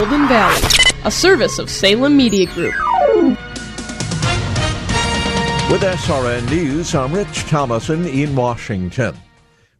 Golden 0.00 0.26
Valley, 0.28 0.62
a 1.04 1.10
service 1.10 1.58
of 1.58 1.68
Salem 1.68 2.16
Media 2.16 2.46
Group. 2.46 2.72
With 5.70 5.82
SRN 5.82 6.48
News, 6.48 6.94
I'm 6.94 7.12
Rich 7.12 7.42
Thomason 7.50 8.06
in 8.06 8.34
Washington. 8.34 9.14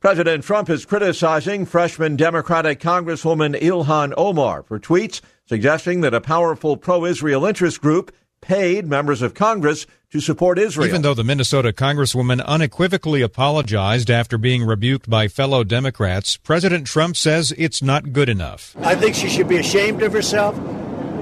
President 0.01 0.45
Trump 0.45 0.69
is 0.69 0.85
criticizing 0.85 1.65
freshman 1.65 2.17
Democratic 2.17 2.81
Congresswoman 2.81 3.59
Ilhan 3.63 4.13
Omar 4.19 4.63
for 4.63 4.79
tweets 4.79 5.23
suggesting 5.47 6.03
that 6.03 6.13
a 6.13 6.21
powerful 6.21 6.77
pro 6.77 7.07
Israel 7.07 7.47
interest 7.47 7.81
group 7.81 8.13
paid 8.41 8.87
members 8.87 9.23
of 9.23 9.35
Congress 9.35 9.87
to 10.11 10.21
support 10.21 10.59
Israel. 10.59 10.89
Even 10.89 11.03
though 11.03 11.15
the 11.15 11.25
Minnesota 11.25 11.73
Congresswoman 11.73 12.45
unequivocally 12.45 13.23
apologized 13.23 14.11
after 14.11 14.39
being 14.39 14.65
rebuked 14.65 15.09
by 15.09 15.29
fellow 15.29 15.63
Democrats, 15.63 16.37
President 16.37 16.87
Trump 16.87 17.17
says 17.17 17.53
it's 17.57 17.83
not 17.83 18.13
good 18.13 18.29
enough. 18.29 18.75
I 18.81 18.95
think 18.95 19.15
she 19.15 19.29
should 19.29 19.49
be 19.49 19.59
ashamed 19.59 20.03
of 20.03 20.13
herself. 20.13 20.59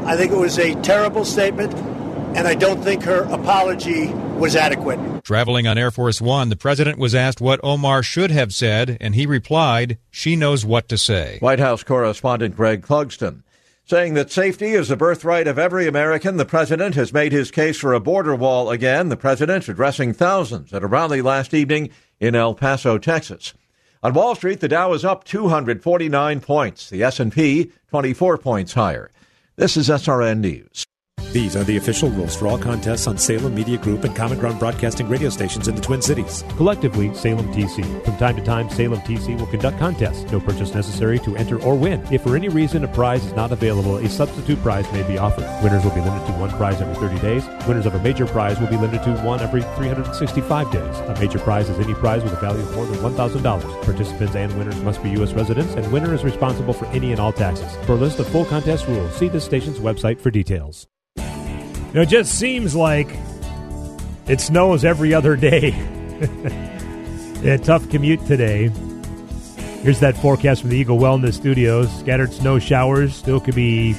I 0.07 0.17
think 0.17 0.33
it 0.33 0.39
was 0.39 0.59
a 0.59 0.75
terrible 0.83 1.25
statement, 1.25 1.75
and 1.75 2.49
I 2.49 2.55
don't 2.55 2.83
think 2.83 3.03
her 3.03 3.25
apology 3.25 4.09
was 4.39 4.57
adequate. 4.57 4.98
Traveling 5.25 5.67
on 5.67 5.77
Air 5.77 5.91
Force 5.91 6.20
One, 6.20 6.48
the 6.48 6.57
president 6.57 6.98
was 6.98 7.14
asked 7.14 7.41
what 7.41 7.61
Omar 7.62 8.03
should 8.03 8.31
have 8.31 8.55
said, 8.55 8.97
and 9.01 9.14
he 9.14 9.27
replied, 9.27 9.98
She 10.11 10.37
knows 10.37 10.64
what 10.64 10.89
to 10.89 10.97
say. 10.97 11.39
White 11.41 11.59
House 11.59 11.83
correspondent 11.83 12.57
Greg 12.57 12.83
Clugston. 12.83 13.42
Saying 13.89 14.12
that 14.14 14.31
safety 14.31 14.72
is 14.72 14.89
the 14.89 14.98
birthright 14.98 15.47
of 15.47 15.58
every 15.58 15.89
American, 15.89 16.36
the 16.36 16.44
president 16.44 16.94
has 16.94 17.11
made 17.11 17.33
his 17.33 17.50
case 17.50 17.78
for 17.78 17.95
a 17.95 18.00
border 18.00 18.36
wall 18.36 18.69
again. 18.69 19.08
The 19.08 19.17
president 19.17 19.67
addressing 19.67 20.12
thousands 20.12 20.75
at 20.75 20.83
a 20.83 20.86
rally 20.86 21.22
last 21.22 21.55
evening 21.55 21.89
in 22.20 22.34
El 22.34 22.55
Paso, 22.55 22.98
Texas. 22.98 23.55
On 24.03 24.12
Wall 24.12 24.34
Street, 24.34 24.61
the 24.61 24.69
Dow 24.69 24.92
is 24.92 25.06
up 25.06 25.25
249 25.25 26.41
points. 26.41 26.91
The 26.91 27.03
S&P 27.03 27.72
24 27.89 28.36
points 28.36 28.75
higher. 28.75 29.11
This 29.56 29.75
is 29.75 29.89
SRN 29.89 30.41
News. 30.41 30.88
These 31.33 31.56
are 31.56 31.64
the 31.64 31.77
official 31.77 32.08
rules 32.11 32.34
for 32.34 32.47
all 32.47 32.58
contests 32.58 33.06
on 33.06 33.19
Salem 33.19 33.55
Media 33.55 33.77
Group 33.77 34.05
and 34.05 34.16
Common 34.16 34.38
Ground 34.38 34.58
Broadcasting 34.58 35.08
radio 35.08 35.28
stations 35.28 35.69
in 35.69 35.74
the 35.74 35.80
Twin 35.80 36.00
Cities. 36.00 36.42
Collectively, 36.56 37.12
Salem 37.14 37.52
TC. 37.52 38.05
From 38.05 38.16
time 38.16 38.36
to 38.36 38.42
time, 38.42 38.70
Salem 38.70 39.00
TC 39.00 39.39
will 39.39 39.46
conduct 39.46 39.78
contests. 39.78 40.30
No 40.33 40.41
purchase 40.41 40.74
necessary 40.74 41.19
to 41.20 41.36
enter 41.36 41.62
or 41.62 41.74
win. 41.74 42.02
If 42.11 42.22
for 42.22 42.34
any 42.34 42.48
reason 42.48 42.83
a 42.83 42.89
prize 42.89 43.24
is 43.27 43.34
not 43.34 43.52
available, 43.52 43.98
a 43.98 44.08
substitute 44.08 44.61
prize 44.62 44.91
may 44.92 45.02
be 45.06 45.19
offered. 45.19 45.44
Winners 45.62 45.84
will 45.84 45.94
be 45.94 46.00
limited 46.00 46.27
to 46.27 46.33
one 46.33 46.50
prize 46.50 46.80
every 46.80 46.94
30 46.94 47.20
days. 47.20 47.46
Winners 47.66 47.84
of 47.84 47.94
a 47.94 48.02
major 48.02 48.27
prize 48.27 48.58
will 48.58 48.69
be 48.69 48.77
limited 48.77 49.05
to 49.05 49.12
one 49.22 49.41
every 49.41 49.62
365 49.77 50.72
days. 50.72 50.98
A 51.00 51.16
major 51.20 51.39
prize 51.39 51.69
is 51.69 51.78
any 51.78 51.94
prize 51.94 52.22
with 52.22 52.33
a 52.33 52.41
value 52.41 52.62
of 52.62 52.74
more 52.74 52.86
than 52.86 52.98
$1,000. 52.98 53.84
Participants 53.84 54.34
and 54.34 54.56
winners 54.56 54.80
must 54.80 55.02
be 55.02 55.11
U.S. 55.11 55.33
residents, 55.34 55.74
and 55.74 55.92
winner 55.92 56.14
is 56.14 56.24
responsible 56.24 56.72
for 56.72 56.86
any 56.86 57.12
and 57.12 57.20
all 57.20 57.33
taxes. 57.33 57.70
For 57.84 57.92
a 57.92 57.96
list 57.96 58.19
of 58.19 58.27
full 58.28 58.46
contest 58.46 58.86
rules, 58.86 59.14
see 59.14 59.28
the 59.28 59.41
station's 59.41 59.78
website 59.78 60.20
for 60.20 60.30
details. 60.30 60.86
You 61.89 61.94
know, 61.94 62.00
it 62.03 62.11
just 62.11 62.39
seems 62.39 62.77
like 62.77 63.08
it 64.27 64.42
snows 64.42 64.84
every 64.84 65.14
other 65.14 65.36
day. 65.36 65.70
a 67.45 67.57
tough 67.57 67.89
commute 67.89 68.24
today. 68.27 68.68
Here's 69.83 70.01
that 70.01 70.14
forecast 70.18 70.61
from 70.61 70.70
the 70.70 70.77
Eagle 70.77 70.98
Wellness 70.98 71.33
Studios. 71.33 71.90
Scattered 72.01 72.33
snow 72.35 72.58
showers 72.58 73.14
still 73.14 73.40
could 73.40 73.55
be 73.55 73.92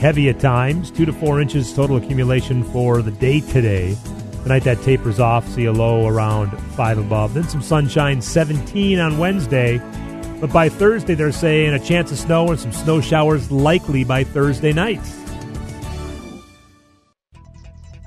heavy 0.00 0.28
at 0.28 0.40
times. 0.40 0.90
Two 0.90 1.04
to 1.04 1.12
four 1.12 1.40
inches 1.40 1.72
total 1.72 1.96
accumulation 1.96 2.64
for 2.64 3.02
the 3.02 3.12
day 3.12 3.40
today. 3.40 3.96
Tonight 4.42 4.64
that 4.64 4.82
tapers 4.82 5.20
off. 5.20 5.46
See 5.48 5.66
a 5.66 5.72
low 5.72 6.08
around 6.08 6.50
five 6.72 6.98
above. 6.98 7.34
Then 7.34 7.44
some 7.44 7.62
sunshine, 7.62 8.20
17 8.20 8.98
on 8.98 9.16
Wednesday. 9.16 9.78
But 10.40 10.52
by 10.52 10.68
Thursday, 10.68 11.14
they're 11.14 11.30
saying 11.30 11.72
a 11.72 11.78
chance 11.78 12.10
of 12.10 12.18
snow 12.18 12.48
and 12.48 12.58
some 12.58 12.72
snow 12.72 13.00
showers 13.00 13.52
likely 13.52 14.02
by 14.02 14.24
Thursday 14.24 14.72
night. 14.72 15.02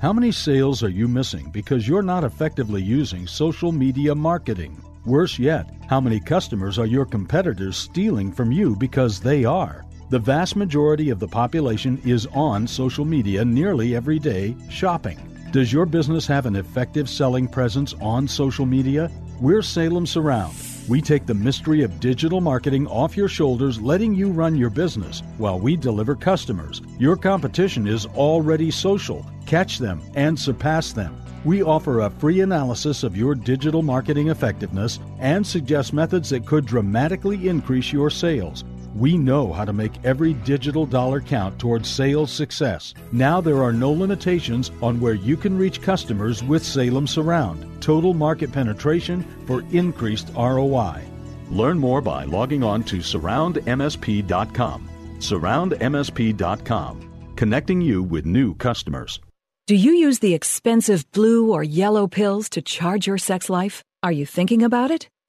How 0.02 0.12
many 0.12 0.32
sales 0.32 0.82
are 0.82 0.88
you 0.88 1.06
missing 1.06 1.48
because 1.52 1.86
you're 1.86 2.02
not 2.02 2.24
effectively 2.24 2.82
using 2.82 3.24
social 3.28 3.70
media 3.70 4.16
marketing? 4.16 4.82
Worse 5.06 5.38
yet, 5.38 5.70
how 5.88 6.00
many 6.00 6.18
customers 6.18 6.76
are 6.76 6.86
your 6.86 7.06
competitors 7.06 7.76
stealing 7.76 8.32
from 8.32 8.50
you 8.50 8.74
because 8.74 9.20
they 9.20 9.44
are? 9.44 9.84
The 10.10 10.18
vast 10.18 10.56
majority 10.56 11.10
of 11.10 11.20
the 11.20 11.28
population 11.28 12.02
is 12.04 12.26
on 12.32 12.66
social 12.66 13.04
media 13.04 13.44
nearly 13.44 13.94
every 13.94 14.18
day 14.18 14.56
shopping. 14.68 15.20
Does 15.52 15.72
your 15.72 15.86
business 15.86 16.26
have 16.26 16.46
an 16.46 16.56
effective 16.56 17.08
selling 17.08 17.46
presence 17.46 17.94
on 18.00 18.26
social 18.26 18.66
media? 18.66 19.08
We're 19.40 19.62
Salem 19.62 20.06
Surround. 20.06 20.71
We 20.88 21.00
take 21.00 21.26
the 21.26 21.34
mystery 21.34 21.82
of 21.82 22.00
digital 22.00 22.40
marketing 22.40 22.88
off 22.88 23.16
your 23.16 23.28
shoulders, 23.28 23.80
letting 23.80 24.14
you 24.14 24.32
run 24.32 24.56
your 24.56 24.68
business 24.68 25.22
while 25.38 25.60
we 25.60 25.76
deliver 25.76 26.16
customers. 26.16 26.82
Your 26.98 27.16
competition 27.16 27.86
is 27.86 28.06
already 28.06 28.70
social. 28.72 29.24
Catch 29.46 29.78
them 29.78 30.02
and 30.16 30.38
surpass 30.38 30.92
them. 30.92 31.16
We 31.44 31.62
offer 31.62 32.00
a 32.00 32.10
free 32.10 32.40
analysis 32.40 33.04
of 33.04 33.16
your 33.16 33.36
digital 33.36 33.82
marketing 33.82 34.28
effectiveness 34.28 34.98
and 35.20 35.46
suggest 35.46 35.92
methods 35.92 36.30
that 36.30 36.46
could 36.46 36.66
dramatically 36.66 37.48
increase 37.48 37.92
your 37.92 38.10
sales. 38.10 38.64
We 38.94 39.16
know 39.16 39.52
how 39.52 39.64
to 39.64 39.72
make 39.72 39.92
every 40.04 40.34
digital 40.34 40.84
dollar 40.84 41.20
count 41.20 41.58
towards 41.58 41.88
sales 41.88 42.30
success. 42.30 42.92
Now 43.10 43.40
there 43.40 43.62
are 43.62 43.72
no 43.72 43.90
limitations 43.90 44.70
on 44.82 45.00
where 45.00 45.14
you 45.14 45.36
can 45.36 45.56
reach 45.56 45.80
customers 45.80 46.44
with 46.44 46.64
Salem 46.64 47.06
Surround. 47.06 47.66
Total 47.80 48.12
market 48.12 48.52
penetration 48.52 49.24
for 49.46 49.64
increased 49.72 50.28
ROI. 50.36 51.02
Learn 51.50 51.78
more 51.78 52.02
by 52.02 52.24
logging 52.24 52.62
on 52.62 52.82
to 52.84 52.98
surroundmsp.com. 52.98 54.88
Surroundmsp.com, 55.18 57.32
connecting 57.36 57.80
you 57.80 58.02
with 58.02 58.26
new 58.26 58.54
customers. 58.56 59.20
Do 59.68 59.76
you 59.76 59.92
use 59.92 60.18
the 60.18 60.34
expensive 60.34 61.10
blue 61.12 61.52
or 61.52 61.62
yellow 61.62 62.08
pills 62.08 62.48
to 62.50 62.60
charge 62.60 63.06
your 63.06 63.18
sex 63.18 63.48
life? 63.48 63.82
Are 64.02 64.12
you 64.12 64.26
thinking 64.26 64.62
about 64.62 64.90
it? 64.90 65.08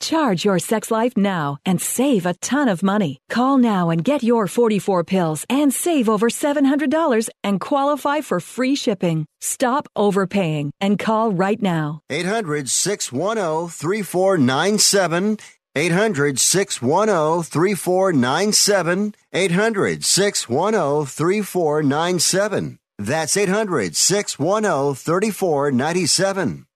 Charge 0.00 0.44
your 0.44 0.58
sex 0.58 0.90
life 0.90 1.16
now 1.16 1.58
and 1.64 1.80
save 1.80 2.26
a 2.26 2.34
ton 2.34 2.68
of 2.68 2.82
money. 2.82 3.18
Call 3.30 3.58
now 3.58 3.90
and 3.90 4.04
get 4.04 4.22
your 4.22 4.46
44 4.46 5.04
pills 5.04 5.46
and 5.48 5.72
save 5.72 6.08
over 6.08 6.28
$700 6.28 7.28
and 7.42 7.60
qualify 7.60 8.20
for 8.20 8.40
free 8.40 8.74
shipping. 8.74 9.26
Stop 9.40 9.88
overpaying 9.96 10.72
and 10.80 10.98
call 10.98 11.32
right 11.32 11.60
now. 11.62 12.00
800 12.10 12.68
610 12.68 13.68
3497. 13.68 15.38
800 15.74 16.38
610 16.38 17.42
3497. 17.42 19.14
800 19.32 20.04
610 20.04 21.06
3497. 21.06 22.78
That's 22.98 23.36
800 23.36 23.94
610 23.96 24.94
3497. 24.94 26.66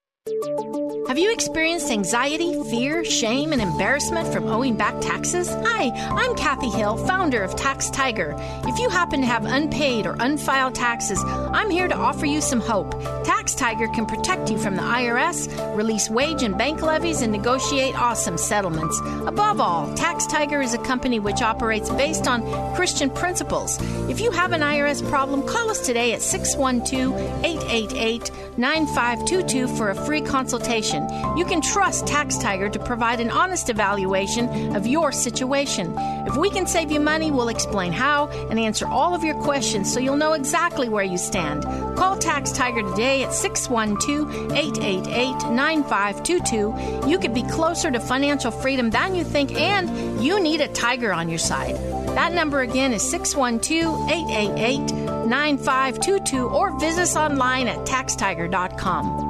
Have 0.91 1.19
you 1.19 1.33
experienced 1.33 1.89
anxiety, 1.91 2.61
fear, 2.65 3.05
shame, 3.05 3.53
and 3.53 3.63
embarrassment 3.63 4.33
from 4.33 4.49
owing 4.49 4.77
back 4.77 5.01
taxes? 5.01 5.49
Hi, 5.49 5.91
I'm 6.11 6.35
Kathy 6.35 6.69
Hill, 6.69 6.97
founder 7.07 7.43
of 7.45 7.55
Tax 7.55 7.91
Tiger. 7.91 8.35
If 8.65 8.77
you 8.81 8.89
happen 8.89 9.21
to 9.21 9.27
have 9.27 9.45
unpaid 9.45 10.07
or 10.07 10.17
unfiled 10.19 10.75
taxes, 10.75 11.23
I'm 11.27 11.71
here 11.71 11.87
to 11.87 11.97
offer 11.97 12.27
you 12.27 12.41
some 12.41 12.61
hope. 12.61 12.91
Tax 13.25 13.55
Tiger 13.55 13.87
can 13.89 14.05
protect 14.05 14.51
you 14.51 14.59
from 14.59 14.75
the 14.75 14.83
IRS, 14.83 15.77
release 15.77 16.11
wage 16.11 16.43
and 16.43 16.59
bank 16.59 16.83
levies, 16.83 17.23
and 17.23 17.33
negotiate 17.33 17.95
awesome 17.95 18.37
settlements. 18.37 18.99
Above 19.27 19.61
all, 19.61 19.95
Tax 19.95 20.27
Tiger 20.27 20.61
is 20.61 20.75
a 20.75 20.79
company 20.79 21.21
which 21.21 21.41
operates 21.41 21.89
based 21.91 22.27
on 22.27 22.75
Christian 22.75 23.11
principles. 23.11 23.79
If 24.09 24.21
you 24.21 24.33
have 24.33 24.53
an 24.53 24.61
IRS 24.61 25.09
problem, 25.09 25.47
call 25.47 25.71
us 25.71 25.87
today 25.87 26.15
at 26.15 26.23
612 26.23 27.45
888 27.45 28.31
9522 28.59 29.69
for 29.77 29.91
a 29.91 29.95
free 29.95 30.21
consultation. 30.21 30.80
You 30.82 31.44
can 31.44 31.61
trust 31.61 32.06
Tax 32.06 32.38
Tiger 32.38 32.69
to 32.69 32.79
provide 32.79 33.21
an 33.21 33.31
honest 33.31 33.69
evaluation 33.69 34.75
of 34.75 34.87
your 34.87 35.12
situation. 35.12 35.94
If 36.27 36.37
we 36.37 36.50
can 36.50 36.67
save 36.67 36.91
you 36.91 37.00
money, 37.00 37.31
we'll 37.31 37.49
explain 37.49 37.93
how 37.93 38.29
and 38.29 38.59
answer 38.59 38.87
all 38.87 39.15
of 39.15 39.23
your 39.23 39.35
questions 39.43 39.93
so 39.93 40.00
you'll 40.00 40.17
know 40.17 40.32
exactly 40.32 40.88
where 40.88 41.05
you 41.05 41.19
stand. 41.19 41.65
Call 41.97 42.17
Tax 42.17 42.53
Tiger 42.53 42.82
today 42.82 43.25
at 43.25 43.35
612 43.35 44.53
888 44.53 45.50
9522. 45.53 47.09
You 47.09 47.19
could 47.19 47.35
be 47.35 47.43
closer 47.43 47.91
to 47.91 48.00
financial 48.00 48.50
freedom 48.50 48.91
than 48.91 49.15
you 49.15 49.25
think, 49.25 49.53
and 49.53 50.23
you 50.23 50.41
need 50.41 50.61
a 50.61 50.69
tiger 50.69 51.12
on 51.12 51.29
your 51.29 51.38
side. 51.38 51.77
That 52.15 52.32
number 52.32 52.61
again 52.61 52.93
is 52.93 53.09
612 53.11 54.11
888 54.11 55.27
9522 55.27 56.49
or 56.49 56.79
visit 56.79 57.03
us 57.03 57.17
online 57.17 57.69
at 57.69 57.79
taxtiger.com. 57.87 59.30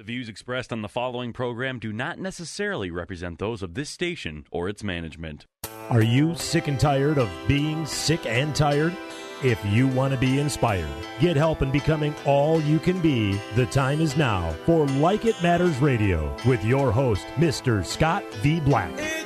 The 0.00 0.04
views 0.04 0.30
expressed 0.30 0.72
on 0.72 0.80
the 0.80 0.88
following 0.88 1.34
program 1.34 1.78
do 1.78 1.92
not 1.92 2.18
necessarily 2.18 2.90
represent 2.90 3.38
those 3.38 3.62
of 3.62 3.74
this 3.74 3.90
station 3.90 4.46
or 4.50 4.66
its 4.66 4.82
management. 4.82 5.44
Are 5.90 6.00
you 6.00 6.34
sick 6.36 6.68
and 6.68 6.80
tired 6.80 7.18
of 7.18 7.28
being 7.46 7.84
sick 7.84 8.24
and 8.24 8.56
tired? 8.56 8.96
If 9.44 9.62
you 9.66 9.88
want 9.88 10.14
to 10.14 10.18
be 10.18 10.40
inspired, 10.40 10.88
get 11.18 11.36
help 11.36 11.60
in 11.60 11.70
becoming 11.70 12.14
all 12.24 12.62
you 12.62 12.78
can 12.78 12.98
be, 13.00 13.38
the 13.56 13.66
time 13.66 14.00
is 14.00 14.16
now 14.16 14.54
for 14.64 14.86
Like 14.86 15.26
It 15.26 15.36
Matters 15.42 15.76
Radio 15.80 16.34
with 16.46 16.64
your 16.64 16.90
host, 16.90 17.26
Mr. 17.36 17.84
Scott 17.84 18.24
V. 18.36 18.58
Black. 18.60 19.19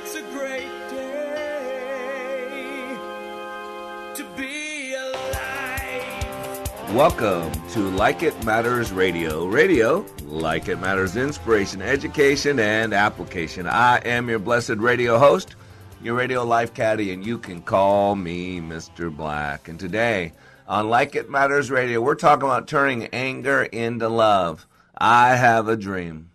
Welcome 6.95 7.51
to 7.71 7.89
Like 7.89 8.23
It 8.23 8.45
Matters 8.45 8.93
Radio. 8.93 9.47
Radio, 9.47 10.05
like 10.23 10.69
it 10.69 10.79
matters, 10.79 11.17
inspiration, 11.17 11.81
education, 11.81 12.57
and 12.57 12.93
application. 12.93 13.67
I 13.67 13.97
am 14.05 14.29
your 14.29 14.39
blessed 14.39 14.77
radio 14.77 15.17
host, 15.17 15.57
your 16.01 16.15
radio 16.15 16.45
life 16.45 16.73
caddy, 16.73 17.11
and 17.11 17.25
you 17.25 17.37
can 17.37 17.61
call 17.61 18.15
me 18.15 18.61
Mr. 18.61 19.13
Black. 19.13 19.67
And 19.67 19.77
today 19.77 20.31
on 20.69 20.87
Like 20.89 21.17
It 21.17 21.29
Matters 21.29 21.69
Radio, 21.69 21.99
we're 21.99 22.15
talking 22.15 22.45
about 22.45 22.69
turning 22.69 23.07
anger 23.07 23.63
into 23.63 24.07
love. 24.07 24.65
I 24.97 25.35
have 25.35 25.67
a 25.67 25.75
dream. 25.75 26.29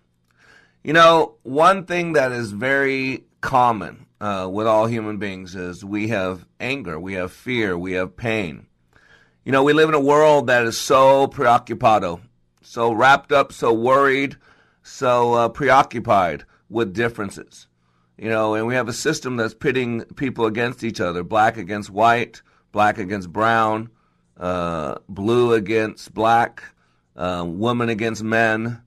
You 0.85 0.93
know, 0.93 1.37
one 1.43 1.87
thing 1.87 2.13
that 2.13 2.33
is 2.33 2.53
very 2.53 3.25
common 3.41 4.05
uh, 4.21 4.47
with 4.53 4.67
all 4.67 4.85
human 4.85 5.17
beings 5.17 5.57
is 5.57 5.83
we 5.87 6.09
have 6.09 6.45
anger, 6.61 7.01
we 7.01 7.15
have 7.15 7.33
fear, 7.33 7.79
we 7.79 7.93
have 7.93 8.15
pain. 8.15 8.67
You 9.43 9.53
know, 9.53 9.63
we 9.63 9.73
live 9.73 9.89
in 9.89 9.95
a 9.95 10.01
world 10.01 10.49
that 10.49 10.67
is 10.67 10.77
so 10.77 11.27
preoccupado, 11.27 12.21
so 12.61 12.93
wrapped 12.93 13.33
up, 13.33 13.53
so 13.53 13.73
worried, 13.73 14.37
so 14.83 15.33
uh, 15.33 15.49
preoccupied 15.49 16.45
with 16.69 16.93
differences. 16.93 17.67
You 18.19 18.29
know, 18.29 18.55
and 18.55 18.67
we 18.67 18.75
have 18.75 18.87
a 18.87 18.93
system 18.93 19.39
that's 19.39 19.55
pitting 19.55 20.03
people 20.17 20.45
against 20.45 20.85
each 20.85 21.01
other 21.01 21.25
black 21.25 21.57
against 21.57 21.89
white, 21.89 22.43
black 22.71 22.99
against 22.99 23.33
brown, 23.33 23.89
uh, 24.37 24.97
blue 25.09 25.55
against 25.55 26.13
black, 26.13 26.63
uh, 27.17 27.43
women 27.47 27.89
against 27.89 28.23
men. 28.23 28.83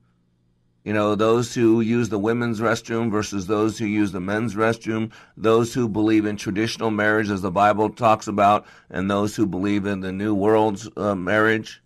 You 0.84 0.92
know, 0.92 1.14
those 1.14 1.54
who 1.54 1.80
use 1.80 2.10
the 2.10 2.18
women's 2.18 2.60
restroom 2.60 3.10
versus 3.10 3.46
those 3.46 3.78
who 3.78 3.86
use 3.86 4.12
the 4.12 4.20
men's 4.20 4.54
restroom, 4.54 5.10
those 5.34 5.72
who 5.72 5.88
believe 5.88 6.26
in 6.26 6.36
traditional 6.36 6.90
marriage 6.90 7.30
as 7.30 7.40
the 7.40 7.50
Bible 7.50 7.88
talks 7.88 8.26
about, 8.26 8.66
and 8.90 9.10
those 9.10 9.34
who 9.34 9.46
believe 9.46 9.86
in 9.86 10.00
the 10.00 10.12
new 10.12 10.34
world's 10.34 10.88
uh, 10.98 11.14
marriage. 11.14 11.82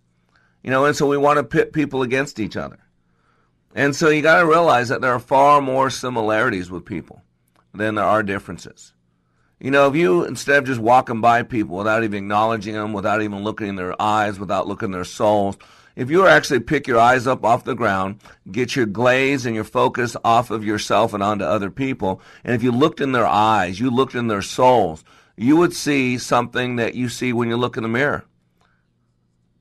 You 0.64 0.72
know, 0.72 0.84
and 0.84 0.96
so 0.96 1.06
we 1.06 1.16
want 1.16 1.36
to 1.36 1.44
pit 1.44 1.72
people 1.72 2.02
against 2.02 2.40
each 2.40 2.56
other. 2.56 2.80
And 3.72 3.94
so 3.94 4.08
you 4.08 4.20
got 4.20 4.40
to 4.40 4.46
realize 4.46 4.88
that 4.88 5.00
there 5.00 5.12
are 5.12 5.20
far 5.20 5.60
more 5.60 5.90
similarities 5.90 6.68
with 6.68 6.84
people 6.84 7.22
than 7.72 7.94
there 7.94 8.04
are 8.04 8.24
differences. 8.24 8.94
You 9.60 9.70
know, 9.70 9.86
if 9.88 9.94
you, 9.94 10.24
instead 10.24 10.58
of 10.58 10.64
just 10.64 10.80
walking 10.80 11.20
by 11.20 11.44
people 11.44 11.76
without 11.76 12.02
even 12.02 12.24
acknowledging 12.24 12.74
them, 12.74 12.92
without 12.92 13.22
even 13.22 13.44
looking 13.44 13.68
in 13.68 13.76
their 13.76 14.00
eyes, 14.00 14.40
without 14.40 14.66
looking 14.66 14.86
in 14.86 14.92
their 14.92 15.04
souls, 15.04 15.56
if 15.98 16.12
you 16.12 16.28
actually 16.28 16.60
pick 16.60 16.86
your 16.86 17.00
eyes 17.00 17.26
up 17.26 17.44
off 17.44 17.64
the 17.64 17.74
ground, 17.74 18.20
get 18.52 18.76
your 18.76 18.86
glaze 18.86 19.44
and 19.44 19.56
your 19.56 19.64
focus 19.64 20.16
off 20.22 20.52
of 20.52 20.64
yourself 20.64 21.12
and 21.12 21.24
onto 21.24 21.44
other 21.44 21.72
people, 21.72 22.22
and 22.44 22.54
if 22.54 22.62
you 22.62 22.70
looked 22.70 23.00
in 23.00 23.10
their 23.10 23.26
eyes, 23.26 23.80
you 23.80 23.90
looked 23.90 24.14
in 24.14 24.28
their 24.28 24.40
souls, 24.40 25.02
you 25.36 25.56
would 25.56 25.74
see 25.74 26.16
something 26.16 26.76
that 26.76 26.94
you 26.94 27.08
see 27.08 27.32
when 27.32 27.48
you 27.48 27.56
look 27.56 27.76
in 27.76 27.82
the 27.82 27.88
mirror. 27.88 28.24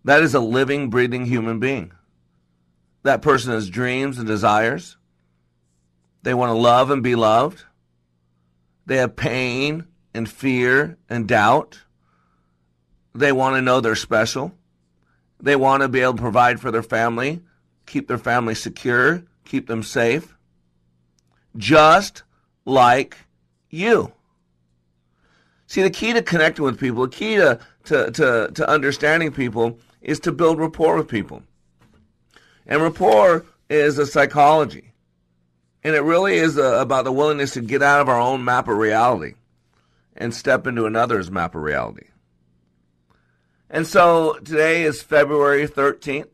That 0.04 0.22
is 0.22 0.36
a 0.36 0.40
living, 0.40 0.92
breathing 0.92 1.26
human 1.26 1.60
being. 1.60 1.92
That 3.02 3.24
person 3.24 3.52
has 3.52 3.68
dreams 3.68 4.20
and 4.20 4.28
desires. 4.28 4.96
They 6.22 6.36
want 6.36 6.52
to 6.52 6.54
love 6.54 6.92
and 6.92 7.02
be 7.02 7.16
loved. 7.16 7.64
They 8.86 8.98
have 8.98 9.16
pain 9.16 9.88
and 10.14 10.30
fear 10.30 11.00
and 11.10 11.28
doubt. 11.28 11.80
They 13.16 13.32
want 13.32 13.56
to 13.56 13.62
know 13.64 13.82
they're 13.82 13.96
special. 13.96 14.57
They 15.40 15.56
want 15.56 15.84
to 15.84 15.88
be 15.88 16.02
able 16.02 16.14
to 16.14 16.22
provide 16.22 16.60
for 16.60 16.72
their 16.72 16.84
family, 16.84 17.42
keep 17.86 18.08
their 18.08 18.18
family 18.18 18.56
secure, 18.56 19.24
keep 19.46 19.68
them 19.68 19.84
safe. 19.84 20.36
Just 21.56 22.24
like 22.66 23.18
you. 23.70 24.12
See, 25.68 25.82
the 25.82 25.90
key 25.90 26.14
to 26.14 26.22
connecting 26.22 26.64
with 26.66 26.80
people, 26.80 27.04
the 27.04 27.16
key 27.16 27.36
to, 27.36 27.60
to, 27.86 28.12
to, 28.12 28.52
to 28.54 28.70
understanding 28.70 29.32
people 29.32 29.80
is 30.02 30.20
to 30.22 30.32
build 30.32 30.60
rapport 30.60 30.96
with 30.96 31.08
people. 31.08 31.44
And 32.66 32.82
rapport 32.82 33.46
is 33.70 33.98
a 33.98 34.06
psychology. 34.06 34.94
And 35.84 35.96
it 35.96 36.02
really 36.02 36.36
is 36.36 36.58
a, 36.58 36.80
about 36.80 37.06
the 37.06 37.12
willingness 37.12 37.54
to 37.54 37.62
get 37.62 37.84
out 37.84 38.02
of 38.02 38.10
our 38.10 38.20
own 38.20 38.44
map 38.44 38.68
of 38.68 38.78
reality 38.78 39.36
and 40.16 40.34
step 40.34 40.68
into 40.68 40.86
another's 40.86 41.30
map 41.30 41.56
of 41.56 41.62
reality. 41.62 42.08
And 43.70 43.86
so 43.86 44.36
today 44.46 44.84
is 44.84 45.02
February 45.02 45.68
13th. 45.68 46.30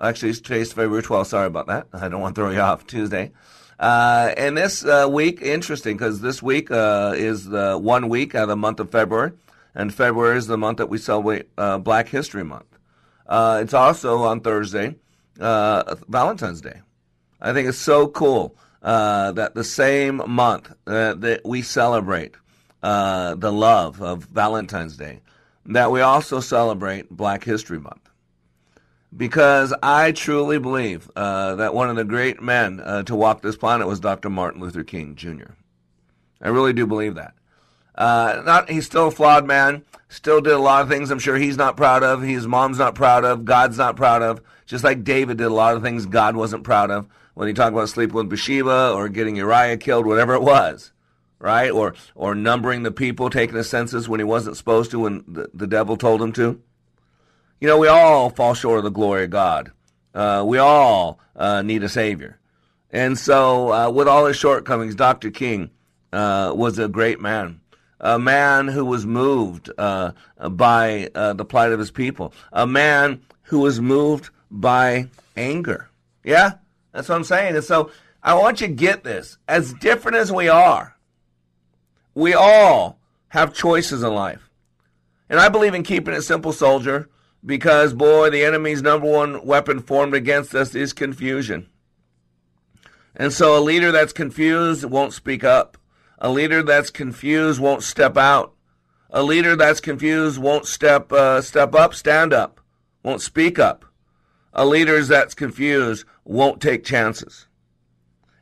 Actually, 0.00 0.32
today's 0.34 0.72
February 0.72 1.04
12th. 1.04 1.26
Sorry 1.26 1.46
about 1.46 1.68
that. 1.68 1.86
I 1.92 2.08
don't 2.08 2.20
want 2.20 2.34
to 2.34 2.40
throw 2.40 2.50
you 2.50 2.58
off 2.58 2.88
Tuesday. 2.88 3.30
Uh, 3.78 4.34
and 4.36 4.56
this 4.56 4.84
uh, 4.84 5.06
week, 5.08 5.40
interesting 5.42 5.96
because 5.96 6.20
this 6.20 6.42
week 6.42 6.72
uh, 6.72 7.12
is 7.16 7.44
the 7.44 7.78
one 7.78 8.08
week 8.08 8.34
out 8.34 8.44
of 8.44 8.48
the 8.48 8.56
month 8.56 8.80
of 8.80 8.90
February. 8.90 9.30
And 9.76 9.94
February 9.94 10.36
is 10.38 10.48
the 10.48 10.58
month 10.58 10.78
that 10.78 10.88
we 10.88 10.98
celebrate 10.98 11.46
uh, 11.56 11.78
Black 11.78 12.08
History 12.08 12.42
Month. 12.42 12.66
Uh, 13.28 13.60
it's 13.62 13.74
also 13.74 14.24
on 14.24 14.40
Thursday, 14.40 14.96
uh, 15.38 15.94
Valentine's 16.08 16.60
Day. 16.60 16.80
I 17.40 17.52
think 17.52 17.68
it's 17.68 17.78
so 17.78 18.08
cool 18.08 18.56
that 18.82 19.54
the 19.54 19.64
same 19.64 20.20
month 20.26 20.72
that 20.86 21.42
we 21.44 21.62
celebrate 21.62 22.34
the 22.82 23.52
love 23.52 24.02
of 24.02 24.24
Valentine's 24.24 24.96
Day, 24.96 25.20
that 25.66 25.90
we 25.90 26.00
also 26.00 26.40
celebrate 26.40 27.10
Black 27.10 27.44
History 27.44 27.78
Month. 27.78 28.10
Because 29.14 29.74
I 29.82 30.12
truly 30.12 30.58
believe 30.58 31.10
uh, 31.14 31.56
that 31.56 31.74
one 31.74 31.90
of 31.90 31.96
the 31.96 32.04
great 32.04 32.40
men 32.40 32.80
uh, 32.80 33.02
to 33.04 33.14
walk 33.14 33.42
this 33.42 33.56
planet 33.56 33.86
was 33.86 34.00
Dr. 34.00 34.30
Martin 34.30 34.60
Luther 34.60 34.84
King 34.84 35.16
Jr. 35.16 35.52
I 36.40 36.48
really 36.48 36.72
do 36.72 36.86
believe 36.86 37.14
that. 37.16 37.34
Uh, 37.94 38.42
not 38.46 38.70
he's 38.70 38.86
still 38.86 39.08
a 39.08 39.10
flawed 39.10 39.46
man, 39.46 39.84
still 40.08 40.40
did 40.40 40.54
a 40.54 40.58
lot 40.58 40.82
of 40.82 40.88
things 40.88 41.10
I'm 41.10 41.18
sure 41.18 41.36
he's 41.36 41.58
not 41.58 41.76
proud 41.76 42.02
of, 42.02 42.22
his 42.22 42.46
mom's 42.46 42.78
not 42.78 42.94
proud 42.94 43.24
of, 43.24 43.44
God's 43.44 43.76
not 43.76 43.96
proud 43.96 44.22
of, 44.22 44.40
just 44.64 44.82
like 44.82 45.04
David 45.04 45.36
did 45.36 45.46
a 45.46 45.50
lot 45.50 45.76
of 45.76 45.82
things 45.82 46.06
God 46.06 46.34
wasn't 46.34 46.64
proud 46.64 46.90
of 46.90 47.06
when 47.34 47.48
he 47.48 47.54
talked 47.54 47.74
about 47.74 47.90
sleeping 47.90 48.16
with 48.16 48.30
Bathsheba 48.30 48.92
or 48.94 49.10
getting 49.10 49.36
Uriah 49.36 49.76
killed, 49.76 50.06
whatever 50.06 50.34
it 50.34 50.42
was 50.42 50.91
right? 51.42 51.70
Or 51.70 51.94
or 52.14 52.34
numbering 52.34 52.84
the 52.84 52.92
people, 52.92 53.28
taking 53.28 53.56
the 53.56 53.64
census 53.64 54.08
when 54.08 54.20
he 54.20 54.24
wasn't 54.24 54.56
supposed 54.56 54.90
to, 54.92 55.00
when 55.00 55.24
the, 55.26 55.50
the 55.52 55.66
devil 55.66 55.96
told 55.96 56.22
him 56.22 56.32
to. 56.34 56.60
You 57.60 57.68
know, 57.68 57.78
we 57.78 57.88
all 57.88 58.30
fall 58.30 58.54
short 58.54 58.78
of 58.78 58.84
the 58.84 58.90
glory 58.90 59.24
of 59.24 59.30
God. 59.30 59.72
Uh, 60.14 60.44
we 60.46 60.58
all 60.58 61.20
uh, 61.36 61.62
need 61.62 61.82
a 61.82 61.88
savior, 61.88 62.38
and 62.90 63.18
so 63.18 63.72
uh, 63.72 63.90
with 63.90 64.08
all 64.08 64.26
his 64.26 64.36
shortcomings, 64.36 64.94
Dr. 64.94 65.30
King 65.30 65.70
uh, 66.12 66.52
was 66.54 66.78
a 66.78 66.88
great 66.88 67.20
man. 67.20 67.60
A 68.00 68.18
man 68.18 68.66
who 68.66 68.84
was 68.84 69.06
moved 69.06 69.70
uh, 69.78 70.12
by 70.50 71.08
uh, 71.14 71.34
the 71.34 71.44
plight 71.44 71.70
of 71.70 71.78
his 71.78 71.92
people. 71.92 72.34
A 72.52 72.66
man 72.66 73.22
who 73.42 73.60
was 73.60 73.80
moved 73.80 74.30
by 74.50 75.08
anger. 75.36 75.88
Yeah, 76.24 76.54
That's 76.92 77.08
what 77.08 77.14
I'm 77.14 77.24
saying. 77.24 77.54
And 77.54 77.64
so 77.64 77.90
I 78.22 78.34
want 78.34 78.60
you 78.60 78.66
to 78.66 78.72
get 78.72 79.04
this. 79.04 79.38
As 79.48 79.72
different 79.74 80.16
as 80.16 80.32
we 80.32 80.48
are, 80.48 80.96
we 82.14 82.34
all 82.34 82.98
have 83.28 83.54
choices 83.54 84.02
in 84.02 84.14
life. 84.14 84.50
And 85.28 85.40
I 85.40 85.48
believe 85.48 85.74
in 85.74 85.82
keeping 85.82 86.14
it 86.14 86.22
simple, 86.22 86.52
soldier, 86.52 87.08
because, 87.44 87.94
boy, 87.94 88.30
the 88.30 88.44
enemy's 88.44 88.82
number 88.82 89.08
one 89.08 89.44
weapon 89.44 89.80
formed 89.80 90.14
against 90.14 90.54
us 90.54 90.74
is 90.74 90.92
confusion. 90.92 91.68
And 93.16 93.32
so 93.32 93.58
a 93.58 93.60
leader 93.60 93.92
that's 93.92 94.12
confused 94.12 94.84
won't 94.84 95.12
speak 95.12 95.44
up. 95.44 95.76
A 96.18 96.30
leader 96.30 96.62
that's 96.62 96.90
confused 96.90 97.60
won't 97.60 97.82
step 97.82 98.16
out. 98.16 98.54
A 99.10 99.22
leader 99.22 99.56
that's 99.56 99.80
confused 99.80 100.38
won't 100.38 100.66
step 100.66 101.12
uh, 101.12 101.42
step 101.42 101.74
up, 101.74 101.94
stand 101.94 102.32
up, 102.32 102.60
won't 103.02 103.20
speak 103.20 103.58
up. 103.58 103.84
A 104.54 104.64
leader 104.64 105.02
that's 105.02 105.34
confused 105.34 106.06
won't 106.24 106.62
take 106.62 106.84
chances. 106.84 107.46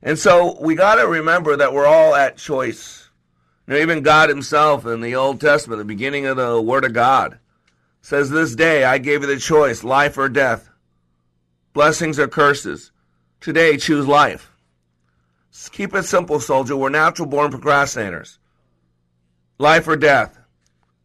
And 0.03 0.19
so 0.19 0.61
we 0.61 0.75
got 0.75 0.97
to 0.97 1.07
remember 1.07 1.57
that 1.57 1.73
we're 1.73 1.87
all 1.87 2.15
at 2.15 2.37
choice. 2.37 3.10
Know, 3.71 3.77
even 3.77 4.03
God 4.03 4.29
Himself 4.29 4.85
in 4.85 5.01
the 5.01 5.15
Old 5.15 5.41
Testament, 5.41 5.79
the 5.79 5.85
beginning 5.85 6.27
of 6.27 6.37
the 6.37 6.61
Word 6.61 6.85
of 6.85 6.93
God, 6.93 7.39
says, 8.03 8.29
This 8.29 8.57
day 8.57 8.83
I 8.83 8.99
gave 8.99 9.21
you 9.21 9.29
the 9.29 9.39
choice, 9.39 9.85
life 9.85 10.19
or 10.19 10.29
death, 10.29 10.69
blessings 11.73 12.19
or 12.19 12.27
curses. 12.27 12.91
Today 13.41 13.77
choose 13.77 14.09
life. 14.09 14.51
Keep 15.71 15.95
it 15.95 16.03
simple, 16.03 16.41
soldier. 16.41 16.77
We're 16.77 16.89
natural 16.89 17.29
born 17.29 17.53
procrastinators. 17.53 18.39
Life 19.59 19.87
or 19.87 19.97
death, 19.97 20.37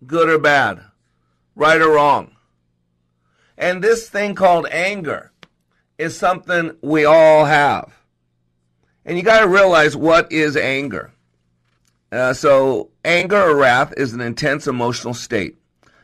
good 0.07 0.27
or 0.27 0.39
bad, 0.39 0.81
right 1.55 1.79
or 1.79 1.91
wrong. 1.91 2.35
And 3.59 3.83
this 3.83 4.09
thing 4.09 4.33
called 4.33 4.65
anger 4.71 5.31
is 5.99 6.17
something 6.17 6.75
we 6.81 7.05
all 7.05 7.45
have. 7.45 7.93
And 9.05 9.17
you 9.17 9.23
got 9.23 9.41
to 9.41 9.47
realize 9.47 9.95
what 9.95 10.31
is 10.31 10.57
anger. 10.57 11.11
Uh, 12.11 12.33
so, 12.33 12.89
anger 13.03 13.41
or 13.41 13.55
wrath 13.55 13.93
is 13.97 14.13
an 14.13 14.21
intense 14.21 14.67
emotional 14.67 15.13
state. 15.13 15.55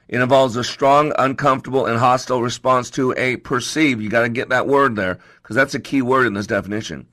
It 0.08 0.20
involves 0.20 0.58
a 0.58 0.64
strong, 0.64 1.14
uncomfortable, 1.18 1.86
and 1.86 1.98
hostile 1.98 2.42
response 2.42 2.90
to 2.92 3.14
a 3.16 3.38
perceived, 3.38 4.02
you 4.02 4.10
got 4.10 4.24
to 4.24 4.30
get 4.30 4.50
that 4.50 4.68
word 4.68 4.96
there, 4.96 5.20
because 5.42 5.56
that's 5.56 5.76
a 5.76 5.80
key 5.80 6.02
word 6.02 6.28
in 6.28 6.34
this 6.34 6.48
definition, 6.48 7.08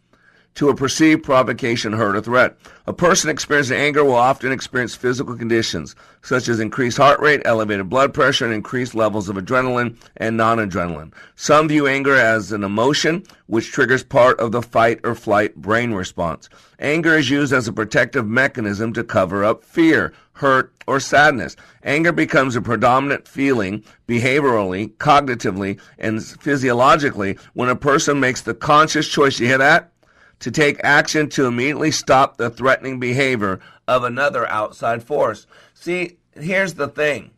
to 0.58 0.68
a 0.68 0.74
perceived 0.74 1.22
provocation, 1.22 1.92
hurt, 1.92 2.16
or 2.16 2.20
threat. 2.20 2.56
A 2.88 2.92
person 2.92 3.30
experiencing 3.30 3.78
anger 3.78 4.02
will 4.04 4.16
often 4.16 4.50
experience 4.50 4.92
physical 4.92 5.36
conditions, 5.36 5.94
such 6.22 6.48
as 6.48 6.58
increased 6.58 6.96
heart 6.96 7.20
rate, 7.20 7.42
elevated 7.44 7.88
blood 7.88 8.12
pressure, 8.12 8.44
and 8.44 8.52
increased 8.52 8.92
levels 8.92 9.28
of 9.28 9.36
adrenaline 9.36 9.96
and 10.16 10.36
noradrenaline. 10.36 11.12
Some 11.36 11.68
view 11.68 11.86
anger 11.86 12.16
as 12.16 12.50
an 12.50 12.64
emotion, 12.64 13.22
which 13.46 13.70
triggers 13.70 14.02
part 14.02 14.40
of 14.40 14.50
the 14.50 14.60
fight 14.60 14.98
or 15.04 15.14
flight 15.14 15.54
brain 15.54 15.92
response. 15.92 16.48
Anger 16.80 17.16
is 17.16 17.30
used 17.30 17.52
as 17.52 17.68
a 17.68 17.72
protective 17.72 18.26
mechanism 18.26 18.92
to 18.94 19.04
cover 19.04 19.44
up 19.44 19.62
fear, 19.62 20.12
hurt, 20.32 20.72
or 20.88 20.98
sadness. 20.98 21.54
Anger 21.84 22.10
becomes 22.10 22.56
a 22.56 22.60
predominant 22.60 23.28
feeling 23.28 23.84
behaviorally, 24.08 24.92
cognitively, 24.96 25.78
and 26.00 26.20
physiologically 26.20 27.38
when 27.54 27.68
a 27.68 27.76
person 27.76 28.18
makes 28.18 28.42
the 28.42 28.54
conscious 28.54 29.06
choice. 29.06 29.38
You 29.38 29.46
hear 29.46 29.58
that? 29.58 29.92
To 30.40 30.50
take 30.50 30.80
action 30.84 31.28
to 31.30 31.46
immediately 31.46 31.90
stop 31.90 32.36
the 32.36 32.48
threatening 32.48 33.00
behavior 33.00 33.60
of 33.88 34.04
another 34.04 34.46
outside 34.48 35.02
force. 35.02 35.46
See, 35.74 36.18
here's 36.32 36.74
the 36.74 36.88
thing. 36.88 37.32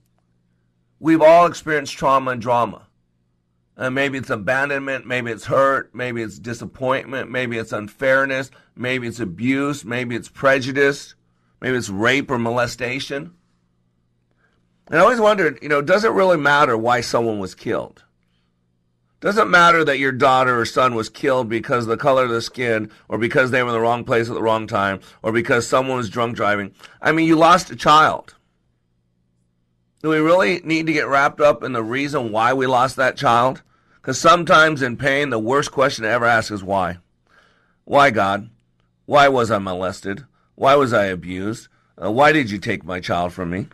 We've 0.99 1.23
all 1.23 1.47
experienced 1.47 1.97
trauma 1.97 2.33
and 2.33 2.43
drama. 2.43 2.87
Uh, 3.77 3.89
maybe 3.89 4.19
it's 4.19 4.29
abandonment, 4.29 5.07
maybe 5.07 5.31
it's 5.31 5.47
hurt, 5.47 5.95
maybe 5.95 6.21
it's 6.21 6.39
disappointment, 6.39 7.31
maybe 7.31 7.57
it's 7.57 7.73
unfairness, 7.73 8.51
maybe 8.77 9.07
it's 9.07 9.21
abuse, 9.21 9.87
maybe 9.87 10.15
it's 10.15 10.29
prejudice, 10.29 11.15
maybe 11.63 11.79
it's 11.79 11.89
rape 11.89 12.31
or 12.31 12.39
molestation. 12.39 13.33
And 14.89 14.99
I 14.99 15.03
always 15.03 15.21
wondered, 15.21 15.59
you 15.63 15.71
know, 15.71 15.81
does 15.81 16.05
it 16.05 16.11
really 16.11 16.37
matter 16.37 16.77
why 16.77 17.01
someone 17.01 17.39
was 17.39 17.55
killed? 17.55 18.05
Doesn't 19.21 19.51
matter 19.51 19.85
that 19.85 19.99
your 19.99 20.13
daughter 20.13 20.59
or 20.59 20.65
son 20.65 20.95
was 20.95 21.11
killed 21.11 21.49
because 21.49 21.85
of 21.85 21.91
the 21.91 21.99
color 21.99 22.25
of 22.25 22.31
the 22.31 22.41
skin, 22.41 22.91
or 23.07 23.19
because 23.19 23.51
they 23.51 23.63
were 23.63 23.69
in 23.69 23.75
the 23.75 23.81
wrong 23.81 24.03
place 24.03 24.29
at 24.29 24.35
the 24.35 24.43
wrong 24.43 24.67
time, 24.67 25.01
or 25.23 25.31
because 25.31 25.69
someone 25.69 25.99
was 25.99 26.09
drunk 26.09 26.37
driving. 26.37 26.73
I 27.03 27.13
mean, 27.13 27.29
you 27.29 27.37
lost 27.37 27.71
a 27.71 27.77
child. 27.77 28.35
Do 30.03 30.09
we 30.09 30.19
really 30.19 30.61
need 30.65 30.87
to 30.87 30.95
get 30.95 31.07
wrapped 31.07 31.41
up 31.41 31.63
in 31.63 31.75
the 31.75 31.83
reason 31.83 32.33
why 32.33 32.55
we 32.55 32.67
lost 32.67 32.97
that 32.97 33.19
child? 33.19 33.63
Because 34.01 34.19
sometimes 34.19 34.81
in 34.81 34.97
pain, 34.97 35.29
the 35.29 35.39
worst 35.39 35.71
question 35.71 36.05
to 36.05 36.11
ever 36.11 36.25
ask 36.25 36.51
is 36.51 36.65
why? 36.65 36.97
Why, 37.85 38.11
God? 38.11 38.49
Why 39.05 39.29
was 39.29 39.51
I 39.51 39.59
molested? 39.59 40.25
Why 40.55 40.77
was 40.77 40.95
I 40.95 41.05
abused? 41.07 41.69
Uh, 42.03 42.11
why 42.11 42.33
did 42.33 42.51
you 42.51 42.57
take 42.57 42.85
my 42.85 43.01
child 43.01 43.35
from 43.35 43.51
me? 43.51 43.67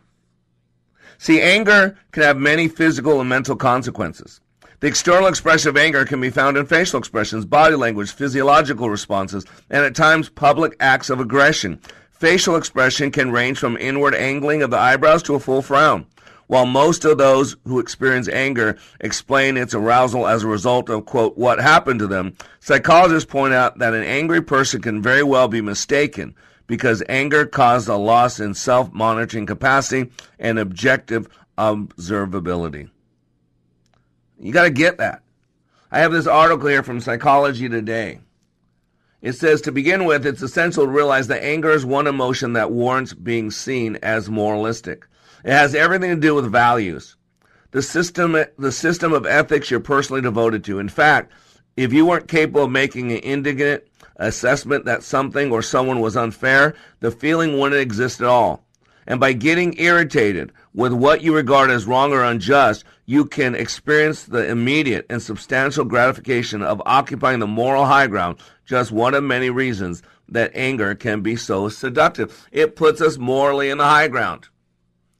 See, 1.17 1.41
anger 1.41 1.97
can 2.11 2.23
have 2.23 2.37
many 2.37 2.67
physical 2.67 3.21
and 3.21 3.29
mental 3.29 3.55
consequences. 3.55 4.41
The 4.79 4.87
external 4.87 5.27
expression 5.27 5.69
of 5.69 5.77
anger 5.77 6.05
can 6.05 6.21
be 6.21 6.29
found 6.29 6.55
in 6.55 6.67
facial 6.67 6.99
expressions, 6.99 7.45
body 7.45 7.75
language, 7.75 8.11
physiological 8.11 8.91
responses, 8.91 9.43
and 9.71 9.83
at 9.83 9.95
times 9.95 10.29
public 10.29 10.75
acts 10.79 11.09
of 11.09 11.19
aggression. 11.19 11.79
Facial 12.11 12.55
expression 12.55 13.09
can 13.09 13.31
range 13.31 13.57
from 13.57 13.75
inward 13.77 14.13
angling 14.13 14.61
of 14.61 14.69
the 14.69 14.77
eyebrows 14.77 15.23
to 15.23 15.33
a 15.33 15.39
full 15.39 15.63
frown. 15.63 16.05
While 16.45 16.67
most 16.67 17.05
of 17.05 17.17
those 17.17 17.57
who 17.65 17.79
experience 17.79 18.29
anger 18.29 18.77
explain 19.01 19.57
its 19.57 19.73
arousal 19.73 20.27
as 20.27 20.43
a 20.43 20.47
result 20.47 20.89
of, 20.89 21.07
quote, 21.07 21.35
what 21.39 21.59
happened 21.59 21.99
to 22.01 22.07
them, 22.07 22.35
psychologists 22.59 23.29
point 23.29 23.55
out 23.55 23.79
that 23.79 23.95
an 23.95 24.03
angry 24.03 24.43
person 24.43 24.79
can 24.79 25.01
very 25.01 25.23
well 25.23 25.47
be 25.47 25.59
mistaken 25.59 26.35
because 26.67 27.01
anger 27.09 27.47
caused 27.47 27.89
a 27.89 27.95
loss 27.95 28.39
in 28.39 28.53
self 28.53 28.93
monitoring 28.93 29.47
capacity 29.47 30.11
and 30.37 30.59
objective 30.59 31.27
observability. 31.57 32.91
You 34.39 34.53
got 34.53 34.63
to 34.63 34.69
get 34.69 34.97
that. 34.97 35.23
I 35.91 35.99
have 35.99 36.11
this 36.11 36.27
article 36.27 36.67
here 36.67 36.83
from 36.83 36.99
Psychology 36.99 37.67
Today. 37.69 38.19
It 39.21 39.33
says 39.33 39.61
to 39.61 39.71
begin 39.71 40.05
with, 40.05 40.25
it's 40.27 40.43
essential 40.43 40.85
to 40.85 40.91
realize 40.91 41.27
that 41.27 41.43
anger 41.43 41.71
is 41.71 41.85
one 41.85 42.05
emotion 42.05 42.53
that 42.53 42.71
warrants 42.71 43.13
being 43.13 43.49
seen 43.49 43.97
as 44.03 44.29
moralistic. 44.29 45.07
It 45.43 45.51
has 45.51 45.73
everything 45.73 46.11
to 46.11 46.21
do 46.21 46.35
with 46.35 46.51
values. 46.51 47.15
The 47.71 47.81
system, 47.81 48.37
the 48.57 48.71
system 48.71 49.13
of 49.13 49.25
ethics 49.25 49.71
you're 49.71 49.79
personally 49.79 50.21
devoted 50.21 50.63
to. 50.65 50.79
In 50.79 50.89
fact, 50.89 51.31
if 51.75 51.91
you 51.93 52.05
weren't 52.05 52.27
capable 52.27 52.63
of 52.65 52.71
making 52.71 53.11
an 53.11 53.19
indignant 53.19 53.83
assessment 54.17 54.85
that 54.85 55.03
something 55.03 55.51
or 55.51 55.61
someone 55.61 55.99
was 55.99 56.15
unfair, 56.15 56.75
the 56.99 57.11
feeling 57.11 57.57
wouldn't 57.57 57.81
exist 57.81 58.21
at 58.21 58.27
all. 58.27 58.63
And 59.07 59.19
by 59.19 59.33
getting 59.33 59.79
irritated 59.79 60.51
with 60.73 60.93
what 60.93 61.21
you 61.21 61.33
regard 61.33 61.71
as 61.71 61.85
wrong 61.85 62.13
or 62.13 62.23
unjust, 62.23 62.83
you 63.09 63.25
can 63.25 63.55
experience 63.55 64.25
the 64.25 64.45
immediate 64.49 65.05
and 65.09 65.21
substantial 65.21 65.85
gratification 65.85 66.61
of 66.61 66.81
occupying 66.85 67.39
the 67.39 67.47
moral 67.47 67.85
high 67.85 68.05
ground, 68.05 68.37
just 68.65 68.91
one 68.91 69.13
of 69.13 69.23
many 69.23 69.49
reasons 69.49 70.03
that 70.27 70.51
anger 70.53 70.93
can 70.93 71.21
be 71.21 71.37
so 71.37 71.69
seductive. 71.69 72.47
It 72.51 72.75
puts 72.75 72.99
us 72.99 73.17
morally 73.17 73.69
in 73.69 73.77
the 73.77 73.85
high 73.85 74.09
ground. 74.09 74.49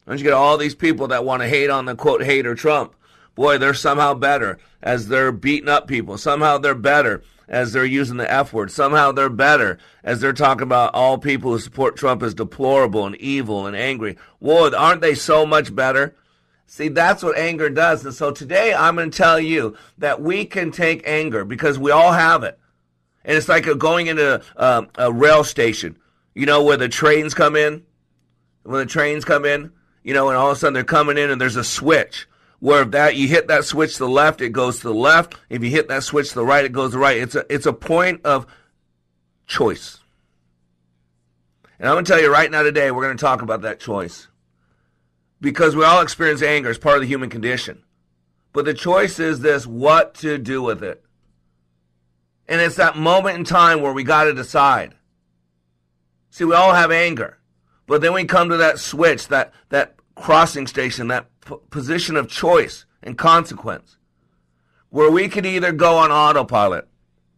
Don't 0.06 0.18
you 0.18 0.26
get 0.26 0.34
all 0.34 0.58
these 0.58 0.76
people 0.76 1.08
that 1.08 1.24
want 1.24 1.42
to 1.42 1.48
hate 1.48 1.70
on 1.70 1.86
the 1.86 1.96
quote 1.96 2.24
hater 2.24 2.56
Trump? 2.56 2.94
Boy, 3.36 3.58
they're 3.58 3.74
somehow 3.74 4.14
better 4.14 4.60
as 4.82 5.08
they're 5.08 5.32
beating 5.32 5.70
up 5.70 5.88
people. 5.88 6.18
Somehow 6.18 6.58
they're 6.58 6.76
better 6.76 7.24
as 7.48 7.72
they're 7.72 7.86
using 7.86 8.18
the 8.18 8.30
F 8.30 8.52
word. 8.52 8.70
Somehow 8.70 9.14
they're 9.14 9.30
better 9.30 9.78
as 10.04 10.20
they're 10.20 10.34
talking 10.34 10.64
about 10.64 10.94
all 10.94 11.18
people 11.18 11.52
who 11.52 11.60
support 11.60 11.96
Trump 11.96 12.22
as 12.22 12.34
deplorable 12.34 13.06
and 13.06 13.16
evil 13.16 13.66
and 13.66 13.78
angry. 13.78 14.18
Whoa, 14.40 14.76
aren't 14.76 15.02
they 15.02 15.16
so 15.16 15.46
much 15.46 15.74
better? 15.74 16.16
See, 16.68 16.90
that's 16.90 17.24
what 17.24 17.38
anger 17.38 17.70
does. 17.70 18.06
And 18.06 18.14
so 18.14 18.32
today 18.32 18.74
I'm 18.74 18.96
going 18.96 19.10
to 19.10 19.18
tell 19.18 19.40
you 19.40 19.76
that 19.98 20.22
we 20.22 20.46
can 20.46 20.70
take 20.72 21.02
anger 21.08 21.46
because 21.46 21.80
we 21.80 21.92
all 21.92 22.12
have 22.12 22.44
it. 22.44 22.60
And 23.24 23.38
it's 23.38 23.48
like 23.48 23.66
going 23.78 24.08
into 24.08 24.42
a, 24.58 24.88
a 24.98 25.12
rail 25.12 25.44
station, 25.44 25.98
you 26.36 26.46
know, 26.46 26.64
where 26.64 26.78
the 26.78 26.90
trains 26.90 27.34
come 27.34 27.56
in. 27.56 27.84
When 28.64 28.80
the 28.80 28.86
trains 28.86 29.24
come 29.24 29.46
in, 29.46 29.72
you 30.04 30.14
know, 30.14 30.28
and 30.28 30.38
all 30.38 30.52
of 30.52 30.58
a 30.58 30.60
sudden 30.60 30.74
they're 30.74 30.84
coming 30.84 31.18
in 31.18 31.30
and 31.30 31.40
there's 31.40 31.56
a 31.56 31.64
switch 31.64 32.28
where 32.60 32.82
if 32.82 32.92
that 32.92 33.16
you 33.16 33.30
hit 33.30 33.48
that 33.48 33.64
switch 33.64 33.94
to 33.94 34.00
the 34.00 34.10
left, 34.10 34.42
it 34.42 34.50
goes 34.50 34.80
to 34.80 34.90
the 34.90 34.94
left. 34.94 35.36
If 35.50 35.64
you 35.64 35.70
hit 35.70 35.88
that 35.88 36.04
switch 36.04 36.30
to 36.30 36.36
the 36.36 36.46
right, 36.46 36.66
it 36.66 36.74
goes 36.74 36.92
to 36.92 36.98
the 36.98 37.00
right. 37.00 37.18
It's 37.18 37.36
a 37.36 37.46
it's 37.50 37.66
a 37.66 37.72
point 37.72 38.26
of 38.26 38.46
choice. 39.46 40.00
And 41.80 41.88
I'm 41.88 41.96
going 41.96 42.06
to 42.06 42.12
tell 42.12 42.22
you 42.22 42.32
right 42.32 42.52
now 42.52 42.64
today, 42.64 42.92
we're 42.92 43.04
going 43.04 43.16
to 43.16 43.22
talk 43.22 43.42
about 43.42 43.62
that 43.62 43.80
choice. 43.80 44.28
Because 45.40 45.76
we 45.76 45.84
all 45.84 46.02
experience 46.02 46.42
anger 46.42 46.70
as 46.70 46.78
part 46.78 46.96
of 46.96 47.02
the 47.02 47.08
human 47.08 47.30
condition. 47.30 47.84
But 48.54 48.66
the 48.66 48.74
choice 48.74 49.20
is 49.20 49.40
this 49.42 49.68
what 49.68 50.16
to 50.16 50.38
do 50.38 50.62
with 50.62 50.84
it. 50.84 51.04
And 52.48 52.62
it's 52.62 52.78
that 52.78 52.98
moment 52.98 53.38
in 53.38 53.44
time 53.44 53.82
where 53.82 53.94
we 53.94 54.04
got 54.04 54.24
to 54.24 54.34
decide. 54.34 54.96
See, 56.32 56.44
we 56.44 56.56
all 56.56 56.74
have 56.74 56.92
anger. 56.92 57.38
But 57.86 58.02
then 58.02 58.14
we 58.14 58.26
come 58.26 58.50
to 58.50 58.58
that 58.58 58.80
switch, 58.80 59.28
that, 59.28 59.54
that 59.70 59.96
crossing 60.16 60.68
station, 60.68 61.08
that 61.08 61.28
p- 61.46 61.56
position 61.70 62.16
of 62.16 62.28
choice 62.28 62.86
and 63.04 63.18
consequence, 63.18 63.98
where 64.90 65.12
we 65.12 65.30
could 65.30 65.46
either 65.46 65.72
go 65.72 65.98
on 65.98 66.12
autopilot 66.12 66.88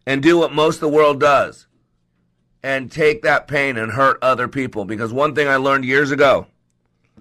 and 0.05 0.23
do 0.23 0.37
what 0.37 0.53
most 0.53 0.75
of 0.75 0.81
the 0.81 0.89
world 0.89 1.19
does 1.19 1.67
and 2.63 2.91
take 2.91 3.21
that 3.21 3.47
pain 3.47 3.77
and 3.77 3.91
hurt 3.91 4.17
other 4.21 4.47
people. 4.47 4.85
Because 4.85 5.13
one 5.13 5.35
thing 5.35 5.47
I 5.47 5.57
learned 5.57 5.85
years 5.85 6.11
ago 6.11 6.47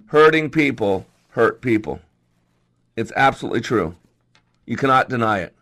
hurting 0.08 0.50
people 0.50 1.06
hurt 1.30 1.60
people. 1.60 2.00
It's 2.96 3.12
absolutely 3.14 3.60
true. 3.60 3.94
You 4.66 4.76
cannot 4.76 5.08
deny 5.08 5.40
it. 5.40 5.54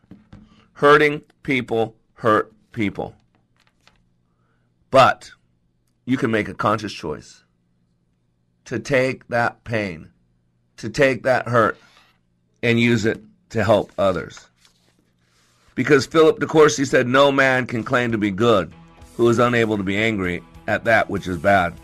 Hurting 0.75 1.23
people 1.43 1.95
hurt 2.15 2.53
people. 2.73 3.15
But 4.91 5.31
you 6.05 6.17
can 6.17 6.31
make 6.31 6.49
a 6.49 6.55
conscious 6.55 6.93
choice 6.93 7.45
to 8.65 8.79
take 8.79 9.27
that 9.29 9.65
pain, 9.65 10.11
to 10.79 10.89
take 10.89 11.25
that 11.25 11.49
hurt, 11.49 11.77
and 12.63 12.81
use 12.81 13.05
it 13.05 13.21
to 13.51 13.65
help 13.65 13.93
others. 13.99 14.49
Because 15.75 16.07
Philip 16.07 16.39
de 16.39 16.47
Courcy 16.47 16.85
said, 16.85 17.07
No 17.07 17.31
man 17.31 17.67
can 17.67 17.83
claim 17.85 18.13
to 18.13 18.19
be 18.19 18.31
good 18.31 18.73
who 19.17 19.29
is 19.29 19.39
unable 19.39 19.77
to 19.77 19.83
be 19.83 19.97
angry 19.97 20.43
at 20.67 20.85
that 20.85 21.11
which 21.11 21.27
is 21.27 21.37
bad. 21.37 21.75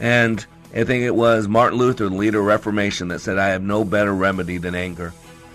And 0.00 0.44
I 0.74 0.84
think 0.84 1.04
it 1.04 1.14
was 1.14 1.48
Martin 1.48 1.78
Luther, 1.78 2.08
the 2.08 2.14
leader 2.14 2.40
of 2.40 2.46
Reformation, 2.46 3.08
that 3.08 3.20
said, 3.20 3.38
I 3.38 3.48
have 3.48 3.62
no 3.62 3.84
better 3.84 4.14
remedy 4.14 4.58
than 4.58 4.74
anger. 4.74 5.12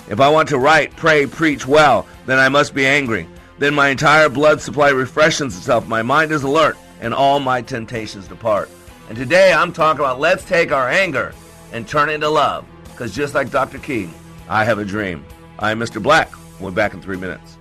If 0.09 0.19
I 0.19 0.29
want 0.29 0.49
to 0.49 0.57
write, 0.57 0.95
pray, 0.95 1.25
preach 1.25 1.65
well, 1.65 2.05
then 2.25 2.39
I 2.39 2.49
must 2.49 2.73
be 2.73 2.85
angry. 2.85 3.27
Then 3.59 3.73
my 3.73 3.89
entire 3.89 4.27
blood 4.27 4.59
supply 4.59 4.89
refreshes 4.89 5.55
itself, 5.57 5.87
my 5.87 6.01
mind 6.01 6.31
is 6.31 6.43
alert, 6.43 6.77
and 6.99 7.13
all 7.13 7.39
my 7.39 7.61
temptations 7.61 8.27
depart. 8.27 8.69
And 9.07 9.17
today 9.17 9.53
I'm 9.53 9.71
talking 9.71 9.99
about 9.99 10.19
let's 10.19 10.43
take 10.43 10.71
our 10.71 10.89
anger 10.89 11.33
and 11.71 11.87
turn 11.87 12.09
it 12.09 12.13
into 12.13 12.29
love. 12.29 12.65
Because 12.85 13.13
just 13.13 13.33
like 13.33 13.49
Dr. 13.49 13.79
King, 13.79 14.13
I 14.49 14.65
have 14.65 14.79
a 14.79 14.85
dream. 14.85 15.25
I'm 15.59 15.79
Mr. 15.79 16.01
Black. 16.01 16.31
We'll 16.59 16.71
be 16.71 16.75
back 16.75 16.93
in 16.93 17.01
three 17.01 17.17
minutes. 17.17 17.57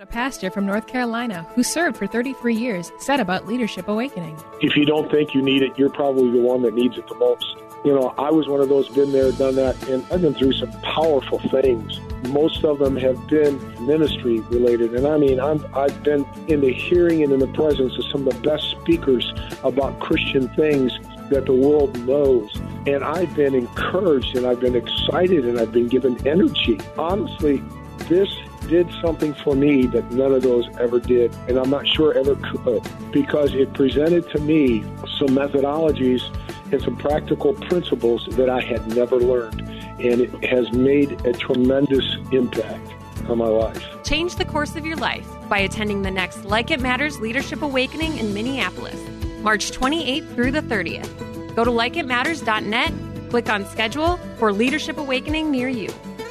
A 0.00 0.06
pastor 0.06 0.50
from 0.50 0.64
North 0.64 0.86
Carolina, 0.86 1.46
who 1.54 1.62
served 1.62 1.98
for 1.98 2.06
33 2.06 2.54
years, 2.54 2.90
said 2.98 3.20
about 3.20 3.46
Leadership 3.46 3.86
Awakening. 3.86 4.34
If 4.62 4.74
you 4.74 4.86
don't 4.86 5.10
think 5.10 5.34
you 5.34 5.42
need 5.42 5.60
it, 5.60 5.78
you're 5.78 5.90
probably 5.90 6.30
the 6.30 6.40
one 6.40 6.62
that 6.62 6.72
needs 6.72 6.96
it 6.96 7.06
the 7.06 7.16
most. 7.16 7.58
You 7.84 7.92
know, 7.94 8.14
I 8.16 8.30
was 8.30 8.48
one 8.48 8.62
of 8.62 8.70
those, 8.70 8.88
been 8.88 9.12
there, 9.12 9.30
done 9.32 9.56
that, 9.56 9.76
and 9.90 10.02
I've 10.10 10.22
been 10.22 10.32
through 10.32 10.54
some 10.54 10.72
powerful 10.80 11.38
things. 11.50 12.00
Most 12.30 12.64
of 12.64 12.78
them 12.78 12.96
have 12.96 13.26
been 13.28 13.58
ministry 13.86 14.40
related. 14.40 14.94
And 14.94 15.06
I 15.06 15.18
mean, 15.18 15.38
I'm, 15.38 15.62
I've 15.74 16.02
been 16.02 16.24
in 16.48 16.62
the 16.62 16.72
hearing 16.72 17.22
and 17.22 17.30
in 17.34 17.38
the 17.38 17.48
presence 17.48 17.98
of 17.98 18.06
some 18.06 18.26
of 18.26 18.32
the 18.34 18.40
best 18.40 18.70
speakers 18.70 19.30
about 19.64 20.00
Christian 20.00 20.48
things 20.54 20.98
that 21.28 21.44
the 21.44 21.52
world 21.52 21.94
knows. 22.06 22.50
And 22.86 23.04
I've 23.04 23.36
been 23.36 23.54
encouraged 23.54 24.34
and 24.34 24.46
I've 24.46 24.60
been 24.60 24.76
excited 24.76 25.44
and 25.44 25.60
I've 25.60 25.72
been 25.72 25.88
given 25.88 26.26
energy. 26.26 26.80
Honestly, 26.96 27.62
this 28.08 28.34
did 28.70 28.88
something 29.02 29.34
for 29.34 29.56
me 29.56 29.86
that 29.88 30.12
none 30.12 30.32
of 30.32 30.42
those 30.42 30.68
ever 30.78 31.00
did, 31.00 31.34
and 31.48 31.58
I'm 31.58 31.70
not 31.70 31.86
sure 31.88 32.16
ever 32.16 32.36
could, 32.36 32.88
because 33.10 33.52
it 33.52 33.74
presented 33.74 34.30
to 34.30 34.38
me 34.38 34.82
some 35.18 35.30
methodologies 35.30 36.22
and 36.72 36.80
some 36.80 36.96
practical 36.96 37.52
principles 37.54 38.24
that 38.36 38.48
I 38.48 38.60
had 38.60 38.86
never 38.94 39.16
learned, 39.16 39.60
and 39.60 40.20
it 40.20 40.44
has 40.44 40.70
made 40.72 41.26
a 41.26 41.32
tremendous 41.32 42.16
impact 42.30 42.92
on 43.28 43.38
my 43.38 43.48
life. 43.48 43.84
Change 44.04 44.36
the 44.36 44.44
course 44.44 44.76
of 44.76 44.86
your 44.86 44.96
life 44.96 45.26
by 45.48 45.58
attending 45.58 46.02
the 46.02 46.10
next 46.10 46.44
Like 46.44 46.70
It 46.70 46.80
Matters 46.80 47.18
Leadership 47.18 47.62
Awakening 47.62 48.18
in 48.18 48.32
Minneapolis, 48.32 49.00
March 49.42 49.72
28th 49.72 50.32
through 50.34 50.52
the 50.52 50.62
30th. 50.62 51.56
Go 51.56 51.64
to 51.64 51.72
likeitmatters.net, 51.72 52.92
click 53.30 53.50
on 53.50 53.66
schedule 53.66 54.16
for 54.38 54.52
Leadership 54.52 54.98
Awakening 54.98 55.50
near 55.50 55.68
you. 55.68 55.88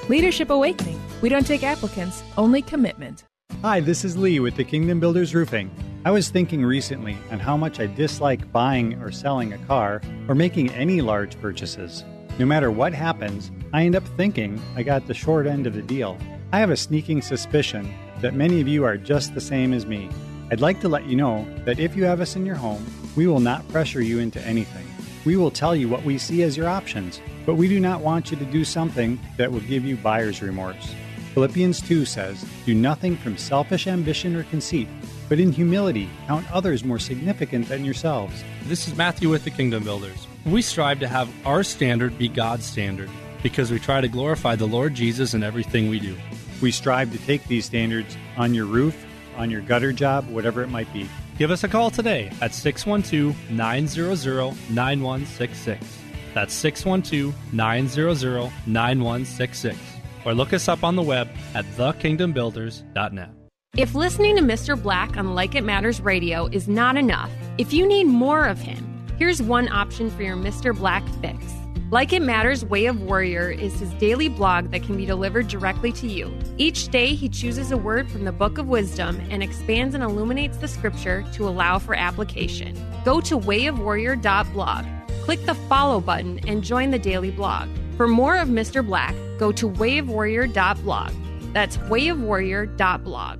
Leadership 0.10 0.50
Awakening. 0.50 1.00
We 1.22 1.30
don't 1.30 1.46
take 1.46 1.62
applicants, 1.62 2.24
only 2.36 2.64
commitment. 2.64 3.26
Hi, 3.62 3.80
this 3.80 4.04
is 4.04 4.18
Lee 4.18 4.40
with 4.40 4.56
the 4.56 4.64
Kingdom 4.64 5.00
Builders 5.00 5.36
Roofing. 5.36 5.70
I 6.04 6.10
was 6.10 6.30
thinking 6.30 6.66
recently 6.66 7.16
on 7.30 7.38
how 7.38 7.56
much 7.56 7.80
I 7.80 7.86
dislike 7.86 8.52
buying 8.52 8.96
or 9.04 9.12
selling 9.12 9.54
a 9.54 9.60
car 9.68 10.02
or 10.28 10.34
making 10.34 10.72
any 10.72 11.02
large 11.02 11.40
purchases. 11.40 12.04
No 12.40 12.48
matter 12.48 12.72
what 12.72 12.92
happens, 12.92 13.52
I 13.72 13.86
end 13.86 13.96
up 13.96 14.08
thinking 14.18 14.60
I 14.76 14.82
got 14.82 15.06
the 15.06 15.14
short 15.14 15.46
end 15.46 15.68
of 15.68 15.76
the 15.76 15.84
deal. 15.84 16.18
I 16.52 16.58
have 16.58 16.72
a 16.72 16.76
sneaking 16.76 17.22
suspicion 17.22 17.94
that 18.22 18.34
many 18.34 18.62
of 18.62 18.68
you 18.68 18.86
are 18.86 18.98
just 18.98 19.36
the 19.36 19.42
same 19.42 19.74
as 19.74 19.86
me. 19.86 20.10
I'd 20.50 20.60
like 20.60 20.82
to 20.82 20.90
let 20.90 21.06
you 21.06 21.18
know 21.18 21.48
that 21.66 21.78
if 21.78 21.96
you 21.96 22.06
have 22.06 22.20
us 22.20 22.36
in 22.36 22.48
your 22.48 22.56
home, 22.56 22.84
we 23.16 23.28
will 23.28 23.42
not 23.42 23.68
pressure 23.68 24.02
you 24.02 24.18
into 24.18 24.42
anything. 24.42 24.88
We 25.24 25.36
will 25.36 25.52
tell 25.52 25.76
you 25.76 25.88
what 25.88 26.04
we 26.04 26.18
see 26.18 26.42
as 26.42 26.58
your 26.58 26.68
options, 26.68 27.22
but 27.46 27.56
we 27.56 27.68
do 27.68 27.80
not 27.80 28.02
want 28.02 28.32
you 28.32 28.38
to 28.38 28.46
do 28.46 28.64
something 28.64 29.20
that 29.38 29.52
will 29.52 29.60
give 29.62 29.86
you 29.86 29.96
buyer's 29.98 30.42
remorse. 30.42 30.94
Philippians 31.34 31.82
2 31.82 32.06
says, 32.06 32.44
Do 32.66 32.74
nothing 32.74 33.16
from 33.16 33.38
selfish 33.38 33.88
ambition 33.88 34.36
or 34.36 34.44
conceit, 34.46 34.88
but 35.30 35.40
in 35.40 35.52
humility 35.52 36.10
count 36.28 36.52
others 36.52 36.84
more 36.84 37.00
significant 37.00 37.68
than 37.68 37.86
yourselves. 37.86 38.44
This 38.64 38.88
is 38.88 38.96
Matthew 38.96 39.30
with 39.30 39.44
the 39.44 39.52
Kingdom 39.52 39.84
Builders. 39.84 40.28
We 40.46 40.62
strive 40.62 41.00
to 41.00 41.08
have 41.08 41.30
our 41.46 41.64
standard 41.64 42.18
be 42.18 42.30
God's 42.30 42.66
standard 42.66 43.10
because 43.44 43.72
we 43.72 43.80
try 43.80 44.02
to 44.02 44.08
glorify 44.08 44.56
the 44.56 44.68
Lord 44.68 44.96
Jesus 44.96 45.34
in 45.34 45.44
everything 45.44 45.90
we 45.90 46.00
do. 46.00 46.16
We 46.62 46.72
strive 46.72 47.12
to 47.12 47.18
take 47.20 47.46
these 47.46 47.66
standards 47.66 48.18
on 48.38 48.54
your 48.54 48.66
roof, 48.66 49.06
on 49.38 49.50
your 49.50 49.62
gutter 49.62 49.94
job, 49.94 50.28
whatever 50.30 50.64
it 50.64 50.70
might 50.70 50.92
be. 50.92 51.10
Give 51.38 51.52
us 51.52 51.64
a 51.64 51.70
call 51.70 51.90
today 51.90 52.32
at 52.42 52.54
612 52.54 53.52
900 53.52 54.38
9166. 54.70 55.99
That's 56.34 56.54
612 56.54 57.34
900 57.54 58.52
9166. 58.68 59.78
Or 60.26 60.34
look 60.34 60.54
us 60.54 60.68
up 60.68 60.84
on 60.84 60.96
the 60.96 61.02
web 61.02 61.30
at 61.54 61.66
thekingdombuilders.net. 61.66 63.30
If 63.78 63.94
listening 63.94 64.36
to 64.36 64.42
Mr. 64.42 64.82
Black 64.82 65.16
on 65.16 65.36
Like 65.36 65.56
It 65.56 65.64
Matters 65.64 66.02
Radio 66.02 66.48
is 66.48 66.68
not 66.68 66.98
enough, 66.98 67.32
if 67.58 67.72
you 67.72 67.88
need 67.88 68.06
more 68.06 68.46
of 68.46 68.60
him, 68.60 69.08
here's 69.18 69.42
one 69.42 69.72
option 69.72 70.10
for 70.10 70.24
your 70.24 70.36
Mr. 70.36 70.76
Black 70.76 71.08
fix. 71.22 71.46
Like 71.92 72.12
It 72.14 72.22
Matters 72.22 72.66
Way 72.66 72.86
of 72.86 73.02
Warrior 73.02 73.50
is 73.50 73.80
his 73.80 73.92
daily 73.96 74.28
blog 74.28 74.72
that 74.72 74.84
can 74.84 74.98
be 74.98 75.06
delivered 75.06 75.48
directly 75.48 75.92
to 75.94 76.08
you. 76.08 76.32
Each 76.58 76.88
day, 76.90 77.16
he 77.16 77.30
chooses 77.30 77.72
a 77.72 77.78
word 77.78 78.12
from 78.12 78.26
the 78.26 78.32
Book 78.32 78.58
of 78.58 78.68
Wisdom 78.68 79.20
and 79.30 79.42
expands 79.42 79.96
and 79.96 80.04
illuminates 80.04 80.58
the 80.58 80.68
scripture 80.68 81.26
to 81.34 81.48
allow 81.48 81.80
for 81.80 81.96
application. 81.96 82.76
Go 83.06 83.22
to 83.22 83.40
wayofwarrior.blog, 83.40 84.86
click 85.30 85.46
the 85.46 85.54
follow 85.54 86.02
button, 86.02 86.40
and 86.48 86.64
join 86.64 86.90
the 86.90 86.98
daily 86.98 87.30
blog. 87.30 87.70
For 87.98 88.08
more 88.08 88.38
of 88.38 88.48
Mr. 88.48 88.84
Black, 88.84 89.14
go 89.38 89.52
to 89.52 89.70
wayofwarrior.blog. 89.70 91.12
That's 91.54 91.78
wayofwarrior.blog. 91.78 93.40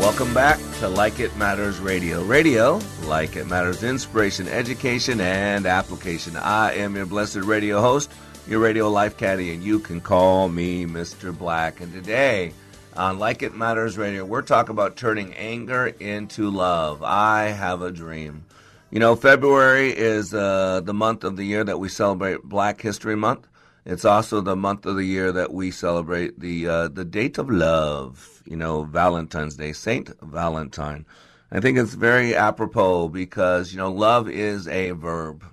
Welcome 0.00 0.32
back 0.32 0.58
to 0.78 0.88
Like 0.88 1.20
It 1.20 1.36
Matters 1.36 1.78
Radio. 1.78 2.24
Radio, 2.24 2.80
like 3.04 3.36
it 3.36 3.46
matters, 3.46 3.82
inspiration, 3.82 4.48
education, 4.48 5.20
and 5.20 5.66
application. 5.66 6.36
I 6.36 6.72
am 6.76 6.96
your 6.96 7.04
blessed 7.04 7.36
radio 7.36 7.82
host, 7.82 8.10
your 8.48 8.60
radio 8.60 8.88
life 8.88 9.18
caddy, 9.18 9.52
and 9.52 9.62
you 9.62 9.78
can 9.78 10.00
call 10.00 10.48
me 10.48 10.86
Mr. 10.86 11.36
Black. 11.36 11.82
And 11.82 11.92
today 11.92 12.54
on 12.96 13.18
Like 13.18 13.42
It 13.42 13.54
Matters 13.54 13.98
Radio, 13.98 14.24
we're 14.24 14.40
talking 14.40 14.70
about 14.70 14.96
turning 14.96 15.34
anger 15.34 15.88
into 15.88 16.50
love. 16.50 17.02
I 17.02 17.48
have 17.48 17.82
a 17.82 17.92
dream. 17.92 18.46
You 18.90 19.00
know, 19.00 19.16
February 19.16 19.90
is 19.90 20.32
uh, 20.32 20.80
the 20.82 20.94
month 20.94 21.24
of 21.24 21.36
the 21.36 21.44
year 21.44 21.62
that 21.62 21.78
we 21.78 21.90
celebrate 21.90 22.42
Black 22.42 22.80
History 22.80 23.16
Month. 23.16 23.48
It's 23.84 24.06
also 24.06 24.40
the 24.40 24.56
month 24.56 24.86
of 24.86 24.96
the 24.96 25.04
year 25.04 25.30
that 25.30 25.52
we 25.52 25.70
celebrate 25.70 26.40
the 26.40 26.66
uh, 26.66 26.88
the 26.88 27.04
date 27.04 27.36
of 27.36 27.50
love. 27.50 28.39
You 28.50 28.56
know, 28.56 28.82
Valentine's 28.82 29.54
Day, 29.54 29.72
Saint 29.72 30.10
Valentine. 30.20 31.06
I 31.52 31.60
think 31.60 31.78
it's 31.78 31.94
very 31.94 32.34
apropos 32.34 33.08
because 33.08 33.70
you 33.70 33.78
know 33.78 33.92
love 33.92 34.28
is 34.28 34.66
a 34.66 34.90
verb, 34.90 35.44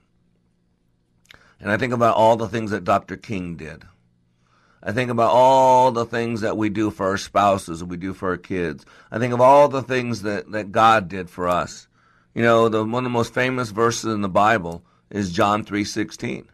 and 1.59 1.71
I 1.71 1.77
think 1.77 1.93
about 1.93 2.15
all 2.15 2.37
the 2.37 2.49
things 2.49 2.71
that 2.71 2.83
Dr. 2.83 3.15
King 3.15 3.55
did. 3.55 3.83
I 4.81 4.93
think 4.93 5.11
about 5.11 5.29
all 5.29 5.91
the 5.91 6.05
things 6.05 6.41
that 6.41 6.57
we 6.57 6.69
do 6.69 6.89
for 6.89 7.05
our 7.09 7.17
spouses, 7.17 7.83
we 7.83 7.97
do 7.97 8.15
for 8.15 8.29
our 8.29 8.37
kids. 8.37 8.83
I 9.11 9.19
think 9.19 9.31
of 9.31 9.41
all 9.41 9.67
the 9.67 9.83
things 9.83 10.23
that, 10.23 10.51
that 10.51 10.71
God 10.71 11.07
did 11.07 11.29
for 11.29 11.47
us. 11.47 11.87
You 12.33 12.41
know, 12.41 12.67
the 12.67 12.83
one 12.83 13.05
of 13.05 13.11
the 13.11 13.13
most 13.13 13.31
famous 13.31 13.69
verses 13.69 14.11
in 14.11 14.21
the 14.21 14.27
Bible 14.27 14.83
is 15.11 15.31
John 15.31 15.63
three 15.63 15.85
sixteen 15.85 16.47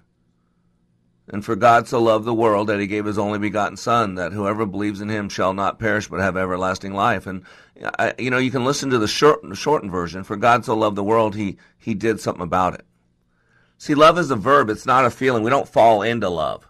And 1.27 1.43
for 1.43 1.55
God 1.55 1.87
so 1.87 2.01
loved 2.01 2.25
the 2.25 2.33
world 2.33 2.67
that 2.67 2.81
he 2.81 2.87
gave 2.87 3.05
his 3.05 3.17
only 3.17 3.39
begotten 3.39 3.77
Son, 3.77 4.15
that 4.15 4.33
whoever 4.33 4.65
believes 4.65 4.99
in 4.99 5.07
him 5.07 5.29
shall 5.29 5.53
not 5.53 5.79
perish 5.79 6.09
but 6.09 6.19
have 6.19 6.35
everlasting 6.35 6.93
life. 6.93 7.25
And, 7.25 7.43
I, 7.97 8.13
you 8.19 8.29
know, 8.29 8.37
you 8.37 8.51
can 8.51 8.65
listen 8.65 8.89
to 8.89 8.99
the 8.99 9.07
short, 9.07 9.41
shortened 9.55 9.91
version. 9.91 10.23
For 10.23 10.35
God 10.35 10.65
so 10.65 10.75
loved 10.75 10.97
the 10.97 11.03
world, 11.03 11.35
he, 11.35 11.57
he 11.77 11.93
did 11.93 12.19
something 12.19 12.43
about 12.43 12.73
it. 12.73 12.85
See, 13.77 13.95
love 13.95 14.17
is 14.19 14.31
a 14.31 14.35
verb, 14.35 14.69
it's 14.69 14.85
not 14.85 15.05
a 15.05 15.09
feeling. 15.09 15.43
We 15.43 15.49
don't 15.49 15.67
fall 15.67 16.01
into 16.01 16.29
love. 16.29 16.67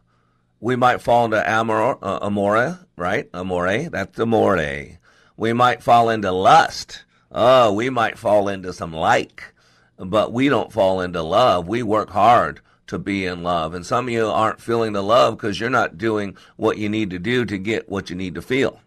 We 0.60 0.76
might 0.76 1.02
fall 1.02 1.26
into 1.26 1.48
amor, 1.50 1.98
uh, 2.02 2.20
amore, 2.22 2.80
right? 2.96 3.30
Amore, 3.34 3.90
that's 3.90 4.20
amore. 4.20 5.00
We 5.36 5.54
might 5.54 5.84
fall 5.84 6.10
into 6.10 6.32
lust. 6.32 7.06
Oh, 7.32 7.74
we 7.74 7.90
might 7.90 8.20
fall 8.20 8.48
into 8.48 8.72
some 8.72 8.94
like. 8.94 9.54
But 9.98 10.32
we 10.32 10.48
don't 10.48 10.72
fall 10.72 11.02
into 11.02 11.22
love. 11.24 11.68
We 11.68 11.84
work 11.84 12.12
hard 12.12 12.62
to 12.88 13.00
be 13.00 13.26
in 13.26 13.44
love. 13.44 13.74
And 13.74 13.86
some 13.86 14.08
of 14.08 14.14
you 14.14 14.28
aren't 14.28 14.62
feeling 14.62 14.94
the 14.94 15.04
love 15.04 15.38
because 15.38 15.60
you're 15.60 15.70
not 15.70 15.98
doing 15.98 16.38
what 16.58 16.78
you 16.78 16.90
need 16.90 17.10
to 17.12 17.20
do 17.20 17.46
to 17.46 17.58
get 17.58 17.90
what 17.90 18.10
you 18.10 18.16
need 18.16 18.36
to 18.36 18.42
feel. 18.42 18.80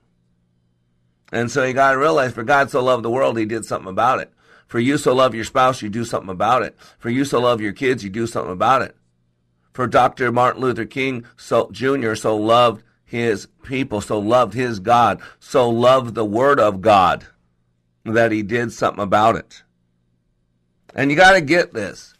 And 1.32 1.50
so 1.50 1.64
you 1.64 1.72
got 1.72 1.92
to 1.92 1.98
realize 1.98 2.32
for 2.32 2.44
God 2.44 2.70
so 2.70 2.82
loved 2.82 3.02
the 3.02 3.10
world, 3.10 3.38
he 3.38 3.46
did 3.46 3.64
something 3.64 3.90
about 3.90 4.20
it. 4.20 4.32
For 4.66 4.78
you 4.78 4.98
so 4.98 5.14
love 5.14 5.34
your 5.34 5.44
spouse, 5.44 5.82
you 5.82 5.88
do 5.88 6.04
something 6.04 6.30
about 6.30 6.62
it. 6.62 6.76
For 6.98 7.10
you 7.10 7.24
so 7.24 7.40
love 7.40 7.60
your 7.60 7.72
kids, 7.72 8.04
you 8.04 8.10
do 8.10 8.26
something 8.26 8.52
about 8.52 8.82
it. 8.82 8.96
For 9.72 9.86
Dr. 9.86 10.32
Martin 10.32 10.62
Luther 10.62 10.84
King 10.84 11.24
so, 11.36 11.70
Jr. 11.70 12.14
so 12.14 12.36
loved 12.36 12.82
his 13.04 13.46
people, 13.62 14.00
so 14.00 14.18
loved 14.18 14.54
his 14.54 14.80
God, 14.80 15.20
so 15.38 15.68
loved 15.68 16.14
the 16.14 16.24
Word 16.24 16.58
of 16.58 16.80
God 16.80 17.26
that 18.04 18.32
he 18.32 18.42
did 18.42 18.72
something 18.72 19.02
about 19.02 19.36
it. 19.36 19.62
And 20.94 21.10
you 21.10 21.16
got 21.16 21.32
to 21.32 21.40
get 21.40 21.72
this 21.72 22.14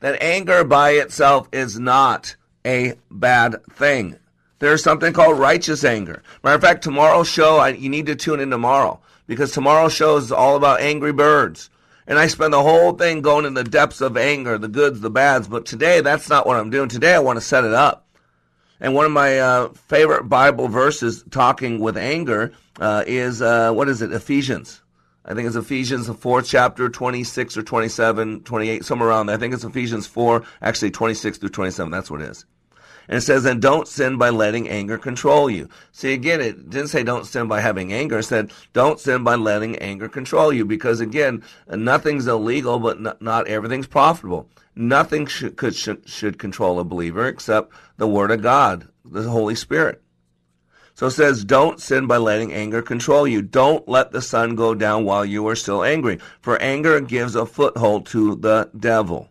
that 0.00 0.22
anger 0.22 0.64
by 0.64 0.90
itself 0.90 1.48
is 1.52 1.78
not 1.78 2.36
a 2.64 2.94
bad 3.10 3.64
thing. 3.72 4.16
There's 4.58 4.82
something 4.82 5.12
called 5.12 5.38
righteous 5.38 5.84
anger. 5.84 6.22
Matter 6.42 6.56
of 6.56 6.62
fact, 6.62 6.82
tomorrow's 6.82 7.28
show, 7.28 7.58
I, 7.58 7.70
you 7.70 7.88
need 7.88 8.06
to 8.06 8.16
tune 8.16 8.40
in 8.40 8.50
tomorrow 8.50 9.00
because 9.26 9.52
tomorrow's 9.52 9.92
show 9.92 10.16
is 10.16 10.32
all 10.32 10.56
about 10.56 10.80
angry 10.80 11.12
birds. 11.12 11.70
And 12.06 12.18
I 12.18 12.26
spend 12.26 12.52
the 12.52 12.62
whole 12.62 12.92
thing 12.92 13.20
going 13.20 13.44
in 13.44 13.54
the 13.54 13.62
depths 13.62 14.00
of 14.00 14.16
anger, 14.16 14.56
the 14.56 14.68
goods, 14.68 15.00
the 15.00 15.10
bads. 15.10 15.46
But 15.46 15.66
today, 15.66 16.00
that's 16.00 16.28
not 16.28 16.46
what 16.46 16.56
I'm 16.56 16.70
doing. 16.70 16.88
Today, 16.88 17.14
I 17.14 17.18
want 17.18 17.36
to 17.36 17.44
set 17.44 17.64
it 17.64 17.74
up. 17.74 18.06
And 18.80 18.94
one 18.94 19.04
of 19.04 19.12
my 19.12 19.38
uh, 19.38 19.68
favorite 19.68 20.24
Bible 20.24 20.68
verses 20.68 21.22
talking 21.30 21.80
with 21.80 21.96
anger 21.96 22.52
uh, 22.80 23.04
is, 23.06 23.42
uh, 23.42 23.72
what 23.72 23.88
is 23.88 24.02
it, 24.02 24.12
Ephesians. 24.12 24.80
I 25.28 25.34
think 25.34 25.46
it's 25.46 25.56
Ephesians, 25.56 26.06
the 26.06 26.14
fourth 26.14 26.48
chapter, 26.48 26.88
26 26.88 27.58
or 27.58 27.62
27, 27.62 28.40
28, 28.44 28.82
somewhere 28.82 29.10
around 29.10 29.26
there. 29.26 29.36
I 29.36 29.38
think 29.38 29.52
it's 29.52 29.62
Ephesians 29.62 30.06
4, 30.06 30.42
actually 30.62 30.90
26 30.90 31.36
through 31.36 31.50
27. 31.50 31.92
That's 31.92 32.10
what 32.10 32.22
it 32.22 32.30
is. 32.30 32.46
And 33.08 33.18
it 33.18 33.20
says, 33.20 33.44
and 33.44 33.60
don't 33.60 33.86
sin 33.86 34.16
by 34.16 34.30
letting 34.30 34.70
anger 34.70 34.96
control 34.96 35.50
you. 35.50 35.68
See, 35.92 36.14
again, 36.14 36.40
it 36.40 36.70
didn't 36.70 36.88
say 36.88 37.02
don't 37.02 37.26
sin 37.26 37.46
by 37.46 37.60
having 37.60 37.92
anger. 37.92 38.18
It 38.18 38.24
said 38.24 38.52
don't 38.72 38.98
sin 38.98 39.22
by 39.22 39.34
letting 39.34 39.76
anger 39.76 40.08
control 40.08 40.50
you 40.50 40.64
because, 40.64 41.00
again, 41.00 41.42
nothing's 41.68 42.26
illegal, 42.26 42.78
but 42.78 42.98
not, 42.98 43.20
not 43.20 43.48
everything's 43.48 43.86
profitable. 43.86 44.48
Nothing 44.74 45.26
should, 45.26 45.56
could, 45.56 45.74
should, 45.74 46.08
should 46.08 46.38
control 46.38 46.80
a 46.80 46.84
believer 46.84 47.26
except 47.26 47.72
the 47.98 48.08
Word 48.08 48.30
of 48.30 48.40
God, 48.40 48.88
the 49.04 49.28
Holy 49.28 49.54
Spirit. 49.54 50.02
So 50.98 51.06
it 51.06 51.12
says, 51.12 51.44
don't 51.44 51.80
sin 51.80 52.08
by 52.08 52.16
letting 52.16 52.52
anger 52.52 52.82
control 52.82 53.28
you. 53.28 53.40
Don't 53.40 53.86
let 53.86 54.10
the 54.10 54.20
sun 54.20 54.56
go 54.56 54.74
down 54.74 55.04
while 55.04 55.24
you 55.24 55.46
are 55.46 55.54
still 55.54 55.84
angry, 55.84 56.18
for 56.40 56.60
anger 56.60 57.00
gives 57.00 57.36
a 57.36 57.46
foothold 57.46 58.06
to 58.06 58.34
the 58.34 58.68
devil. 58.76 59.28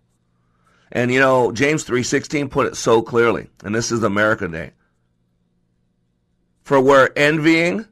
And 0.93 1.11
you 1.11 1.19
know, 1.19 1.51
James 1.51 1.83
3:16 1.83 2.49
put 2.49 2.67
it 2.67 2.77
so 2.77 3.01
clearly, 3.01 3.49
and 3.65 3.75
this 3.75 3.91
is 3.91 4.01
America 4.01 4.47
Day. 4.47 4.71
For 6.63 6.79
where 6.79 7.11
envying 7.19 7.85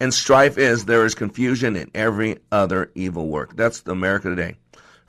and 0.00 0.14
strife 0.14 0.56
is, 0.56 0.86
there 0.86 1.04
is 1.04 1.14
confusion 1.14 1.76
in 1.76 1.90
every 1.94 2.38
other 2.50 2.90
evil 2.94 3.28
work. 3.28 3.56
That's 3.56 3.82
America 3.84 4.30
today 4.30 4.56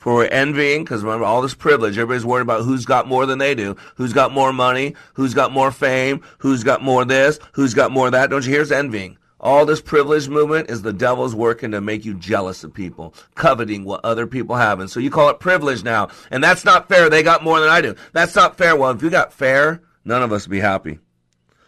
for 0.08 0.14
we're 0.14 0.28
envying, 0.28 0.86
because 0.86 1.04
remember 1.04 1.26
all 1.26 1.42
this 1.42 1.54
privilege, 1.54 1.98
everybody's 1.98 2.26
worried 2.26 2.44
about 2.44 2.64
who's 2.64 2.86
got 2.86 3.10
more 3.10 3.26
than 3.26 3.40
they 3.40 3.54
do, 3.54 3.76
who's 3.96 4.14
got 4.14 4.32
more 4.32 4.54
money, 4.54 4.96
who's 5.16 5.34
got 5.34 5.52
more 5.52 5.70
fame, 5.70 6.24
who's 6.38 6.64
got 6.64 6.82
more 6.82 7.04
this, 7.04 7.40
who's 7.52 7.74
got 7.74 7.92
more 7.92 8.10
that. 8.10 8.30
Don't 8.30 8.46
you 8.46 8.54
hear? 8.54 8.62
It's 8.62 8.72
envying. 8.72 9.18
All 9.42 9.66
this 9.66 9.82
privilege 9.82 10.30
movement 10.30 10.70
is 10.70 10.82
the 10.82 10.94
devil's 10.94 11.36
working 11.36 11.72
to 11.72 11.82
make 11.82 12.06
you 12.06 12.14
jealous 12.14 12.64
of 12.64 12.74
people, 12.74 13.14
coveting 13.36 13.84
what 13.84 14.00
other 14.06 14.26
people 14.26 14.56
have. 14.56 14.80
And 14.80 14.90
so 14.90 15.02
you 15.02 15.12
call 15.12 15.28
it 15.28 15.42
privilege 15.42 15.84
now. 15.84 16.08
And 16.32 16.42
that's 16.42 16.64
not 16.64 16.88
fair. 16.88 17.10
They 17.10 17.22
got 17.22 17.44
more 17.44 17.60
than 17.60 17.68
I 17.68 17.82
do. 17.82 17.94
That's 18.14 18.34
not 18.34 18.58
fair. 18.58 18.78
Well, 18.78 18.92
if 18.92 19.04
you 19.04 19.10
got 19.10 19.34
fair, 19.34 19.82
none 20.06 20.24
of 20.24 20.32
us 20.32 20.48
would 20.48 20.52
be 20.52 20.62
happy. 20.62 21.00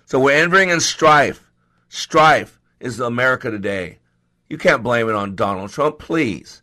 So 0.06 0.18
we're 0.18 0.42
envying 0.42 0.72
and 0.72 0.82
strife. 0.82 1.52
Strife 1.90 2.58
is 2.80 3.02
America 3.02 3.52
today. 3.52 4.00
You 4.48 4.58
can't 4.58 4.82
blame 4.82 5.10
it 5.10 5.16
on 5.16 5.36
Donald 5.36 5.72
Trump, 5.72 6.00
please. 6.00 6.62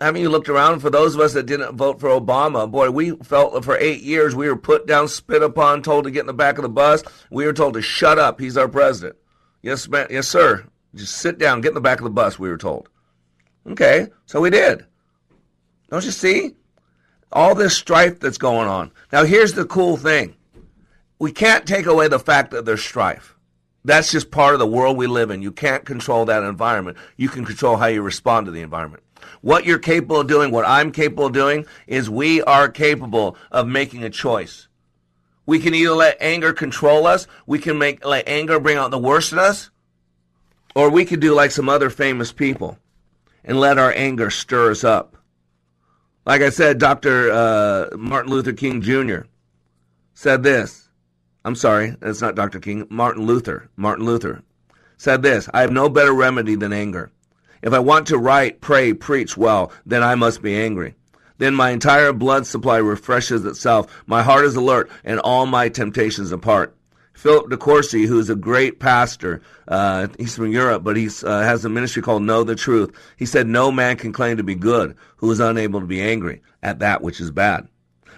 Mean, 0.00 0.16
you 0.16 0.28
looked 0.28 0.48
around 0.48 0.80
for 0.80 0.90
those 0.90 1.14
of 1.14 1.20
us 1.20 1.32
that 1.34 1.46
didn't 1.46 1.76
vote 1.76 2.00
for 2.00 2.08
Obama. 2.08 2.70
Boy, 2.70 2.90
we 2.90 3.10
felt 3.16 3.64
for 3.64 3.76
eight 3.78 4.02
years 4.02 4.34
we 4.34 4.48
were 4.48 4.56
put 4.56 4.86
down, 4.86 5.06
spit 5.06 5.42
upon, 5.42 5.82
told 5.82 6.04
to 6.04 6.10
get 6.10 6.20
in 6.20 6.26
the 6.26 6.32
back 6.32 6.58
of 6.58 6.62
the 6.62 6.68
bus. 6.68 7.02
We 7.30 7.46
were 7.46 7.52
told 7.52 7.74
to 7.74 7.82
shut 7.82 8.18
up. 8.18 8.40
He's 8.40 8.56
our 8.56 8.68
president. 8.68 9.16
Yes. 9.62 9.88
Yes, 10.10 10.28
sir. 10.28 10.66
Just 10.94 11.16
sit 11.16 11.38
down, 11.38 11.60
get 11.60 11.68
in 11.68 11.74
the 11.74 11.80
back 11.80 11.98
of 11.98 12.04
the 12.04 12.10
bus. 12.10 12.38
We 12.38 12.48
were 12.48 12.56
told. 12.56 12.88
Okay, 13.68 14.08
so 14.26 14.40
we 14.40 14.50
did. 14.50 14.86
Don't 15.90 16.04
you 16.04 16.10
see 16.10 16.54
all 17.32 17.54
this 17.54 17.76
strife 17.76 18.20
that's 18.20 18.38
going 18.38 18.68
on? 18.68 18.92
Now, 19.12 19.24
here's 19.24 19.52
the 19.52 19.64
cool 19.64 19.96
thing: 19.96 20.36
we 21.18 21.32
can't 21.32 21.66
take 21.66 21.86
away 21.86 22.08
the 22.08 22.18
fact 22.18 22.52
that 22.52 22.64
there's 22.64 22.82
strife. 22.82 23.36
That's 23.84 24.10
just 24.10 24.30
part 24.30 24.54
of 24.54 24.60
the 24.60 24.66
world 24.66 24.96
we 24.96 25.06
live 25.06 25.30
in. 25.30 25.42
You 25.42 25.52
can't 25.52 25.84
control 25.84 26.24
that 26.24 26.42
environment. 26.42 26.96
You 27.16 27.28
can 27.28 27.44
control 27.44 27.76
how 27.76 27.86
you 27.86 28.02
respond 28.02 28.46
to 28.46 28.52
the 28.52 28.62
environment. 28.62 29.02
What 29.40 29.64
you're 29.64 29.78
capable 29.78 30.20
of 30.20 30.26
doing, 30.26 30.50
what 30.50 30.66
I'm 30.66 30.92
capable 30.92 31.26
of 31.26 31.32
doing, 31.32 31.66
is 31.86 32.10
we 32.10 32.42
are 32.42 32.68
capable 32.68 33.36
of 33.50 33.66
making 33.66 34.04
a 34.04 34.10
choice. 34.10 34.68
We 35.46 35.60
can 35.60 35.74
either 35.74 35.92
let 35.92 36.16
anger 36.20 36.52
control 36.52 37.06
us, 37.06 37.26
we 37.46 37.58
can 37.58 37.78
make 37.78 38.04
let 38.04 38.28
anger 38.28 38.58
bring 38.58 38.76
out 38.76 38.90
the 38.90 38.98
worst 38.98 39.32
in 39.32 39.38
us, 39.38 39.70
or 40.74 40.90
we 40.90 41.04
could 41.04 41.20
do 41.20 41.34
like 41.34 41.52
some 41.52 41.68
other 41.68 41.88
famous 41.88 42.32
people 42.32 42.78
and 43.44 43.60
let 43.60 43.78
our 43.78 43.92
anger 43.92 44.28
stir 44.28 44.72
us 44.72 44.84
up. 44.84 45.16
Like 46.26 46.42
I 46.42 46.50
said, 46.50 46.78
Dr. 46.78 47.30
Uh, 47.30 47.96
Martin 47.96 48.32
Luther 48.32 48.52
King 48.52 48.82
Jr. 48.82 49.20
said 50.14 50.42
this. 50.42 50.88
I'm 51.44 51.54
sorry, 51.54 51.94
it's 52.02 52.20
not 52.20 52.34
Dr. 52.34 52.58
King. 52.58 52.88
Martin 52.90 53.24
Luther. 53.24 53.70
Martin 53.76 54.04
Luther 54.04 54.42
said 54.96 55.22
this 55.22 55.48
I 55.54 55.60
have 55.60 55.70
no 55.70 55.88
better 55.88 56.12
remedy 56.12 56.56
than 56.56 56.72
anger. 56.72 57.12
If 57.62 57.72
I 57.72 57.78
want 57.78 58.06
to 58.08 58.18
write, 58.18 58.60
pray, 58.60 58.92
preach 58.92 59.36
well, 59.36 59.72
then 59.84 60.02
I 60.02 60.14
must 60.14 60.42
be 60.42 60.56
angry. 60.56 60.94
Then 61.38 61.54
my 61.54 61.70
entire 61.70 62.12
blood 62.12 62.46
supply 62.46 62.78
refreshes 62.78 63.44
itself. 63.44 64.04
My 64.06 64.22
heart 64.22 64.44
is 64.44 64.56
alert, 64.56 64.90
and 65.04 65.20
all 65.20 65.46
my 65.46 65.68
temptations 65.68 66.32
apart. 66.32 66.74
Philip 67.12 67.48
de 67.48 67.56
Courcy, 67.56 68.04
who's 68.04 68.28
a 68.28 68.36
great 68.36 68.78
pastor, 68.78 69.40
uh, 69.68 70.06
he's 70.18 70.36
from 70.36 70.52
Europe, 70.52 70.84
but 70.84 70.96
he 70.96 71.08
uh, 71.24 71.42
has 71.42 71.64
a 71.64 71.68
ministry 71.68 72.02
called 72.02 72.22
Know 72.22 72.44
the 72.44 72.54
Truth. 72.54 72.94
He 73.16 73.24
said, 73.24 73.46
No 73.46 73.72
man 73.72 73.96
can 73.96 74.12
claim 74.12 74.36
to 74.36 74.42
be 74.42 74.54
good 74.54 74.94
who 75.16 75.30
is 75.30 75.40
unable 75.40 75.80
to 75.80 75.86
be 75.86 76.00
angry 76.00 76.42
at 76.62 76.80
that 76.80 77.00
which 77.00 77.20
is 77.20 77.30
bad. 77.30 77.68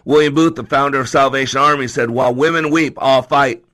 William 0.04 0.34
Booth, 0.34 0.56
the 0.56 0.64
founder 0.64 0.98
of 0.98 1.08
Salvation 1.08 1.60
Army, 1.60 1.86
said, 1.86 2.10
While 2.10 2.34
women 2.34 2.70
weep, 2.70 2.98
I'll 3.00 3.22
fight. 3.22 3.64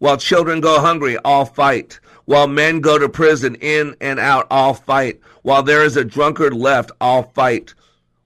While 0.00 0.16
children 0.16 0.62
go 0.62 0.80
hungry, 0.80 1.18
I'll 1.26 1.44
fight. 1.44 2.00
While 2.24 2.46
men 2.46 2.80
go 2.80 2.98
to 2.98 3.06
prison 3.06 3.54
in 3.56 3.96
and 4.00 4.18
out, 4.18 4.46
I'll 4.50 4.72
fight. 4.72 5.20
While 5.42 5.62
there 5.62 5.84
is 5.84 5.94
a 5.94 6.04
drunkard 6.04 6.54
left, 6.54 6.90
I'll 7.02 7.24
fight. 7.24 7.74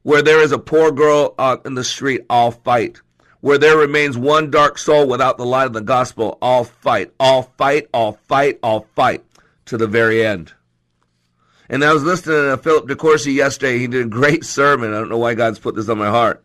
Where 0.05 0.23
there 0.23 0.41
is 0.41 0.53
a 0.53 0.59
poor 0.59 0.93
girl 0.93 1.35
out 1.37 1.67
in 1.67 1.75
the 1.75 1.83
street, 1.83 2.25
I'll 2.31 2.53
fight. 2.53 3.01
Where 3.41 3.59
there 3.59 3.77
remains 3.77 4.17
one 4.17 4.53
dark 4.53 4.79
soul 4.79 5.09
without 5.09 5.37
the 5.37 5.45
light 5.45 5.67
of 5.67 5.73
the 5.73 5.81
gospel, 5.81 6.39
I'll 6.41 6.63
fight. 6.63 7.13
I'll 7.19 7.43
fight, 7.43 7.89
I'll 7.93 8.13
fight, 8.29 8.61
I'll 8.63 8.87
fight 8.95 9.25
to 9.67 9.77
the 9.77 9.89
very 9.89 10.25
end. 10.25 10.53
And 11.69 11.83
I 11.83 11.93
was 11.93 12.05
listening 12.05 12.51
to 12.51 12.57
Philip 12.57 12.87
de 12.87 12.95
Courcy 12.95 13.33
yesterday. 13.33 13.79
He 13.79 13.89
did 13.89 14.07
a 14.07 14.09
great 14.09 14.45
sermon. 14.45 14.95
I 14.95 15.01
don't 15.01 15.09
know 15.09 15.19
why 15.19 15.35
God's 15.35 15.59
put 15.59 15.75
this 15.75 15.89
on 15.89 15.99
my 15.99 16.09
heart. 16.09 16.45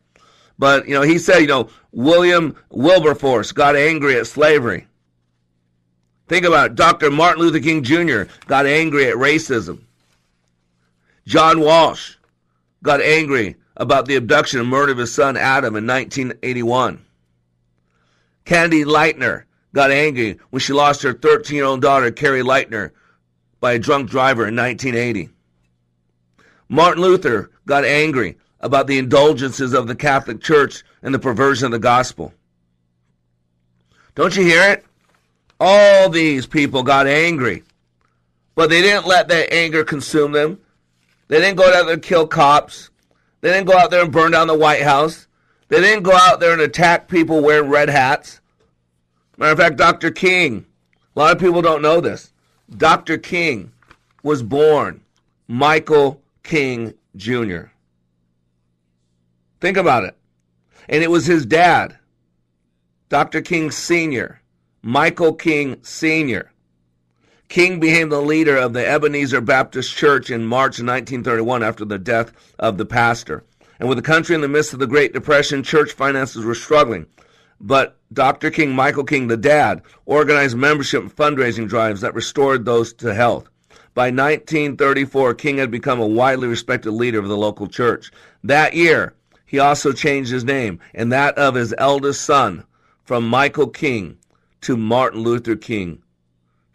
But, 0.57 0.87
you 0.87 0.95
know, 0.95 1.03
he 1.03 1.19
said, 1.19 1.39
you 1.39 1.47
know, 1.47 1.69
William 1.91 2.55
Wilberforce 2.71 3.51
got 3.51 3.75
angry 3.75 4.17
at 4.17 4.25
slavery. 4.25 4.87
Think 6.29 6.45
about 6.45 6.67
it. 6.67 6.75
Dr. 6.75 7.09
Martin 7.09 7.41
Luther 7.41 7.59
King 7.59 7.81
Jr. 7.83 8.31
got 8.45 8.67
angry 8.67 9.07
at 9.07 9.15
racism. 9.15 9.81
John 11.25 11.59
Walsh 11.59 12.15
got 12.83 13.01
angry 13.01 13.55
about 13.75 14.05
the 14.05 14.15
abduction 14.15 14.59
and 14.59 14.69
murder 14.69 14.91
of 14.91 14.99
his 14.99 15.13
son 15.13 15.35
Adam 15.35 15.75
in 15.75 15.87
1981. 15.87 17.03
Candy 18.45 18.83
Lightner 18.83 19.43
got 19.73 19.89
angry 19.89 20.37
when 20.51 20.59
she 20.59 20.71
lost 20.71 21.01
her 21.01 21.13
13 21.13 21.55
year 21.55 21.65
old 21.65 21.81
daughter, 21.81 22.11
Cari 22.11 22.43
Lightner, 22.43 22.91
by 23.59 23.73
a 23.73 23.79
drunk 23.79 24.09
driver 24.09 24.47
in 24.47 24.55
1980. 24.55 25.29
Martin 26.67 27.01
Luther 27.01 27.49
got 27.65 27.83
angry 27.83 28.37
about 28.59 28.85
the 28.85 28.99
indulgences 28.99 29.73
of 29.73 29.87
the 29.87 29.95
Catholic 29.95 30.41
Church 30.41 30.83
and 31.01 31.13
the 31.13 31.19
perversion 31.19 31.65
of 31.65 31.71
the 31.71 31.79
gospel. 31.79 32.33
Don't 34.13 34.35
you 34.35 34.43
hear 34.43 34.71
it? 34.71 34.85
All 35.59 36.09
these 36.09 36.45
people 36.45 36.83
got 36.83 37.07
angry, 37.07 37.63
but 38.55 38.69
they 38.69 38.81
didn't 38.81 39.07
let 39.07 39.27
that 39.27 39.53
anger 39.53 39.83
consume 39.83 40.31
them. 40.31 40.59
They 41.27 41.39
didn't 41.39 41.57
go 41.57 41.65
out 41.65 41.85
there 41.85 41.93
and 41.93 42.01
kill 42.01 42.27
cops. 42.27 42.89
They 43.41 43.51
didn't 43.51 43.67
go 43.67 43.77
out 43.77 43.91
there 43.91 44.03
and 44.03 44.11
burn 44.11 44.31
down 44.31 44.47
the 44.47 44.57
White 44.57 44.81
House. 44.81 45.27
They 45.67 45.81
didn't 45.81 46.03
go 46.03 46.13
out 46.13 46.39
there 46.39 46.53
and 46.53 46.61
attack 46.61 47.07
people 47.07 47.41
wearing 47.41 47.69
red 47.69 47.89
hats. 47.89 48.41
Matter 49.37 49.51
of 49.51 49.57
fact, 49.57 49.77
Dr. 49.77 50.11
King, 50.11 50.65
a 51.15 51.19
lot 51.19 51.33
of 51.33 51.39
people 51.39 51.61
don't 51.61 51.81
know 51.81 52.01
this. 52.01 52.33
Dr. 52.75 53.17
King 53.17 53.71
was 54.23 54.43
born 54.43 55.01
Michael 55.47 56.21
King 56.43 56.93
Jr. 57.15 57.65
Think 59.61 59.77
about 59.77 60.03
it. 60.03 60.15
And 60.87 61.03
it 61.03 61.11
was 61.11 61.25
his 61.25 61.45
dad, 61.45 61.97
Dr. 63.09 63.41
King 63.41 63.71
Sr., 63.71 64.41
Michael 64.81 65.33
King 65.33 65.75
Sr. 65.81 66.53
King 67.49 67.81
became 67.81 68.07
the 68.07 68.21
leader 68.21 68.55
of 68.55 68.71
the 68.71 68.87
Ebenezer 68.87 69.41
Baptist 69.41 69.93
Church 69.93 70.29
in 70.29 70.45
March 70.45 70.79
1931 70.79 71.63
after 71.63 71.83
the 71.83 71.99
death 71.99 72.31
of 72.57 72.77
the 72.77 72.85
pastor. 72.85 73.43
And 73.77 73.89
with 73.89 73.97
the 73.97 74.01
country 74.01 74.35
in 74.35 74.41
the 74.41 74.47
midst 74.47 74.71
of 74.71 74.79
the 74.79 74.87
Great 74.87 75.11
Depression, 75.11 75.63
church 75.63 75.91
finances 75.91 76.45
were 76.45 76.55
struggling. 76.55 77.07
But 77.59 77.97
Dr. 78.13 78.51
King, 78.51 78.71
Michael 78.71 79.03
King, 79.03 79.27
the 79.27 79.35
dad, 79.35 79.81
organized 80.05 80.55
membership 80.55 81.01
and 81.01 81.13
fundraising 81.13 81.67
drives 81.67 81.99
that 81.99 82.13
restored 82.13 82.63
those 82.63 82.93
to 82.93 83.13
health. 83.13 83.49
By 83.93 84.11
1934, 84.11 85.33
King 85.33 85.57
had 85.57 85.71
become 85.71 85.99
a 85.99 86.07
widely 86.07 86.47
respected 86.47 86.91
leader 86.91 87.19
of 87.19 87.27
the 87.27 87.35
local 87.35 87.67
church. 87.67 88.11
That 88.45 88.75
year, 88.75 89.13
he 89.45 89.59
also 89.59 89.91
changed 89.91 90.31
his 90.31 90.45
name 90.45 90.79
and 90.93 91.11
that 91.11 91.37
of 91.37 91.55
his 91.55 91.75
eldest 91.77 92.21
son 92.21 92.63
from 93.03 93.27
Michael 93.27 93.67
King 93.67 94.18
to 94.61 94.77
Martin 94.77 95.21
Luther 95.21 95.55
King, 95.55 96.01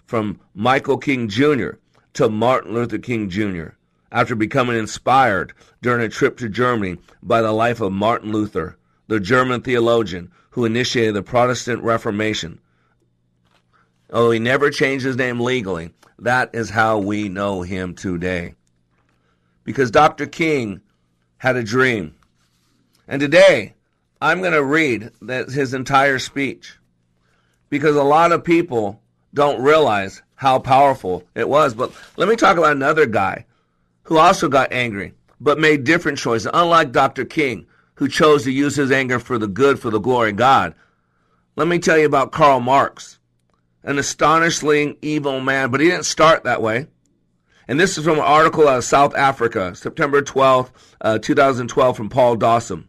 from 0.07 0.41
Michael 0.55 0.99
King 0.99 1.29
Jr. 1.29 1.71
to 2.15 2.29
Martin 2.29 2.75
Luther 2.75 2.99
King 2.99 3.29
Jr. 3.29 3.69
after 4.13 4.35
becoming 4.35 4.79
inspired 4.79 5.53
during 5.83 6.05
a 6.05 6.09
trip 6.09 6.37
to 6.39 6.49
Germany 6.49 6.99
by 7.23 7.43
the 7.43 7.53
life 7.53 7.81
of 7.81 7.93
Martin 7.93 8.33
Luther, 8.33 8.77
the 9.09 9.21
German 9.21 9.61
theologian 9.61 10.31
who 10.51 10.65
initiated 10.65 11.15
the 11.15 11.23
Protestant 11.23 11.83
Reformation. 11.83 12.61
Although 14.13 14.31
he 14.31 14.39
never 14.39 14.71
changed 14.71 15.05
his 15.05 15.17
name 15.17 15.41
legally, 15.41 15.91
that 16.19 16.51
is 16.55 16.71
how 16.71 16.99
we 16.99 17.29
know 17.29 17.63
him 17.63 17.95
today. 17.95 18.55
Because 19.65 19.91
Dr. 19.91 20.27
King 20.27 20.81
had 21.39 21.57
a 21.57 21.65
dream. 21.65 22.15
And 23.09 23.21
today, 23.21 23.75
I'm 24.21 24.41
going 24.41 24.53
to 24.53 24.63
read 24.63 25.11
his 25.51 25.75
entire 25.75 26.19
speech. 26.19 26.79
Because 27.75 27.97
a 27.97 28.05
lot 28.05 28.31
of 28.31 28.45
people 28.45 29.03
don't 29.35 29.61
realize 29.61 30.23
how 30.37 30.61
powerful 30.61 31.25
it 31.35 31.49
was. 31.49 31.75
But 31.75 31.91
let 32.17 32.29
me 32.29 32.37
talk 32.37 32.57
about 32.57 32.71
another 32.71 33.05
guy 33.05 33.47
who 34.05 34.17
also 34.17 34.49
got 34.49 34.73
angry, 34.73 35.13
but 35.41 35.59
made 35.59 35.83
different 35.83 36.17
choices, 36.17 36.49
unlike 36.55 36.93
Dr. 36.93 37.25
King, 37.25 37.67
who 37.97 38.07
chose 38.07 38.45
to 38.45 38.53
use 38.53 38.77
his 38.77 38.93
anger 38.93 39.19
for 39.19 39.39
the 39.39 39.49
good, 39.49 39.81
for 39.81 39.91
the 39.91 39.99
glory 39.99 40.31
of 40.31 40.37
God. 40.37 40.77
Let 41.57 41.67
me 41.67 41.81
tell 41.81 41.99
you 41.99 42.07
about 42.07 42.31
Karl 42.31 42.61
Marx, 42.61 43.19
an 43.83 43.99
astonishingly 43.99 44.97
evil 45.03 45.41
man, 45.41 45.73
but 45.73 45.81
he 45.81 45.89
didn't 45.89 46.05
start 46.05 46.45
that 46.45 46.63
way. 46.63 46.87
And 47.67 47.81
this 47.81 47.99
is 47.99 48.05
from 48.05 48.19
an 48.19 48.25
article 48.25 48.69
out 48.69 48.79
of 48.79 48.85
South 48.85 49.17
Africa, 49.17 49.75
September 49.75 50.23
12th, 50.23 50.71
uh, 51.01 51.19
2012, 51.19 51.97
from 51.97 52.09
Paul 52.09 52.37
Dawson. 52.37 52.87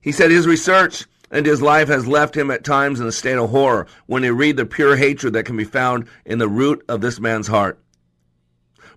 He 0.00 0.12
said 0.12 0.30
his 0.30 0.46
research 0.46 1.04
and 1.30 1.46
his 1.46 1.62
life 1.62 1.88
has 1.88 2.06
left 2.06 2.36
him 2.36 2.50
at 2.50 2.64
times 2.64 3.00
in 3.00 3.06
a 3.06 3.12
state 3.12 3.38
of 3.38 3.50
horror 3.50 3.86
when 4.06 4.22
he 4.22 4.30
read 4.30 4.56
the 4.56 4.66
pure 4.66 4.96
hatred 4.96 5.32
that 5.32 5.46
can 5.46 5.56
be 5.56 5.64
found 5.64 6.06
in 6.24 6.38
the 6.38 6.48
root 6.48 6.84
of 6.88 7.00
this 7.00 7.20
man's 7.20 7.48
heart. 7.48 7.78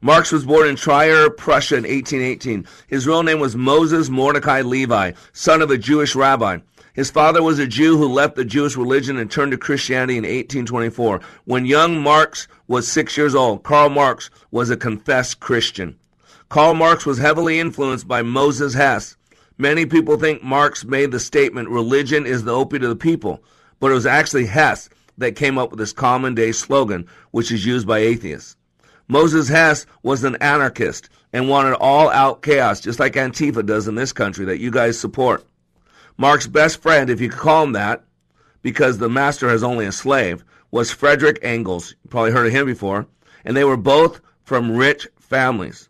Marx 0.01 0.31
was 0.31 0.45
born 0.45 0.67
in 0.69 0.77
Trier, 0.77 1.29
Prussia 1.29 1.75
in 1.75 1.83
1818. 1.83 2.65
His 2.87 3.05
real 3.05 3.23
name 3.23 3.39
was 3.39 3.55
Moses 3.55 4.09
Mordecai 4.09 4.61
Levi, 4.61 5.11
son 5.33 5.61
of 5.61 5.71
a 5.71 5.77
Jewish 5.77 6.15
rabbi. 6.15 6.59
His 6.93 7.11
father 7.11 7.43
was 7.43 7.59
a 7.59 7.67
Jew 7.67 7.97
who 7.97 8.07
left 8.07 8.35
the 8.35 8.45
Jewish 8.45 8.77
religion 8.77 9.17
and 9.17 9.29
turned 9.29 9.51
to 9.51 9.57
Christianity 9.57 10.17
in 10.17 10.23
1824. 10.23 11.21
When 11.45 11.65
young 11.65 12.01
Marx 12.01 12.47
was 12.67 12.87
six 12.87 13.17
years 13.17 13.35
old, 13.35 13.63
Karl 13.63 13.89
Marx 13.89 14.29
was 14.51 14.69
a 14.69 14.77
confessed 14.77 15.39
Christian. 15.39 15.97
Karl 16.49 16.73
Marx 16.73 17.05
was 17.05 17.17
heavily 17.17 17.59
influenced 17.59 18.07
by 18.07 18.21
Moses 18.21 18.73
Hess. 18.73 19.17
Many 19.61 19.85
people 19.85 20.17
think 20.17 20.41
Marx 20.41 20.85
made 20.85 21.11
the 21.11 21.19
statement, 21.19 21.67
religion 21.67 22.25
is 22.25 22.45
the 22.45 22.55
opiate 22.55 22.83
of 22.83 22.89
the 22.89 22.95
people, 22.95 23.43
but 23.81 23.91
it 23.91 23.93
was 23.93 24.05
actually 24.05 24.45
Hess 24.45 24.87
that 25.17 25.35
came 25.35 25.57
up 25.57 25.69
with 25.69 25.79
this 25.79 25.91
common 25.91 26.33
day 26.33 26.53
slogan, 26.53 27.05
which 27.31 27.51
is 27.51 27.65
used 27.65 27.85
by 27.85 27.99
atheists. 27.99 28.55
Moses 29.09 29.49
Hess 29.49 29.85
was 30.01 30.23
an 30.23 30.37
anarchist 30.37 31.09
and 31.33 31.49
wanted 31.49 31.73
all 31.73 32.09
out 32.09 32.41
chaos, 32.41 32.79
just 32.79 33.01
like 33.01 33.15
Antifa 33.15 33.65
does 33.65 33.89
in 33.89 33.95
this 33.95 34.13
country 34.13 34.45
that 34.45 34.59
you 34.61 34.71
guys 34.71 34.97
support. 34.97 35.45
Marx's 36.15 36.47
best 36.47 36.81
friend, 36.81 37.09
if 37.09 37.19
you 37.19 37.27
could 37.27 37.39
call 37.39 37.65
him 37.65 37.73
that, 37.73 38.05
because 38.61 38.97
the 38.97 39.09
master 39.09 39.49
has 39.49 39.61
only 39.61 39.85
a 39.85 39.91
slave, 39.91 40.41
was 40.71 40.89
Frederick 40.89 41.37
Engels. 41.41 41.95
You 42.03 42.09
probably 42.09 42.31
heard 42.31 42.47
of 42.47 42.53
him 42.53 42.65
before. 42.65 43.07
And 43.43 43.57
they 43.57 43.65
were 43.65 43.77
both 43.77 44.21
from 44.43 44.71
rich 44.71 45.05
families. 45.17 45.88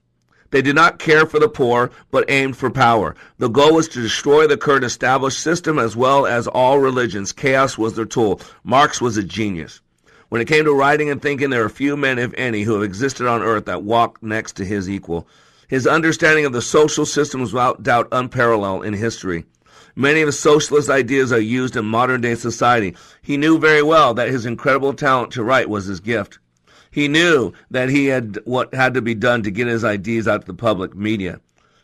They 0.51 0.61
did 0.61 0.75
not 0.75 0.99
care 0.99 1.25
for 1.25 1.39
the 1.39 1.49
poor, 1.49 1.91
but 2.11 2.29
aimed 2.29 2.57
for 2.57 2.69
power. 2.69 3.15
The 3.37 3.49
goal 3.49 3.75
was 3.75 3.87
to 3.89 4.01
destroy 4.01 4.47
the 4.47 4.57
current 4.57 4.83
established 4.83 5.39
system 5.39 5.77
as 5.77 5.95
well 5.95 6.25
as 6.25 6.47
all 6.47 6.79
religions. 6.79 7.31
Chaos 7.31 7.77
was 7.77 7.95
their 7.95 8.05
tool. 8.05 8.41
Marx 8.63 8.99
was 8.99 9.17
a 9.17 9.23
genius. 9.23 9.81
When 10.29 10.41
it 10.41 10.47
came 10.47 10.65
to 10.65 10.73
writing 10.73 11.09
and 11.09 11.21
thinking, 11.21 11.49
there 11.49 11.63
are 11.63 11.69
few 11.69 11.97
men, 11.97 12.19
if 12.19 12.33
any, 12.35 12.63
who 12.63 12.73
have 12.73 12.83
existed 12.83 13.27
on 13.27 13.41
earth 13.41 13.65
that 13.65 13.83
walked 13.83 14.21
next 14.21 14.53
to 14.57 14.65
his 14.65 14.89
equal. 14.89 15.27
His 15.67 15.85
understanding 15.85 16.45
of 16.45 16.53
the 16.53 16.61
social 16.61 17.05
system 17.05 17.41
was 17.41 17.53
without 17.53 17.83
doubt 17.83 18.07
unparalleled 18.11 18.85
in 18.85 18.93
history. 18.93 19.45
Many 19.95 20.21
of 20.21 20.27
the 20.27 20.31
socialist 20.31 20.89
ideas 20.89 21.31
are 21.31 21.39
used 21.39 21.75
in 21.75 21.85
modern 21.85 22.21
day 22.21 22.35
society. 22.35 22.95
He 23.21 23.37
knew 23.37 23.59
very 23.59 23.83
well 23.83 24.13
that 24.13 24.29
his 24.29 24.45
incredible 24.45 24.93
talent 24.93 25.31
to 25.33 25.43
write 25.43 25.69
was 25.69 25.85
his 25.85 25.99
gift. 25.99 26.39
He 26.91 27.07
knew 27.07 27.53
that 27.71 27.89
he 27.89 28.07
had 28.07 28.39
what 28.45 28.73
had 28.73 28.93
to 28.95 29.01
be 29.01 29.15
done 29.15 29.43
to 29.43 29.51
get 29.51 29.67
his 29.67 29.83
ideas 29.83 30.27
out 30.27 30.41
to 30.41 30.47
the 30.47 30.53
public 30.53 30.95
media. 30.95 31.39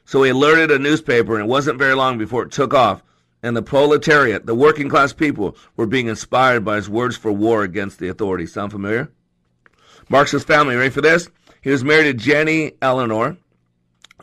So 0.05 0.23
he 0.23 0.31
alerted 0.31 0.71
a 0.71 0.79
newspaper, 0.79 1.35
and 1.35 1.43
it 1.43 1.49
wasn't 1.49 1.79
very 1.79 1.95
long 1.95 2.17
before 2.17 2.43
it 2.43 2.51
took 2.51 2.73
off 2.73 3.01
and 3.45 3.55
the 3.55 3.61
proletariat, 3.61 4.47
the 4.47 4.55
working 4.55 4.89
class 4.89 5.13
people, 5.13 5.55
were 5.75 5.85
being 5.85 6.07
inspired 6.07 6.65
by 6.65 6.77
his 6.77 6.89
words 6.89 7.15
for 7.15 7.31
war 7.31 7.61
against 7.61 7.99
the 7.99 8.07
authorities. 8.07 8.51
Sound 8.51 8.71
familiar? 8.71 9.11
Marx's 10.09 10.43
family, 10.43 10.75
ready 10.75 10.89
for 10.89 11.01
this? 11.01 11.29
He 11.61 11.69
was 11.69 11.83
married 11.83 12.05
to 12.05 12.13
Jenny 12.13 12.71
Eleanor. 12.81 13.37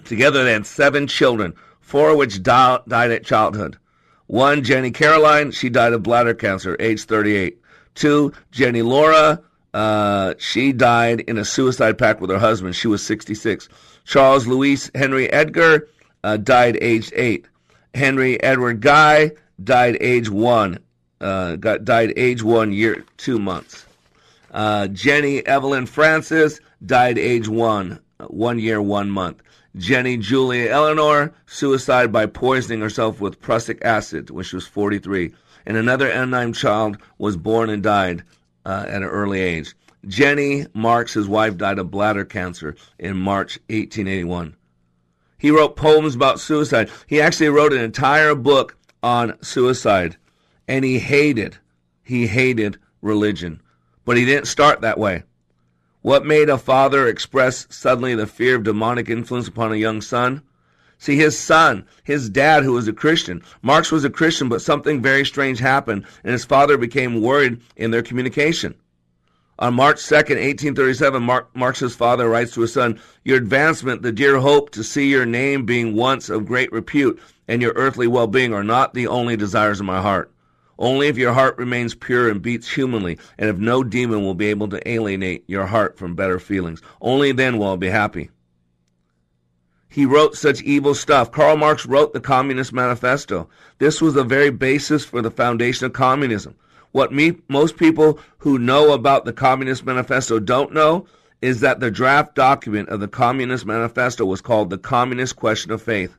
Together 0.04 0.42
they 0.42 0.52
had 0.52 0.66
seven 0.66 1.06
children, 1.06 1.54
four 1.80 2.10
of 2.10 2.16
which 2.16 2.42
died 2.42 2.82
at 2.88 3.24
childhood. 3.24 3.78
One, 4.26 4.64
Jenny 4.64 4.90
Caroline, 4.90 5.52
she 5.52 5.70
died 5.70 5.92
of 5.92 6.02
bladder 6.02 6.34
cancer, 6.34 6.76
age 6.80 7.04
38. 7.04 7.60
Two, 7.94 8.32
Jenny 8.50 8.82
Laura, 8.82 9.40
uh, 9.74 10.34
she 10.38 10.72
died 10.72 11.20
in 11.20 11.38
a 11.38 11.44
suicide 11.44 11.98
pact 11.98 12.20
with 12.20 12.30
her 12.30 12.38
husband. 12.38 12.76
She 12.76 12.88
was 12.88 13.04
66. 13.04 13.68
Charles 14.04 14.46
Louis 14.46 14.90
Henry 14.94 15.32
Edgar 15.32 15.88
uh, 16.24 16.36
died 16.36 16.78
aged 16.80 17.12
8. 17.14 17.46
Henry 17.94 18.42
Edward 18.42 18.80
Guy 18.80 19.32
died 19.62 19.96
age 20.00 20.28
one. 20.28 20.78
Uh, 21.20 21.56
got 21.56 21.84
died 21.84 22.12
age 22.16 22.42
one 22.42 22.72
year 22.72 23.04
two 23.16 23.38
months. 23.38 23.86
Uh, 24.50 24.88
Jenny 24.88 25.46
Evelyn 25.46 25.86
Francis 25.86 26.60
died 26.84 27.16
age 27.16 27.48
one, 27.48 28.00
one 28.26 28.58
year 28.58 28.82
one 28.82 29.10
month. 29.10 29.42
Jenny 29.76 30.18
Julia 30.18 30.68
Eleanor 30.70 31.32
suicide 31.46 32.12
by 32.12 32.26
poisoning 32.26 32.80
herself 32.80 33.20
with 33.20 33.40
prussic 33.40 33.82
acid 33.82 34.28
when 34.30 34.44
she 34.44 34.56
was 34.56 34.66
43. 34.66 35.32
And 35.64 35.76
another 35.76 36.08
unnamed 36.08 36.56
child 36.56 36.98
was 37.18 37.36
born 37.36 37.70
and 37.70 37.82
died 37.82 38.24
uh, 38.64 38.84
at 38.86 39.02
an 39.02 39.04
early 39.04 39.40
age. 39.40 39.74
Jenny 40.06 40.66
Marx, 40.74 41.14
his 41.14 41.28
wife, 41.28 41.56
died 41.56 41.78
of 41.78 41.90
bladder 41.90 42.24
cancer 42.24 42.74
in 42.98 43.16
March 43.16 43.58
1881. 43.68 44.56
He 45.38 45.50
wrote 45.50 45.76
poems 45.76 46.14
about 46.14 46.40
suicide. 46.40 46.90
He 47.06 47.20
actually 47.20 47.48
wrote 47.48 47.72
an 47.72 47.80
entire 47.80 48.34
book 48.34 48.76
on 49.02 49.40
suicide. 49.42 50.16
And 50.68 50.84
he 50.84 50.98
hated, 50.98 51.58
he 52.02 52.26
hated 52.28 52.78
religion. 53.00 53.60
But 54.04 54.16
he 54.16 54.24
didn't 54.24 54.46
start 54.46 54.80
that 54.80 54.98
way. 54.98 55.24
What 56.00 56.26
made 56.26 56.48
a 56.48 56.58
father 56.58 57.06
express 57.06 57.66
suddenly 57.70 58.14
the 58.14 58.26
fear 58.26 58.56
of 58.56 58.64
demonic 58.64 59.08
influence 59.08 59.46
upon 59.46 59.72
a 59.72 59.76
young 59.76 60.00
son? 60.00 60.42
See, 61.02 61.16
his 61.16 61.36
son, 61.36 61.84
his 62.04 62.28
dad, 62.28 62.62
who 62.62 62.74
was 62.74 62.86
a 62.86 62.92
Christian, 62.92 63.42
Marx 63.60 63.90
was 63.90 64.04
a 64.04 64.08
Christian, 64.08 64.48
but 64.48 64.62
something 64.62 65.02
very 65.02 65.26
strange 65.26 65.58
happened, 65.58 66.04
and 66.22 66.30
his 66.30 66.44
father 66.44 66.76
became 66.76 67.20
worried 67.20 67.60
in 67.74 67.90
their 67.90 68.04
communication. 68.04 68.76
On 69.58 69.74
March 69.74 69.96
2nd, 69.96 70.38
1837, 70.38 71.20
Mark, 71.20 71.56
Marx's 71.56 71.96
father 71.96 72.28
writes 72.28 72.54
to 72.54 72.60
his 72.60 72.72
son, 72.72 73.00
Your 73.24 73.36
advancement, 73.36 74.02
the 74.02 74.12
dear 74.12 74.38
hope 74.38 74.70
to 74.70 74.84
see 74.84 75.10
your 75.10 75.26
name 75.26 75.66
being 75.66 75.96
once 75.96 76.30
of 76.30 76.46
great 76.46 76.70
repute, 76.70 77.20
and 77.48 77.60
your 77.60 77.72
earthly 77.74 78.06
well 78.06 78.28
being 78.28 78.54
are 78.54 78.62
not 78.62 78.94
the 78.94 79.08
only 79.08 79.36
desires 79.36 79.80
of 79.80 79.86
my 79.86 80.00
heart. 80.00 80.30
Only 80.78 81.08
if 81.08 81.18
your 81.18 81.32
heart 81.32 81.58
remains 81.58 81.96
pure 81.96 82.30
and 82.30 82.40
beats 82.40 82.70
humanly, 82.70 83.18
and 83.38 83.50
if 83.50 83.56
no 83.56 83.82
demon 83.82 84.22
will 84.22 84.34
be 84.34 84.46
able 84.46 84.68
to 84.68 84.88
alienate 84.88 85.42
your 85.48 85.66
heart 85.66 85.98
from 85.98 86.14
better 86.14 86.38
feelings, 86.38 86.80
only 87.00 87.32
then 87.32 87.58
will 87.58 87.72
I 87.72 87.76
be 87.76 87.88
happy. 87.88 88.30
He 89.92 90.06
wrote 90.06 90.36
such 90.36 90.62
evil 90.62 90.94
stuff. 90.94 91.30
Karl 91.30 91.58
Marx 91.58 91.84
wrote 91.84 92.14
the 92.14 92.20
Communist 92.20 92.72
Manifesto. 92.72 93.50
This 93.78 94.00
was 94.00 94.14
the 94.14 94.24
very 94.24 94.48
basis 94.48 95.04
for 95.04 95.20
the 95.20 95.30
foundation 95.30 95.84
of 95.84 95.92
communism. 95.92 96.54
What 96.92 97.12
me, 97.12 97.36
most 97.48 97.76
people 97.76 98.18
who 98.38 98.58
know 98.58 98.94
about 98.94 99.26
the 99.26 99.34
Communist 99.34 99.84
Manifesto 99.84 100.38
don't 100.38 100.72
know 100.72 101.06
is 101.42 101.60
that 101.60 101.80
the 101.80 101.90
draft 101.90 102.34
document 102.34 102.88
of 102.88 103.00
the 103.00 103.08
Communist 103.08 103.66
Manifesto 103.66 104.24
was 104.24 104.40
called 104.40 104.70
the 104.70 104.78
Communist 104.78 105.36
Question 105.36 105.72
of 105.72 105.82
Faith. 105.82 106.16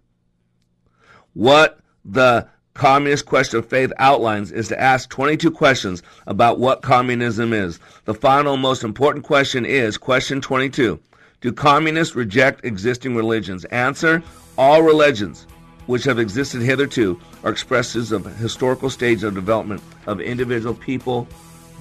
What 1.33 1.79
the 2.05 2.47
Communist 2.75 3.25
Question 3.25 3.57
of 3.57 3.67
Faith 3.67 3.91
outlines 3.97 4.51
is 4.51 4.67
to 4.67 4.79
ask 4.79 5.09
22 5.09 5.49
questions 5.49 6.03
about 6.27 6.59
what 6.59 6.83
communism 6.83 7.53
is. 7.53 7.79
The 8.05 8.13
final 8.13 8.55
most 8.55 8.83
important 8.83 9.25
question 9.25 9.65
is 9.65 9.97
question 9.97 10.41
22. 10.41 10.99
Do 11.43 11.51
communists 11.51 12.15
reject 12.15 12.63
existing 12.63 13.17
religions? 13.17 13.65
Answer 13.65 14.23
All 14.57 14.81
religions 14.81 15.45
which 15.87 16.05
have 16.05 16.17
existed 16.17 16.61
hitherto 16.61 17.19
are 17.43 17.51
expressions 17.51 18.13
of 18.13 18.25
historical 18.37 18.89
stage 18.89 19.23
of 19.23 19.35
development 19.35 19.81
of 20.07 20.21
individual 20.21 20.73
people, 20.73 21.27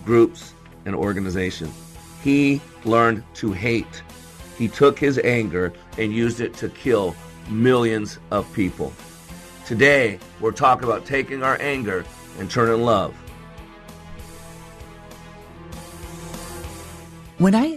groups, 0.04 0.54
and 0.84 0.96
organizations. 0.96 1.72
He 2.24 2.60
learned 2.84 3.22
to 3.34 3.52
hate. 3.52 4.02
He 4.58 4.66
took 4.66 4.98
his 4.98 5.20
anger 5.20 5.72
and 5.96 6.12
used 6.12 6.40
it 6.40 6.54
to 6.54 6.68
kill 6.68 7.14
millions 7.48 8.18
of 8.32 8.52
people. 8.54 8.92
Today, 9.64 10.18
we're 10.40 10.50
talking 10.50 10.88
about 10.88 11.06
taking 11.06 11.44
our 11.44 11.56
anger 11.60 12.04
and 12.40 12.50
turning 12.50 12.82
love. 12.82 13.14
When 17.38 17.54
I 17.54 17.76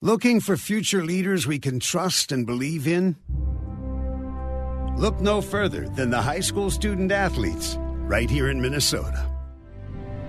Looking 0.00 0.38
for 0.38 0.56
future 0.56 1.04
leaders 1.04 1.44
we 1.44 1.58
can 1.58 1.80
trust 1.80 2.30
and 2.30 2.46
believe 2.46 2.86
in? 2.86 3.16
Look 4.96 5.20
no 5.20 5.40
further 5.40 5.88
than 5.88 6.10
the 6.10 6.22
high 6.22 6.38
school 6.38 6.70
student 6.70 7.10
athletes 7.10 7.76
right 8.06 8.30
here 8.30 8.48
in 8.48 8.60
Minnesota. 8.60 9.28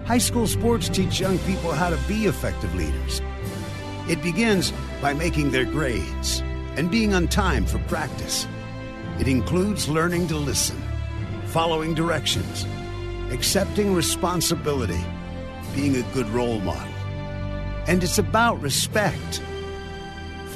High 0.05 0.17
school 0.17 0.47
sports 0.47 0.89
teach 0.89 1.19
young 1.19 1.37
people 1.45 1.71
how 1.71 1.91
to 1.91 1.99
be 2.07 2.25
effective 2.25 2.73
leaders. 2.73 3.21
It 4.09 4.23
begins 4.23 4.73
by 5.03 5.13
making 5.13 5.51
their 5.51 5.65
grades 5.65 6.39
and 6.75 6.89
being 6.89 7.13
on 7.13 7.27
time 7.27 7.67
for 7.67 7.77
practice. 7.87 8.47
It 9.19 9.27
includes 9.27 9.87
learning 9.87 10.29
to 10.29 10.35
listen, 10.35 10.81
following 11.45 11.93
directions, 11.93 12.65
accepting 13.29 13.93
responsibility, 13.93 15.05
being 15.75 15.95
a 15.95 16.13
good 16.15 16.27
role 16.29 16.59
model. 16.61 16.91
And 17.85 18.03
it's 18.03 18.17
about 18.17 18.59
respect 18.63 19.43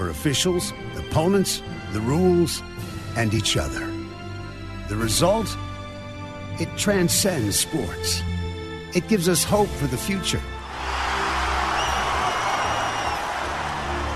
for 0.04 0.10
officials, 0.10 0.74
opponents, 0.98 1.62
the 1.94 2.02
rules, 2.02 2.62
and 3.16 3.34
each 3.34 3.56
other. 3.56 3.89
The 4.89 4.98
result? 4.98 5.48
It 6.60 6.68
transcends 6.78 7.58
sports. 7.60 8.22
It 8.94 9.08
gives 9.08 9.30
us 9.30 9.44
hope 9.46 9.70
for 9.70 9.88
the 9.88 9.98
future. 9.98 10.42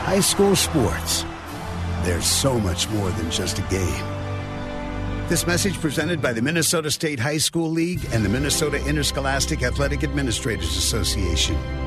High 0.04 0.20
school 0.20 0.56
sports. 0.58 1.24
There's 2.04 2.26
so 2.26 2.60
much 2.60 2.90
more 2.90 3.10
than 3.12 3.32
just 3.32 3.60
a 3.60 3.64
game. 3.64 4.06
This 5.30 5.48
message 5.48 5.80
presented 5.80 6.22
by 6.22 6.34
the 6.34 6.42
Minnesota 6.42 6.92
State 6.92 7.20
High 7.20 7.38
School 7.38 7.70
League 7.70 8.06
and 8.12 8.26
the 8.26 8.30
Minnesota 8.30 8.86
Interscholastic 8.86 9.64
Athletic 9.64 10.04
Administrators 10.04 10.76
Association. 10.76 11.87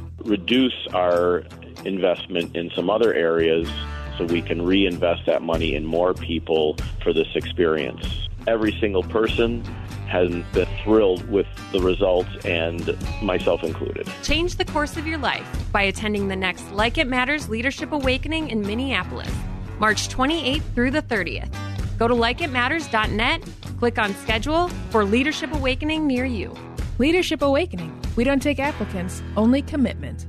reduce 0.25 0.87
our 0.93 1.43
investment 1.85 2.55
in 2.55 2.69
some 2.75 2.89
other 2.89 3.13
areas 3.13 3.69
so 4.17 4.25
we 4.25 4.41
can 4.41 4.61
reinvest 4.61 5.25
that 5.25 5.41
money 5.41 5.75
in 5.75 5.85
more 5.85 6.13
people 6.13 6.75
for 7.01 7.13
this 7.13 7.27
experience. 7.35 8.05
Every 8.47 8.77
single 8.79 9.03
person 9.03 9.63
has 10.07 10.29
been 10.51 10.67
thrilled 10.83 11.27
with 11.29 11.47
the 11.71 11.79
results, 11.79 12.29
and 12.43 12.97
myself 13.21 13.63
included. 13.63 14.11
Change 14.23 14.57
the 14.57 14.65
course 14.65 14.97
of 14.97 15.07
your 15.07 15.17
life 15.17 15.47
by 15.71 15.83
attending 15.83 16.27
the 16.27 16.35
next 16.35 16.69
Like 16.71 16.97
It 16.97 17.07
Matters 17.07 17.47
Leadership 17.47 17.93
Awakening 17.93 18.49
in 18.49 18.61
Minneapolis, 18.61 19.31
March 19.79 20.09
28th 20.09 20.63
through 20.75 20.91
the 20.91 21.01
30th. 21.01 21.49
Go 21.97 22.09
to 22.09 22.13
likeitmatters.net, 22.13 23.43
click 23.79 23.97
on 23.97 24.13
schedule 24.15 24.67
for 24.89 25.05
Leadership 25.05 25.53
Awakening 25.53 26.05
near 26.07 26.25
you. 26.25 26.53
Leadership 26.97 27.41
Awakening. 27.41 28.00
We 28.17 28.25
don't 28.25 28.41
take 28.41 28.59
applicants, 28.59 29.23
only 29.37 29.61
commitment. 29.61 30.27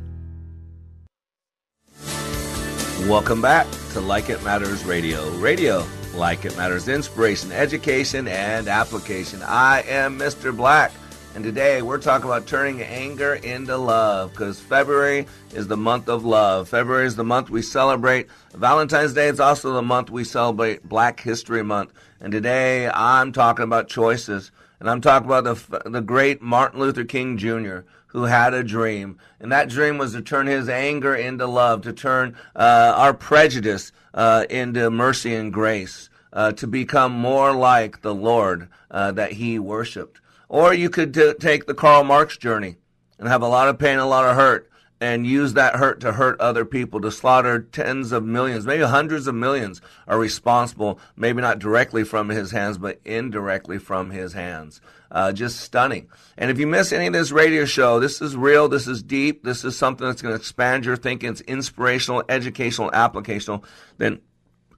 Welcome 3.08 3.42
back 3.42 3.66
to 3.92 4.00
Like 4.00 4.28
It 4.30 4.40
Matters 4.44 4.84
Radio. 4.84 5.28
Radio, 5.38 5.84
like 6.14 6.44
it 6.44 6.56
matters, 6.56 6.86
inspiration, 6.86 7.50
education, 7.50 8.28
and 8.28 8.68
application. 8.68 9.42
I 9.42 9.82
am 9.88 10.16
Mr. 10.16 10.56
Black, 10.56 10.92
and 11.34 11.42
today 11.42 11.82
we're 11.82 11.98
talking 11.98 12.26
about 12.26 12.46
turning 12.46 12.82
anger 12.82 13.34
into 13.34 13.76
love 13.76 14.30
because 14.30 14.60
February 14.60 15.26
is 15.52 15.66
the 15.66 15.76
month 15.76 16.08
of 16.08 16.24
love. 16.24 16.68
February 16.68 17.06
is 17.06 17.16
the 17.16 17.24
month 17.24 17.50
we 17.50 17.62
celebrate 17.62 18.28
Valentine's 18.54 19.12
Day. 19.12 19.26
It's 19.26 19.40
also 19.40 19.72
the 19.72 19.82
month 19.82 20.08
we 20.08 20.22
celebrate 20.22 20.88
Black 20.88 21.18
History 21.18 21.64
Month. 21.64 21.92
And 22.20 22.30
today 22.30 22.88
I'm 22.88 23.32
talking 23.32 23.64
about 23.64 23.88
choices, 23.88 24.52
and 24.82 24.90
I'm 24.90 25.00
talking 25.00 25.30
about 25.30 25.44
the, 25.44 25.88
the 25.88 26.00
great 26.00 26.42
Martin 26.42 26.80
Luther 26.80 27.04
King 27.04 27.38
Jr., 27.38 27.82
who 28.08 28.24
had 28.24 28.52
a 28.52 28.64
dream. 28.64 29.16
And 29.38 29.52
that 29.52 29.68
dream 29.68 29.96
was 29.96 30.10
to 30.10 30.22
turn 30.22 30.48
his 30.48 30.68
anger 30.68 31.14
into 31.14 31.46
love, 31.46 31.82
to 31.82 31.92
turn 31.92 32.34
uh, 32.56 32.92
our 32.96 33.14
prejudice 33.14 33.92
uh, 34.12 34.44
into 34.50 34.90
mercy 34.90 35.36
and 35.36 35.52
grace, 35.52 36.10
uh, 36.32 36.50
to 36.54 36.66
become 36.66 37.12
more 37.12 37.52
like 37.52 38.02
the 38.02 38.12
Lord 38.12 38.70
uh, 38.90 39.12
that 39.12 39.34
he 39.34 39.56
worshiped. 39.56 40.20
Or 40.48 40.74
you 40.74 40.90
could 40.90 41.14
t- 41.14 41.34
take 41.38 41.66
the 41.66 41.74
Karl 41.74 42.02
Marx 42.02 42.36
journey 42.36 42.74
and 43.20 43.28
have 43.28 43.42
a 43.42 43.46
lot 43.46 43.68
of 43.68 43.78
pain, 43.78 44.00
a 44.00 44.08
lot 44.08 44.28
of 44.28 44.34
hurt, 44.34 44.68
and 45.02 45.26
use 45.26 45.54
that 45.54 45.74
hurt 45.74 46.00
to 46.00 46.12
hurt 46.12 46.40
other 46.40 46.64
people, 46.64 47.00
to 47.00 47.10
slaughter 47.10 47.58
tens 47.58 48.12
of 48.12 48.24
millions, 48.24 48.64
maybe 48.64 48.84
hundreds 48.84 49.26
of 49.26 49.34
millions 49.34 49.80
are 50.06 50.16
responsible, 50.16 51.00
maybe 51.16 51.42
not 51.42 51.58
directly 51.58 52.04
from 52.04 52.28
his 52.28 52.52
hands, 52.52 52.78
but 52.78 53.00
indirectly 53.04 53.78
from 53.78 54.10
his 54.10 54.32
hands. 54.32 54.80
Uh, 55.10 55.32
just 55.32 55.58
stunning. 55.58 56.08
And 56.38 56.52
if 56.52 56.58
you 56.60 56.68
miss 56.68 56.92
any 56.92 57.08
of 57.08 57.12
this 57.12 57.32
radio 57.32 57.64
show, 57.64 57.98
this 57.98 58.22
is 58.22 58.36
real, 58.36 58.68
this 58.68 58.86
is 58.86 59.02
deep, 59.02 59.42
this 59.42 59.64
is 59.64 59.76
something 59.76 60.06
that's 60.06 60.22
going 60.22 60.34
to 60.34 60.40
expand 60.40 60.84
your 60.84 60.96
thinking, 60.96 61.30
it's 61.30 61.40
inspirational, 61.42 62.22
educational, 62.28 62.92
applicational, 62.92 63.64
then 63.98 64.20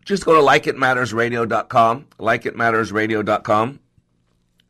just 0.06 0.24
go 0.24 0.34
to 0.34 0.40
likeitmattersradio.com, 0.40 2.06
likeitmattersradio.com. 2.18 3.80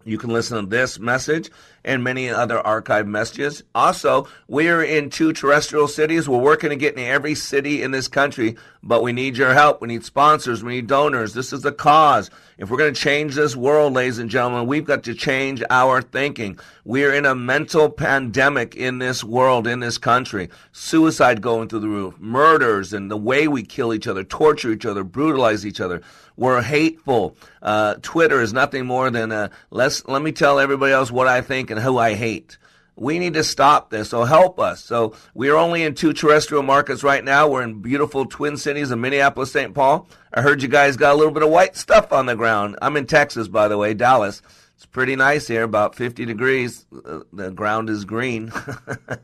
You 0.05 0.19
can 0.19 0.31
listen 0.31 0.61
to 0.61 0.69
this 0.69 0.99
message 0.99 1.51
and 1.85 2.05
many 2.05 2.31
other 2.31 2.59
archive 2.59 3.07
messages. 3.07 3.63
Also, 3.75 4.29
we're 4.49 4.83
in 4.83 5.11
two 5.11 5.33
terrestrial 5.33 5.89
cities. 5.89 6.29
We're 6.29 6.39
working 6.39 6.71
to 6.71 6.77
get 6.77 6.95
in 6.95 7.05
every 7.05 7.35
city 7.35 7.83
in 7.83 7.91
this 7.91 8.09
country, 8.09 8.57
but 8.83 9.03
we 9.03 9.13
need 9.13 9.37
your 9.37 9.55
help. 9.55 9.81
We 9.81 9.89
need 9.89 10.05
sponsors. 10.05 10.63
We 10.63 10.77
need 10.77 10.87
donors. 10.87 11.35
This 11.35 11.53
is 11.53 11.63
the 11.63 11.73
cause. 11.73 12.31
If 12.57 12.71
we're 12.71 12.79
going 12.79 12.95
to 12.95 13.01
change 13.01 13.35
this 13.35 13.57
world, 13.57 13.95
ladies 13.95 14.19
and 14.19 14.31
gentlemen, 14.31 14.67
we've 14.67 14.85
got 14.85 15.03
to 15.05 15.15
change 15.15 15.63
our 15.71 16.01
thinking. 16.01 16.59
We're 16.85 17.13
in 17.13 17.27
a 17.27 17.35
mental 17.35 17.91
pandemic 17.91 18.77
in 18.77 18.99
this 18.99 19.25
world, 19.25 19.67
in 19.67 19.81
this 19.81 19.99
country. 19.99 20.51
Suicide 20.73 21.41
going 21.41 21.69
through 21.69 21.81
the 21.81 21.89
roof, 21.89 22.15
murders, 22.19 22.93
and 22.93 23.11
the 23.11 23.17
way 23.17 23.49
we 23.49 23.63
kill 23.63 23.93
each 23.93 24.07
other, 24.07 24.23
torture 24.23 24.73
each 24.73 24.87
other, 24.87 25.03
brutalize 25.03 25.67
each 25.67 25.81
other. 25.81 26.01
We're 26.37 26.63
hateful. 26.63 27.37
Uh, 27.63 27.95
Twitter 28.03 28.41
is 28.41 28.53
nothing 28.53 28.87
more 28.87 29.11
than 29.11 29.33
a, 29.33 29.51
let's, 29.71 30.07
let 30.07 30.23
me 30.23 30.33
tell 30.33 30.59
everybody 30.59 30.93
else 30.93 31.11
what 31.11 31.29
I 31.29 31.41
think 31.41 31.71
and 31.71 31.81
who 31.81 31.99
I 31.99 32.15
hate. 32.15 32.59
We 32.97 33.19
need 33.19 33.35
to 33.35 33.43
stop 33.43 33.91
this, 33.91 34.11
so 34.11 34.23
help 34.23 34.61
us. 34.61 34.85
So 34.85 35.15
we 35.35 35.49
are 35.49 35.57
only 35.57 35.83
in 35.83 35.95
two 35.95 36.13
terrestrial 36.13 36.63
markets 36.63 37.03
right 37.03 37.25
now. 37.25 37.49
We're 37.49 37.63
in 37.63 37.83
beautiful 37.83 38.25
Twin 38.25 38.57
Cities 38.57 38.93
of 38.93 39.01
Minneapolis, 39.01 39.51
St. 39.51 39.75
Paul. 39.75 40.09
I 40.33 40.43
heard 40.43 40.63
you 40.63 40.69
guys 40.69 40.97
got 40.97 41.13
a 41.13 41.17
little 41.17 41.33
bit 41.33 41.43
of 41.43 41.51
white 41.51 41.77
stuff 41.77 42.13
on 42.13 42.27
the 42.27 42.37
ground. 42.37 42.77
I'm 42.81 42.97
in 42.97 43.07
Texas, 43.07 43.49
by 43.49 43.67
the 43.67 43.79
way, 43.79 43.95
Dallas. 43.95 44.43
It's 44.77 44.87
pretty 44.87 45.15
nice 45.15 45.47
here, 45.47 45.63
about 45.63 45.95
50 45.95 46.25
degrees. 46.25 46.85
Uh, 46.93 47.21
the 47.33 47.51
ground 47.51 47.89
is 47.89 48.05
green. 48.05 48.53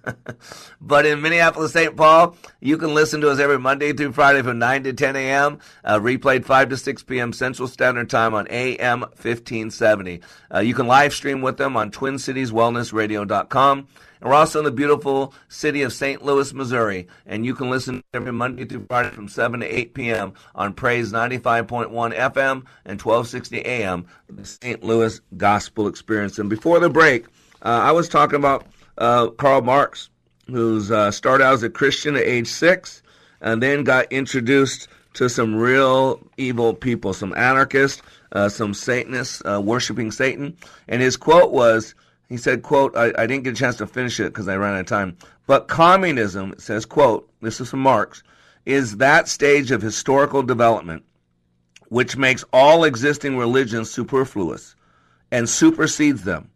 but 0.80 1.04
in 1.06 1.20
Minneapolis, 1.20 1.72
St. 1.72 1.96
Paul, 1.96 2.36
you 2.60 2.78
can 2.78 2.94
listen 2.94 3.20
to 3.22 3.30
us 3.30 3.40
every 3.40 3.58
Monday 3.58 3.92
through 3.92 4.12
Friday 4.12 4.42
from 4.42 4.60
9 4.60 4.84
to 4.84 4.92
10 4.92 5.16
a.m., 5.16 5.58
uh, 5.84 5.98
replayed 5.98 6.44
5 6.44 6.68
to 6.68 6.76
6 6.76 7.02
p.m. 7.02 7.32
Central 7.32 7.66
Standard 7.66 8.08
Time 8.08 8.32
on 8.32 8.46
AM 8.48 9.00
1570. 9.00 10.20
Uh, 10.54 10.60
you 10.60 10.72
can 10.72 10.86
live 10.86 11.12
stream 11.12 11.42
with 11.42 11.56
them 11.56 11.76
on 11.76 11.90
TwinCitiesWellnessRadio.com. 11.90 13.88
And 14.20 14.28
we're 14.28 14.36
also 14.36 14.58
in 14.58 14.64
the 14.64 14.70
beautiful 14.70 15.34
city 15.48 15.82
of 15.82 15.92
St. 15.92 16.22
Louis, 16.24 16.52
Missouri. 16.52 17.08
And 17.26 17.46
you 17.46 17.54
can 17.54 17.70
listen 17.70 18.02
every 18.12 18.32
Monday 18.32 18.64
through 18.64 18.86
Friday 18.88 19.10
from 19.10 19.28
7 19.28 19.60
to 19.60 19.66
8 19.66 19.94
p.m. 19.94 20.34
on 20.54 20.74
Praise 20.74 21.12
95.1 21.12 21.90
FM 21.90 22.64
and 22.84 23.00
1260 23.00 23.60
AM, 23.60 24.06
the 24.28 24.44
St. 24.44 24.82
Louis 24.82 25.20
Gospel 25.36 25.88
Experience. 25.88 26.38
And 26.38 26.50
before 26.50 26.80
the 26.80 26.90
break, 26.90 27.26
uh, 27.62 27.80
I 27.82 27.92
was 27.92 28.08
talking 28.08 28.36
about 28.36 28.66
uh, 28.98 29.28
Karl 29.28 29.62
Marx, 29.62 30.10
who's 30.46 30.90
uh, 30.90 31.10
started 31.10 31.44
out 31.44 31.54
as 31.54 31.62
a 31.62 31.70
Christian 31.70 32.16
at 32.16 32.22
age 32.22 32.48
six 32.48 33.02
and 33.40 33.62
then 33.62 33.84
got 33.84 34.12
introduced 34.12 34.88
to 35.14 35.28
some 35.28 35.56
real 35.56 36.20
evil 36.36 36.74
people, 36.74 37.12
some 37.12 37.34
anarchists, 37.34 38.02
uh, 38.32 38.48
some 38.48 38.74
Satanists 38.74 39.42
uh, 39.44 39.60
worshiping 39.60 40.10
Satan. 40.10 40.56
And 40.88 41.02
his 41.02 41.16
quote 41.16 41.52
was, 41.52 41.94
he 42.30 42.38
said, 42.38 42.62
quote, 42.62 42.96
I, 42.96 43.12
I 43.18 43.26
didn't 43.26 43.42
get 43.42 43.52
a 43.52 43.56
chance 43.56 43.76
to 43.76 43.86
finish 43.86 44.20
it 44.20 44.32
because 44.32 44.48
I 44.48 44.56
ran 44.56 44.74
out 44.74 44.80
of 44.80 44.86
time. 44.86 45.18
But 45.46 45.68
communism, 45.68 46.52
it 46.52 46.62
says, 46.62 46.86
quote, 46.86 47.28
this 47.42 47.60
is 47.60 47.68
from 47.68 47.80
Marx, 47.80 48.22
is 48.64 48.96
that 48.98 49.28
stage 49.28 49.70
of 49.70 49.82
historical 49.82 50.42
development 50.42 51.04
which 51.88 52.16
makes 52.16 52.44
all 52.52 52.84
existing 52.84 53.36
religions 53.36 53.90
superfluous 53.90 54.76
and 55.32 55.48
supersedes 55.48 56.22
them. 56.22 56.48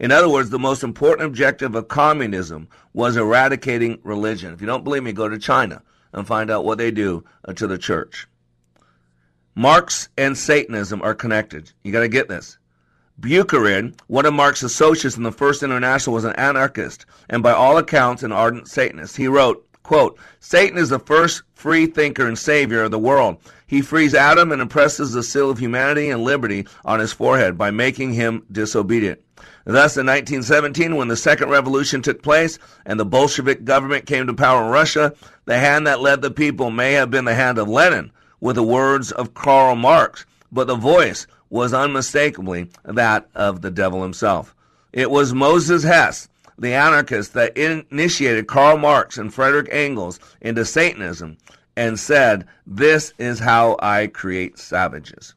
In 0.00 0.10
other 0.10 0.28
words, 0.28 0.50
the 0.50 0.58
most 0.58 0.82
important 0.82 1.28
objective 1.28 1.76
of 1.76 1.86
communism 1.86 2.68
was 2.92 3.16
eradicating 3.16 4.00
religion. 4.02 4.52
If 4.52 4.60
you 4.60 4.66
don't 4.66 4.82
believe 4.82 5.04
me, 5.04 5.12
go 5.12 5.28
to 5.28 5.38
China 5.38 5.80
and 6.12 6.26
find 6.26 6.50
out 6.50 6.64
what 6.64 6.78
they 6.78 6.90
do 6.90 7.24
uh, 7.46 7.52
to 7.52 7.68
the 7.68 7.78
church. 7.78 8.26
Marx 9.54 10.08
and 10.18 10.36
Satanism 10.36 11.00
are 11.02 11.14
connected. 11.14 11.70
You 11.84 11.92
got 11.92 12.00
to 12.00 12.08
get 12.08 12.28
this. 12.28 12.58
Bakunin, 13.20 13.98
one 14.08 14.26
of 14.26 14.34
Marx's 14.34 14.64
associates 14.64 15.16
in 15.16 15.22
the 15.22 15.32
First 15.32 15.62
International, 15.62 16.14
was 16.14 16.24
an 16.24 16.34
anarchist 16.34 17.06
and 17.28 17.42
by 17.42 17.52
all 17.52 17.78
accounts 17.78 18.22
an 18.22 18.32
ardent 18.32 18.68
Satanist. 18.68 19.16
He 19.16 19.28
wrote, 19.28 19.66
quote, 19.82 20.18
Satan 20.40 20.78
is 20.78 20.88
the 20.88 20.98
first 20.98 21.42
free 21.54 21.86
thinker 21.86 22.26
and 22.26 22.38
savior 22.38 22.82
of 22.82 22.90
the 22.90 22.98
world. 22.98 23.36
He 23.66 23.82
frees 23.82 24.14
Adam 24.14 24.52
and 24.52 24.60
impresses 24.60 25.12
the 25.12 25.22
seal 25.22 25.48
of 25.48 25.58
humanity 25.58 26.10
and 26.10 26.22
liberty 26.22 26.66
on 26.84 27.00
his 27.00 27.12
forehead 27.12 27.56
by 27.56 27.70
making 27.70 28.12
him 28.12 28.44
disobedient. 28.50 29.20
Thus, 29.64 29.96
in 29.96 30.06
1917, 30.06 30.96
when 30.96 31.08
the 31.08 31.16
Second 31.16 31.48
Revolution 31.48 32.02
took 32.02 32.22
place 32.22 32.58
and 32.84 33.00
the 33.00 33.06
Bolshevik 33.06 33.64
government 33.64 34.06
came 34.06 34.26
to 34.26 34.34
power 34.34 34.64
in 34.64 34.70
Russia, 34.70 35.14
the 35.46 35.58
hand 35.58 35.86
that 35.86 36.00
led 36.00 36.20
the 36.20 36.30
people 36.30 36.70
may 36.70 36.92
have 36.92 37.10
been 37.10 37.24
the 37.24 37.34
hand 37.34 37.58
of 37.58 37.68
Lenin, 37.68 38.12
with 38.40 38.56
the 38.56 38.62
words 38.62 39.10
of 39.12 39.32
Karl 39.32 39.74
Marx, 39.74 40.26
but 40.52 40.66
the 40.66 40.74
voice 40.74 41.26
was 41.54 41.72
unmistakably 41.72 42.68
that 42.82 43.28
of 43.32 43.62
the 43.62 43.70
devil 43.70 44.02
himself. 44.02 44.56
It 44.92 45.08
was 45.08 45.32
Moses 45.32 45.84
Hess, 45.84 46.28
the 46.58 46.74
anarchist, 46.74 47.32
that 47.34 47.56
initiated 47.56 48.48
Karl 48.48 48.76
Marx 48.76 49.18
and 49.18 49.32
Frederick 49.32 49.68
Engels 49.70 50.18
into 50.40 50.64
Satanism 50.64 51.36
and 51.76 51.96
said, 51.96 52.44
This 52.66 53.12
is 53.18 53.38
how 53.38 53.76
I 53.78 54.08
create 54.08 54.58
savages. 54.58 55.36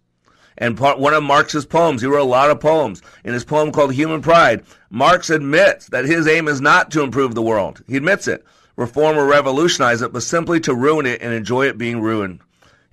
And 0.58 0.76
part, 0.76 0.98
one 0.98 1.14
of 1.14 1.22
Marx's 1.22 1.68
poems, 1.68 2.02
he 2.02 2.08
wrote 2.08 2.22
a 2.22 2.24
lot 2.24 2.50
of 2.50 2.60
poems. 2.60 3.04
In 3.24 3.36
his 3.36 3.46
poem 3.46 3.72
called 3.72 3.94
Human 3.94 4.24
Pride, 4.24 4.64
Marx 4.90 5.30
admits 5.30 5.86
that 5.90 6.06
his 6.06 6.28
aim 6.28 6.48
is 6.48 6.60
not 6.60 6.90
to 6.92 7.04
improve 7.04 7.36
the 7.36 7.44
world. 7.44 7.84
He 7.86 7.96
admits 7.96 8.28
it, 8.28 8.44
reform 8.76 9.20
or 9.20 9.28
revolutionize 9.28 10.02
it, 10.02 10.14
but 10.14 10.24
simply 10.24 10.60
to 10.62 10.74
ruin 10.74 11.06
it 11.06 11.22
and 11.22 11.32
enjoy 11.32 11.68
it 11.68 11.78
being 11.78 12.02
ruined. 12.02 12.40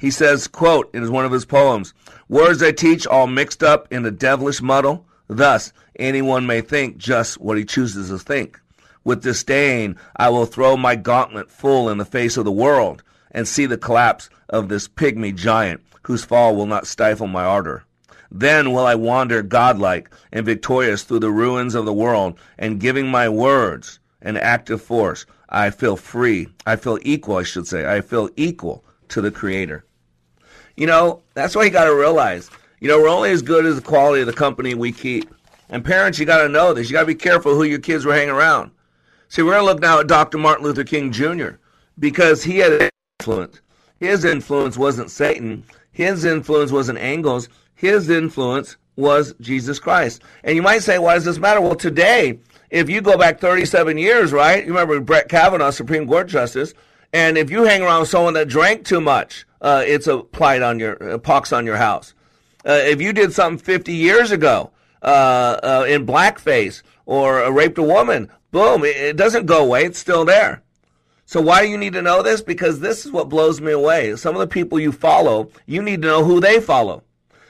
He 0.05 0.11
says, 0.11 0.49
quote, 0.49 0.95
in 0.95 1.11
one 1.11 1.25
of 1.25 1.33
his 1.33 1.47
poems, 1.47 1.95
Words 2.29 2.63
I 2.63 2.73
teach 2.73 3.07
all 3.07 3.27
mixed 3.27 3.63
up 3.63 3.91
in 3.91 4.05
a 4.05 4.11
devilish 4.11 4.61
muddle. 4.61 5.07
Thus, 5.29 5.73
anyone 5.99 6.47
may 6.47 6.61
think 6.61 6.99
just 6.99 7.41
what 7.41 7.57
he 7.57 7.65
chooses 7.65 8.11
to 8.11 8.19
think. 8.19 8.61
With 9.03 9.23
disdain, 9.23 9.97
I 10.15 10.29
will 10.29 10.45
throw 10.45 10.77
my 10.77 10.95
gauntlet 10.95 11.51
full 11.51 11.89
in 11.89 11.97
the 11.97 12.05
face 12.05 12.37
of 12.37 12.45
the 12.45 12.53
world 12.53 13.03
and 13.31 13.49
see 13.49 13.65
the 13.65 13.79
collapse 13.79 14.29
of 14.51 14.69
this 14.69 14.89
pygmy 14.89 15.35
giant 15.35 15.81
whose 16.03 16.23
fall 16.23 16.55
will 16.55 16.67
not 16.67 16.87
stifle 16.87 17.27
my 17.27 17.43
ardor. 17.43 17.85
Then 18.31 18.73
will 18.73 18.85
I 18.85 18.97
wander 18.97 19.41
godlike 19.41 20.11
and 20.31 20.45
victorious 20.45 21.03
through 21.05 21.21
the 21.21 21.31
ruins 21.31 21.75
of 21.75 21.87
the 21.87 21.95
world, 21.95 22.39
and 22.59 22.79
giving 22.79 23.09
my 23.09 23.31
words 23.31 24.01
an 24.21 24.37
active 24.37 24.83
force, 24.83 25.25
I 25.49 25.71
feel 25.71 25.97
free. 25.97 26.49
I 26.67 26.77
feel 26.77 26.99
equal, 27.01 27.39
I 27.39 27.43
should 27.43 27.67
say. 27.67 27.91
I 27.91 28.03
feel 28.03 28.29
equal 28.37 28.85
to 29.09 29.23
the 29.23 29.31
Creator. 29.31 29.87
You 30.77 30.87
know, 30.87 31.23
that's 31.35 31.55
why 31.55 31.65
you 31.65 31.71
got 31.71 31.85
to 31.85 31.95
realize, 31.95 32.51
you 32.81 32.89
know, 32.89 33.01
we're 33.01 33.09
only 33.09 33.31
as 33.31 33.43
good 33.43 33.65
as 33.65 33.77
the 33.77 33.83
quality 33.83 34.21
of 34.23 34.27
the 34.27 34.33
company 34.33 34.75
we 34.75 34.93
keep. 34.93 35.33
And 35.69 35.85
parents, 35.85 36.19
you 36.19 36.27
got 36.27 36.43
to 36.43 36.49
know 36.49 36.75
this. 36.75 36.89
You 36.89 36.95
got 36.95 37.01
to 37.01 37.07
be 37.07 37.15
careful 37.15 37.55
who 37.55 37.65
your 37.65 37.79
kids 37.79 38.05
were 38.05 38.15
hanging 38.15 38.35
around. 38.35 38.71
See, 39.29 39.43
we're 39.43 39.53
going 39.53 39.63
to 39.63 39.73
look 39.73 39.81
now 39.81 40.01
at 40.01 40.07
Dr. 40.07 40.39
Martin 40.39 40.65
Luther 40.65 40.85
King 40.85 41.11
Jr. 41.11 41.53
because 41.99 42.43
he 42.43 42.59
had 42.59 42.91
influence. 43.21 43.61
His 43.99 44.25
influence 44.25 44.77
wasn't 44.77 45.11
Satan. 45.11 45.65
His 45.93 46.25
influence 46.25 46.71
wasn't 46.71 46.99
Engels. 46.99 47.49
His 47.75 48.11
influence 48.11 48.77
was 48.97 49.35
Jesus 49.41 49.79
Christ. 49.79 50.23
And 50.43 50.55
you 50.57 50.63
might 50.63 50.83
say, 50.83 50.99
why 50.99 51.15
does 51.15 51.25
this 51.25 51.39
matter? 51.39 51.61
Well, 51.61 51.75
today, 51.75 52.39
if 52.71 52.91
you 52.91 53.01
go 53.01 53.17
back 53.17 53.41
37 53.41 53.99
years, 53.99 54.33
right? 54.33 54.65
You 54.65 54.73
remember 54.73 55.01
Brett 55.01 55.29
Kavanaugh, 55.29 55.71
Supreme 55.71 56.07
Court 56.07 56.29
Justice, 56.29 56.75
and 57.13 57.39
if 57.39 57.51
you 57.51 57.65
hang 57.65 57.83
around 57.83 58.07
someone 58.07 58.35
that 58.35 58.49
drank 58.49 58.85
too 58.85 59.01
much, 59.01 59.47
uh, 59.65 59.83
it's 59.85 60.07
a 60.07 60.19
plight 60.19 60.63
on 60.63 60.79
your 60.79 60.93
a 60.93 61.19
pox 61.19 61.53
on 61.53 61.65
your 61.65 61.79
house. 61.79 62.15
Uh, 62.67 62.81
if 62.85 63.01
you 63.01 63.13
did 63.13 63.33
something 63.33 63.63
50 63.63 63.93
years 63.93 64.31
ago 64.31 64.71
uh, 65.03 65.59
uh 65.63 65.87
in 65.89 66.07
blackface 66.07 66.83
or 67.07 67.51
raped 67.53 67.79
a 67.79 67.83
woman, 67.83 68.31
boom, 68.53 68.85
it, 68.85 68.97
it 68.97 69.17
doesn't 69.17 69.47
go 69.47 69.65
away. 69.65 69.85
It's 69.85 69.99
still 69.99 70.25
there. 70.25 70.63
So 71.27 71.41
why 71.41 71.63
do 71.63 71.69
you 71.69 71.79
need 71.79 71.95
to 71.95 72.03
know 72.03 72.23
this? 72.23 72.43
Because 72.43 72.81
this 72.81 73.07
is 73.07 73.13
what 73.13 73.31
blows 73.31 73.61
me 73.61 73.73
away. 73.73 74.15
Some 74.17 74.35
of 74.35 74.41
the 74.41 74.47
people 74.47 74.79
you 74.79 74.93
follow, 74.93 75.51
you 75.65 75.83
need 75.83 76.03
to 76.03 76.09
know 76.09 76.25
who 76.25 76.41
they 76.41 76.61
follow. 76.61 77.03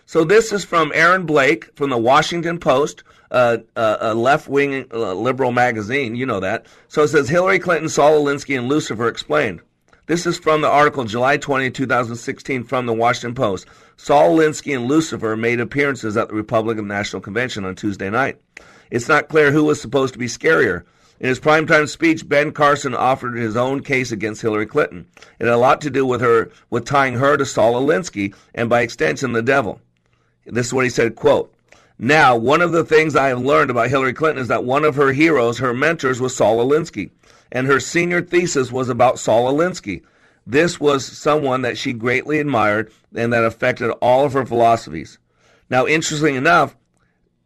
So 0.07 0.23
this 0.23 0.53
is 0.53 0.65
from 0.65 0.93
Aaron 0.95 1.27
Blake 1.27 1.75
from 1.75 1.91
the 1.91 1.99
Washington 1.99 2.59
Post, 2.59 3.03
uh, 3.33 3.59
uh, 3.75 3.97
a 4.01 4.15
left-wing 4.15 4.87
uh, 4.93 5.15
liberal 5.15 5.51
magazine. 5.51 6.15
You 6.15 6.27
know 6.27 6.41
that. 6.41 6.67
So 6.87 7.03
it 7.03 7.09
says 7.09 7.29
Hillary 7.29 7.59
Clinton, 7.59 7.89
Saul 7.89 8.25
Alinsky, 8.25 8.57
and 8.57 8.69
Lucifer 8.69 9.09
explained. 9.09 9.61
This 10.07 10.26
is 10.26 10.36
from 10.36 10.61
the 10.61 10.68
article 10.68 11.05
July 11.05 11.38
20, 11.38 11.70
2016 11.70 12.64
from 12.64 12.84
the 12.84 12.92
Washington 12.92 13.34
Post. 13.34 13.66
Saul 13.96 14.36
Alinsky 14.36 14.76
and 14.76 14.86
Lucifer 14.86 15.34
made 15.34 15.61
appearances 15.61 16.14
at 16.18 16.28
the 16.28 16.34
Republican 16.34 16.86
National 16.86 17.22
Convention 17.22 17.64
on 17.64 17.74
Tuesday 17.74 18.11
night. 18.11 18.38
It's 18.90 19.09
not 19.09 19.30
clear 19.30 19.50
who 19.50 19.64
was 19.64 19.80
supposed 19.80 20.12
to 20.12 20.18
be 20.18 20.26
scarier, 20.26 20.84
In 21.20 21.30
his 21.30 21.40
primetime 21.40 21.88
speech, 21.88 22.28
Ben 22.28 22.52
Carson 22.52 22.94
offered 22.94 23.38
his 23.38 23.57
own 23.57 23.82
case 23.82 24.12
against 24.12 24.42
Hillary 24.42 24.66
Clinton. 24.66 25.07
It 25.38 25.46
had 25.46 25.55
a 25.55 25.57
lot 25.57 25.80
to 25.80 25.90
do 25.90 26.05
with 26.05 26.20
her, 26.20 26.50
with 26.68 26.84
tying 26.84 27.14
her 27.14 27.38
to 27.38 27.46
Saul 27.46 27.72
Alinsky 27.72 28.34
and 28.55 28.68
by 28.68 28.82
extension 28.82 29.32
the 29.32 29.40
devil. 29.40 29.80
This 30.44 30.66
is 30.66 30.74
what 30.74 30.84
he 30.84 30.90
said, 30.90 31.14
quote, 31.16 31.50
now, 31.98 32.36
one 32.36 32.61
of 32.61 32.72
the 32.72 32.84
things 32.84 33.14
I 33.14 33.28
have 33.28 33.40
learned 33.40 33.70
about 33.70 33.88
Hillary 33.88 34.12
Clinton 34.12 34.42
is 34.42 34.48
that 34.48 34.64
one 34.64 34.84
of 34.84 34.96
her 34.96 35.12
heroes, 35.12 35.59
her 35.59 35.72
mentors, 35.72 36.20
was 36.20 36.34
Saul 36.34 36.59
Alinsky, 36.59 37.11
and 37.55 37.66
her 37.66 37.80
senior 37.80 38.20
thesis 38.20 38.70
was 38.70 38.90
about 38.90 39.18
Saul 39.18 39.50
Alinsky. 39.50 40.02
This 40.46 40.78
was 40.78 41.07
someone 41.07 41.62
that 41.62 41.78
she 41.78 41.94
greatly 41.94 42.38
admired 42.38 42.92
and 43.14 43.32
that 43.32 43.44
affected 43.44 43.90
all 44.02 44.26
of 44.26 44.34
her 44.34 44.44
philosophies. 44.44 45.18
Now, 45.70 45.86
interestingly 45.86 46.36
enough, 46.36 46.76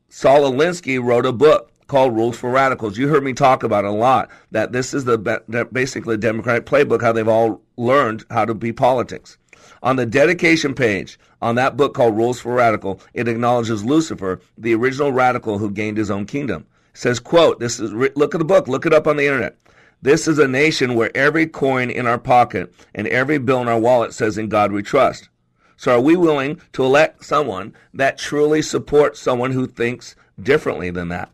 Saul 0.08 0.50
Alinsky 0.50 1.00
wrote 1.00 1.26
a 1.26 1.32
book 1.32 1.70
called 1.86 2.16
Rules 2.16 2.36
for 2.36 2.50
Radicals. 2.50 2.98
You 2.98 3.08
heard 3.08 3.22
me 3.22 3.32
talk 3.32 3.62
about 3.62 3.84
a 3.84 3.90
lot. 3.90 4.30
That 4.50 4.72
this 4.72 4.92
is 4.92 5.04
the 5.04 5.68
basically 5.70 6.16
Democratic 6.16 6.66
playbook, 6.66 7.02
how 7.02 7.12
they've 7.12 7.28
all 7.28 7.62
learned 7.76 8.24
how 8.30 8.44
to 8.44 8.54
be 8.54 8.72
politics. 8.72 9.38
On 9.82 9.96
the 9.96 10.06
dedication 10.06 10.74
page 10.74 11.18
on 11.40 11.54
that 11.54 11.76
book 11.76 11.94
called 11.94 12.16
Rules 12.16 12.40
for 12.40 12.54
Radical, 12.54 13.00
it 13.14 13.28
acknowledges 13.28 13.84
Lucifer, 13.84 14.40
the 14.56 14.74
original 14.74 15.12
radical 15.12 15.58
who 15.58 15.70
gained 15.70 15.98
his 15.98 16.10
own 16.10 16.26
kingdom. 16.26 16.66
It 16.94 16.98
says, 16.98 17.20
quote, 17.20 17.60
this 17.60 17.78
is 17.78 17.92
look 17.92 18.34
at 18.34 18.38
the 18.38 18.44
book, 18.44 18.66
look 18.66 18.86
it 18.86 18.92
up 18.92 19.06
on 19.06 19.16
the 19.16 19.26
internet. 19.26 19.56
This 20.00 20.28
is 20.28 20.38
a 20.38 20.46
nation 20.46 20.94
where 20.94 21.16
every 21.16 21.46
coin 21.46 21.90
in 21.90 22.06
our 22.06 22.18
pocket 22.18 22.72
and 22.94 23.06
every 23.08 23.38
bill 23.38 23.60
in 23.62 23.68
our 23.68 23.80
wallet 23.80 24.14
says 24.14 24.38
in 24.38 24.48
God 24.48 24.70
we 24.70 24.82
trust. 24.82 25.28
So 25.76 25.94
are 25.94 26.00
we 26.00 26.16
willing 26.16 26.60
to 26.72 26.84
elect 26.84 27.24
someone 27.24 27.74
that 27.94 28.18
truly 28.18 28.62
supports 28.62 29.20
someone 29.20 29.52
who 29.52 29.66
thinks 29.66 30.16
differently 30.40 30.90
than 30.90 31.08
that? 31.08 31.30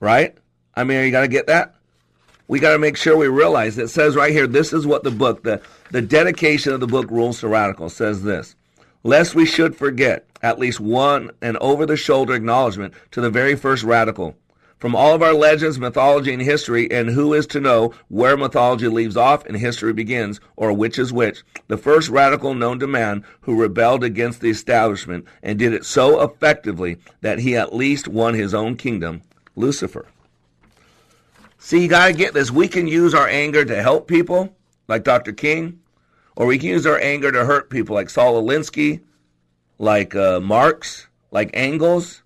Right? 0.00 0.36
I 0.74 0.84
mean, 0.84 1.04
you 1.04 1.10
got 1.10 1.22
to 1.22 1.28
get 1.28 1.46
that? 1.46 1.74
We 2.48 2.60
got 2.60 2.72
to 2.72 2.78
make 2.78 2.96
sure 2.96 3.16
we 3.16 3.28
realize 3.28 3.76
it 3.76 3.88
says 3.88 4.14
right 4.14 4.32
here, 4.32 4.46
this 4.46 4.72
is 4.72 4.86
what 4.86 5.02
the 5.02 5.10
book, 5.10 5.42
the, 5.42 5.60
the 5.90 6.02
dedication 6.02 6.72
of 6.72 6.80
the 6.80 6.86
book 6.86 7.10
Rules 7.10 7.40
to 7.40 7.48
Radical 7.48 7.88
says 7.88 8.22
this. 8.22 8.56
Lest 9.02 9.34
we 9.34 9.46
should 9.46 9.76
forget 9.76 10.26
at 10.42 10.58
least 10.58 10.80
one 10.80 11.30
an 11.42 11.56
over 11.58 11.86
the 11.86 11.96
shoulder 11.96 12.34
acknowledgement 12.34 12.94
to 13.12 13.20
the 13.20 13.30
very 13.30 13.56
first 13.56 13.84
radical. 13.84 14.36
From 14.78 14.94
all 14.94 15.14
of 15.14 15.22
our 15.22 15.32
legends, 15.32 15.78
mythology, 15.78 16.34
and 16.34 16.42
history, 16.42 16.90
and 16.90 17.08
who 17.08 17.32
is 17.32 17.46
to 17.48 17.60
know 17.60 17.94
where 18.08 18.36
mythology 18.36 18.88
leaves 18.88 19.16
off 19.16 19.46
and 19.46 19.56
history 19.56 19.94
begins, 19.94 20.38
or 20.54 20.72
which 20.72 20.98
is 20.98 21.14
which, 21.14 21.42
the 21.68 21.78
first 21.78 22.10
radical 22.10 22.52
known 22.52 22.78
to 22.80 22.86
man 22.86 23.24
who 23.40 23.58
rebelled 23.58 24.04
against 24.04 24.42
the 24.42 24.50
establishment 24.50 25.24
and 25.42 25.58
did 25.58 25.72
it 25.72 25.86
so 25.86 26.20
effectively 26.20 26.98
that 27.22 27.38
he 27.38 27.56
at 27.56 27.74
least 27.74 28.06
won 28.06 28.34
his 28.34 28.52
own 28.52 28.76
kingdom, 28.76 29.22
Lucifer. 29.54 30.04
See, 31.58 31.82
you 31.82 31.88
got 31.88 32.08
to 32.08 32.12
get 32.12 32.34
this. 32.34 32.50
We 32.50 32.68
can 32.68 32.86
use 32.86 33.14
our 33.14 33.26
anger 33.26 33.64
to 33.64 33.82
help 33.82 34.06
people, 34.06 34.54
like 34.88 35.04
Dr. 35.04 35.32
King, 35.32 35.80
or 36.36 36.44
we 36.44 36.58
can 36.58 36.68
use 36.68 36.86
our 36.86 37.00
anger 37.00 37.32
to 37.32 37.46
hurt 37.46 37.70
people, 37.70 37.94
like 37.94 38.10
Saul 38.10 38.42
Alinsky, 38.42 39.00
like 39.78 40.14
uh, 40.14 40.38
Marx, 40.38 41.08
like 41.30 41.50
Engels. 41.54 42.22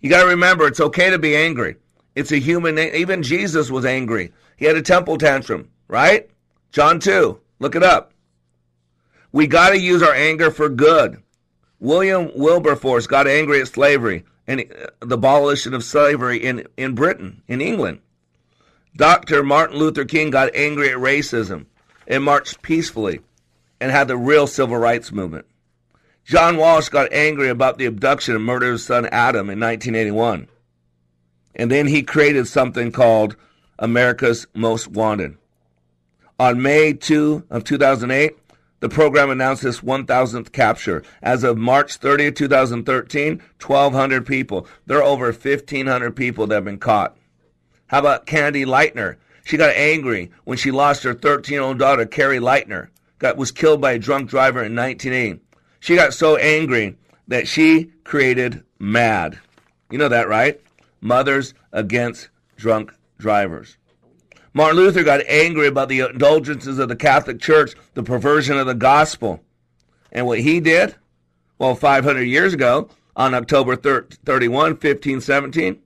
You 0.00 0.10
got 0.10 0.22
to 0.22 0.28
remember, 0.28 0.66
it's 0.66 0.80
okay 0.80 1.10
to 1.10 1.18
be 1.18 1.36
angry. 1.36 1.76
It's 2.14 2.32
a 2.32 2.38
human. 2.38 2.78
Even 2.78 3.22
Jesus 3.22 3.70
was 3.70 3.84
angry. 3.84 4.32
He 4.56 4.64
had 4.64 4.76
a 4.76 4.82
temple 4.82 5.18
tantrum, 5.18 5.68
right? 5.88 6.28
John 6.72 6.98
2. 6.98 7.38
Look 7.58 7.74
it 7.74 7.82
up. 7.82 8.12
We 9.32 9.46
got 9.46 9.70
to 9.70 9.78
use 9.78 10.02
our 10.02 10.14
anger 10.14 10.50
for 10.50 10.68
good. 10.68 11.22
William 11.78 12.30
Wilberforce 12.34 13.06
got 13.06 13.26
angry 13.26 13.60
at 13.60 13.68
slavery 13.68 14.24
and 14.46 14.60
uh, 14.60 14.86
the 15.00 15.18
abolition 15.18 15.74
of 15.74 15.84
slavery 15.84 16.38
in, 16.38 16.66
in 16.76 16.94
Britain, 16.94 17.42
in 17.48 17.60
England. 17.60 18.00
Dr. 18.96 19.42
Martin 19.42 19.76
Luther 19.76 20.06
King 20.06 20.30
got 20.30 20.54
angry 20.54 20.90
at 20.90 20.96
racism 20.96 21.66
and 22.06 22.24
marched 22.24 22.62
peacefully 22.62 23.20
and 23.78 23.90
had 23.90 24.08
the 24.08 24.16
real 24.16 24.46
civil 24.46 24.76
rights 24.76 25.12
movement. 25.12 25.46
John 26.26 26.56
Walsh 26.56 26.88
got 26.88 27.12
angry 27.12 27.48
about 27.48 27.78
the 27.78 27.86
abduction 27.86 28.34
and 28.34 28.44
murder 28.44 28.66
of 28.66 28.72
his 28.72 28.84
son 28.84 29.06
Adam 29.06 29.48
in 29.48 29.60
1981. 29.60 30.48
And 31.54 31.70
then 31.70 31.86
he 31.86 32.02
created 32.02 32.48
something 32.48 32.90
called 32.90 33.36
America's 33.78 34.48
Most 34.52 34.88
Wanted. 34.88 35.36
On 36.40 36.60
May 36.60 36.94
2 36.94 37.44
of 37.48 37.62
2008, 37.62 38.36
the 38.80 38.88
program 38.88 39.30
announced 39.30 39.64
its 39.64 39.82
1,000th 39.82 40.50
capture. 40.50 41.04
As 41.22 41.44
of 41.44 41.56
March 41.56 41.94
30, 41.94 42.32
2013, 42.32 43.40
1,200 43.64 44.26
people. 44.26 44.66
There 44.84 44.98
are 44.98 45.04
over 45.04 45.26
1,500 45.26 46.16
people 46.16 46.48
that 46.48 46.56
have 46.56 46.64
been 46.64 46.78
caught. 46.78 47.16
How 47.86 48.00
about 48.00 48.26
Candy 48.26 48.64
Lightner? 48.64 49.14
She 49.44 49.56
got 49.56 49.76
angry 49.76 50.32
when 50.42 50.58
she 50.58 50.72
lost 50.72 51.04
her 51.04 51.14
13 51.14 51.52
year 51.52 51.62
old 51.62 51.78
daughter, 51.78 52.04
Cari 52.04 52.40
Lightner, 52.40 52.88
got, 53.20 53.36
was 53.36 53.52
killed 53.52 53.80
by 53.80 53.92
a 53.92 53.98
drunk 54.00 54.28
driver 54.28 54.58
in 54.64 54.74
1980. 54.74 55.45
She 55.80 55.94
got 55.94 56.14
so 56.14 56.36
angry 56.36 56.96
that 57.28 57.48
she 57.48 57.90
created 58.04 58.64
MAD. 58.78 59.38
You 59.90 59.98
know 59.98 60.08
that, 60.08 60.28
right? 60.28 60.60
Mothers 61.00 61.54
Against 61.72 62.28
Drunk 62.56 62.92
Drivers. 63.18 63.76
Martin 64.54 64.78
Luther 64.78 65.04
got 65.04 65.20
angry 65.28 65.66
about 65.66 65.88
the 65.88 66.00
indulgences 66.00 66.78
of 66.78 66.88
the 66.88 66.96
Catholic 66.96 67.40
Church, 67.40 67.74
the 67.94 68.02
perversion 68.02 68.56
of 68.56 68.66
the 68.66 68.74
gospel. 68.74 69.42
And 70.10 70.26
what 70.26 70.40
he 70.40 70.60
did, 70.60 70.94
well, 71.58 71.74
500 71.74 72.22
years 72.22 72.54
ago, 72.54 72.88
on 73.14 73.34
October 73.34 73.76
31, 73.76 74.50
1517, 74.50 75.78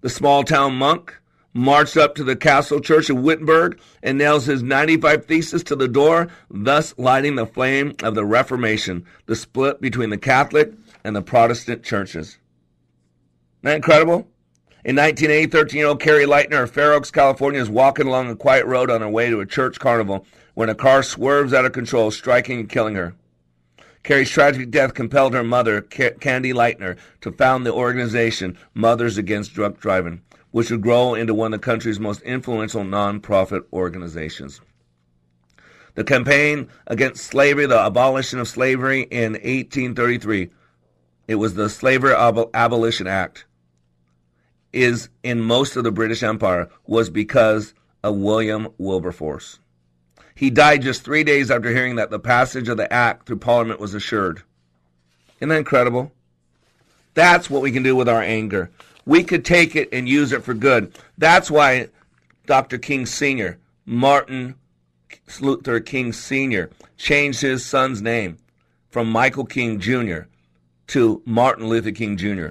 the 0.00 0.08
small 0.08 0.42
town 0.42 0.74
monk 0.74 1.16
marched 1.56 1.96
up 1.96 2.14
to 2.14 2.22
the 2.22 2.36
castle 2.36 2.80
church 2.80 3.08
of 3.08 3.16
Wittenberg 3.16 3.80
and 4.02 4.18
nails 4.18 4.46
his 4.46 4.62
95 4.62 5.24
Theses 5.24 5.64
to 5.64 5.74
the 5.74 5.88
door, 5.88 6.28
thus 6.50 6.94
lighting 6.98 7.34
the 7.34 7.46
flame 7.46 7.94
of 8.02 8.14
the 8.14 8.24
Reformation, 8.24 9.04
the 9.24 9.34
split 9.34 9.80
between 9.80 10.10
the 10.10 10.18
Catholic 10.18 10.72
and 11.02 11.16
the 11.16 11.22
Protestant 11.22 11.82
churches. 11.82 12.28
Isn't 12.28 12.38
that 13.62 13.76
incredible? 13.76 14.28
In 14.84 14.94
1980, 14.96 15.46
13 15.46 15.78
year 15.78 15.88
old 15.88 16.00
Cari 16.00 16.26
Lightner 16.26 16.62
of 16.62 16.70
Fair 16.70 16.92
Oaks, 16.92 17.10
California, 17.10 17.60
is 17.60 17.70
walking 17.70 18.06
along 18.06 18.30
a 18.30 18.36
quiet 18.36 18.66
road 18.66 18.90
on 18.90 19.00
her 19.00 19.08
way 19.08 19.30
to 19.30 19.40
a 19.40 19.46
church 19.46 19.80
carnival 19.80 20.26
when 20.54 20.68
a 20.68 20.74
car 20.74 21.02
swerves 21.02 21.52
out 21.52 21.64
of 21.64 21.72
control, 21.72 22.10
striking 22.10 22.60
and 22.60 22.68
killing 22.68 22.94
her. 22.94 23.14
Cari's 24.04 24.30
tragic 24.30 24.70
death 24.70 24.94
compelled 24.94 25.34
her 25.34 25.42
mother, 25.42 25.80
Candy 25.80 26.52
Lightner, 26.52 26.96
to 27.22 27.32
found 27.32 27.66
the 27.66 27.72
organization 27.72 28.56
Mothers 28.72 29.18
Against 29.18 29.52
Drunk 29.54 29.80
Driving 29.80 30.20
which 30.56 30.70
would 30.70 30.80
grow 30.80 31.12
into 31.12 31.34
one 31.34 31.52
of 31.52 31.60
the 31.60 31.62
country's 31.62 32.00
most 32.00 32.22
influential 32.22 32.82
nonprofit 32.82 33.62
organizations. 33.74 34.58
The 35.96 36.02
campaign 36.02 36.70
against 36.86 37.26
slavery, 37.26 37.66
the 37.66 37.78
abolition 37.78 38.38
of 38.38 38.48
slavery 38.48 39.02
in 39.02 39.32
1833, 39.32 40.48
it 41.28 41.34
was 41.34 41.52
the 41.52 41.68
Slavery 41.68 42.14
Ab- 42.14 42.48
Abolition 42.54 43.06
Act, 43.06 43.44
is 44.72 45.10
in 45.22 45.42
most 45.42 45.76
of 45.76 45.84
the 45.84 45.92
British 45.92 46.22
Empire, 46.22 46.70
was 46.86 47.10
because 47.10 47.74
of 48.02 48.16
William 48.16 48.68
Wilberforce. 48.78 49.58
He 50.34 50.48
died 50.48 50.80
just 50.80 51.02
three 51.02 51.22
days 51.22 51.50
after 51.50 51.68
hearing 51.68 51.96
that 51.96 52.08
the 52.08 52.18
passage 52.18 52.70
of 52.70 52.78
the 52.78 52.90
act 52.90 53.26
through 53.26 53.40
Parliament 53.40 53.78
was 53.78 53.92
assured. 53.92 54.42
Isn't 55.36 55.50
that 55.50 55.58
incredible? 55.58 56.12
That's 57.12 57.50
what 57.50 57.60
we 57.60 57.72
can 57.72 57.82
do 57.82 57.94
with 57.94 58.08
our 58.08 58.22
anger 58.22 58.70
we 59.06 59.22
could 59.22 59.44
take 59.44 59.76
it 59.76 59.88
and 59.92 60.08
use 60.08 60.32
it 60.32 60.42
for 60.42 60.52
good. 60.52 60.98
That's 61.16 61.50
why 61.50 61.88
Dr. 62.44 62.76
King 62.76 63.06
Sr., 63.06 63.58
Martin 63.86 64.56
Luther 65.40 65.80
King 65.80 66.12
Sr., 66.12 66.70
changed 66.96 67.40
his 67.40 67.64
son's 67.64 68.02
name 68.02 68.38
from 68.90 69.10
Michael 69.10 69.44
King 69.44 69.78
Jr. 69.78 70.22
to 70.88 71.22
Martin 71.24 71.68
Luther 71.68 71.92
King 71.92 72.16
Jr. 72.16 72.48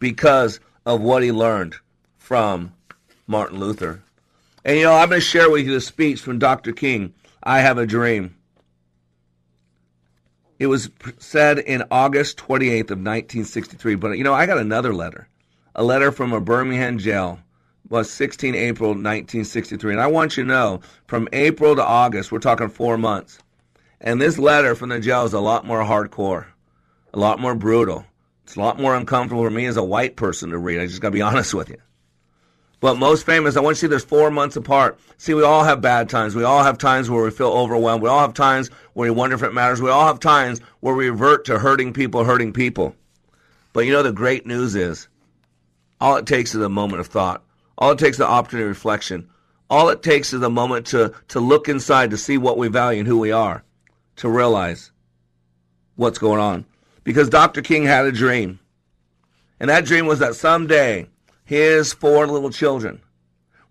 because 0.00 0.60
of 0.84 1.00
what 1.00 1.22
he 1.22 1.30
learned 1.30 1.76
from 2.18 2.72
Martin 3.26 3.60
Luther. 3.60 4.02
And 4.64 4.76
you 4.76 4.84
know, 4.84 4.94
I'm 4.94 5.08
going 5.08 5.20
to 5.20 5.26
share 5.26 5.50
with 5.50 5.66
you 5.66 5.74
the 5.74 5.80
speech 5.80 6.20
from 6.20 6.38
Dr. 6.38 6.72
King, 6.72 7.14
I 7.42 7.60
Have 7.60 7.78
a 7.78 7.86
Dream. 7.86 8.36
It 10.58 10.66
was 10.66 10.90
said 11.18 11.58
in 11.58 11.82
August 11.90 12.38
28th 12.38 12.90
of 12.90 12.98
1963, 12.98 13.96
but 13.96 14.16
you 14.16 14.22
know, 14.22 14.34
I 14.34 14.46
got 14.46 14.58
another 14.58 14.94
letter 14.94 15.28
a 15.74 15.82
letter 15.82 16.12
from 16.12 16.32
a 16.32 16.40
Birmingham 16.40 16.98
jail 16.98 17.38
was 17.88 18.10
16 18.10 18.54
April 18.54 18.90
1963. 18.90 19.92
And 19.92 20.00
I 20.00 20.06
want 20.06 20.36
you 20.36 20.44
to 20.44 20.48
know, 20.48 20.80
from 21.06 21.28
April 21.32 21.76
to 21.76 21.84
August, 21.84 22.32
we're 22.32 22.38
talking 22.38 22.68
four 22.68 22.98
months. 22.98 23.38
And 24.00 24.20
this 24.20 24.38
letter 24.38 24.74
from 24.74 24.88
the 24.88 25.00
jail 25.00 25.24
is 25.24 25.32
a 25.32 25.40
lot 25.40 25.66
more 25.66 25.82
hardcore, 25.82 26.46
a 27.14 27.18
lot 27.18 27.38
more 27.38 27.54
brutal. 27.54 28.04
It's 28.44 28.56
a 28.56 28.60
lot 28.60 28.80
more 28.80 28.96
uncomfortable 28.96 29.44
for 29.44 29.50
me 29.50 29.66
as 29.66 29.76
a 29.76 29.84
white 29.84 30.16
person 30.16 30.50
to 30.50 30.58
read. 30.58 30.80
I 30.80 30.86
just 30.86 31.00
got 31.00 31.08
to 31.08 31.12
be 31.12 31.22
honest 31.22 31.54
with 31.54 31.68
you. 31.68 31.78
But 32.80 32.98
most 32.98 33.24
famous, 33.24 33.56
I 33.56 33.60
want 33.60 33.74
you 33.74 33.74
to 33.74 33.80
see 33.80 33.86
there's 33.86 34.04
four 34.04 34.28
months 34.32 34.56
apart. 34.56 34.98
See, 35.16 35.34
we 35.34 35.44
all 35.44 35.62
have 35.62 35.80
bad 35.80 36.08
times. 36.08 36.34
We 36.34 36.42
all 36.42 36.64
have 36.64 36.78
times 36.78 37.08
where 37.08 37.22
we 37.22 37.30
feel 37.30 37.52
overwhelmed. 37.52 38.02
We 38.02 38.08
all 38.08 38.18
have 38.18 38.34
times 38.34 38.70
where 38.94 39.08
we 39.08 39.16
wonder 39.16 39.36
if 39.36 39.44
it 39.44 39.54
matters. 39.54 39.80
We 39.80 39.90
all 39.90 40.08
have 40.08 40.18
times 40.18 40.60
where 40.80 40.94
we 40.94 41.08
revert 41.08 41.44
to 41.44 41.60
hurting 41.60 41.92
people, 41.92 42.24
hurting 42.24 42.52
people. 42.52 42.96
But 43.72 43.86
you 43.86 43.92
know, 43.92 44.02
the 44.02 44.12
great 44.12 44.46
news 44.46 44.74
is 44.74 45.06
all 46.02 46.16
it 46.16 46.26
takes 46.26 46.52
is 46.52 46.60
a 46.60 46.68
moment 46.68 46.98
of 46.98 47.06
thought. 47.06 47.44
All 47.78 47.92
it 47.92 47.98
takes 48.00 48.16
is 48.16 48.22
an 48.22 48.26
opportunity 48.26 48.64
of 48.64 48.70
reflection. 48.70 49.30
All 49.70 49.88
it 49.88 50.02
takes 50.02 50.32
is 50.32 50.42
a 50.42 50.50
moment 50.50 50.88
to, 50.88 51.14
to 51.28 51.38
look 51.38 51.68
inside 51.68 52.10
to 52.10 52.16
see 52.16 52.36
what 52.38 52.58
we 52.58 52.66
value 52.66 52.98
and 52.98 53.06
who 53.06 53.20
we 53.20 53.30
are, 53.30 53.62
to 54.16 54.28
realize 54.28 54.90
what's 55.94 56.18
going 56.18 56.40
on. 56.40 56.66
Because 57.04 57.28
Dr. 57.28 57.62
King 57.62 57.84
had 57.84 58.04
a 58.04 58.10
dream. 58.10 58.58
And 59.60 59.70
that 59.70 59.84
dream 59.84 60.06
was 60.06 60.18
that 60.18 60.34
someday 60.34 61.06
his 61.44 61.92
four 61.92 62.26
little 62.26 62.50
children 62.50 63.00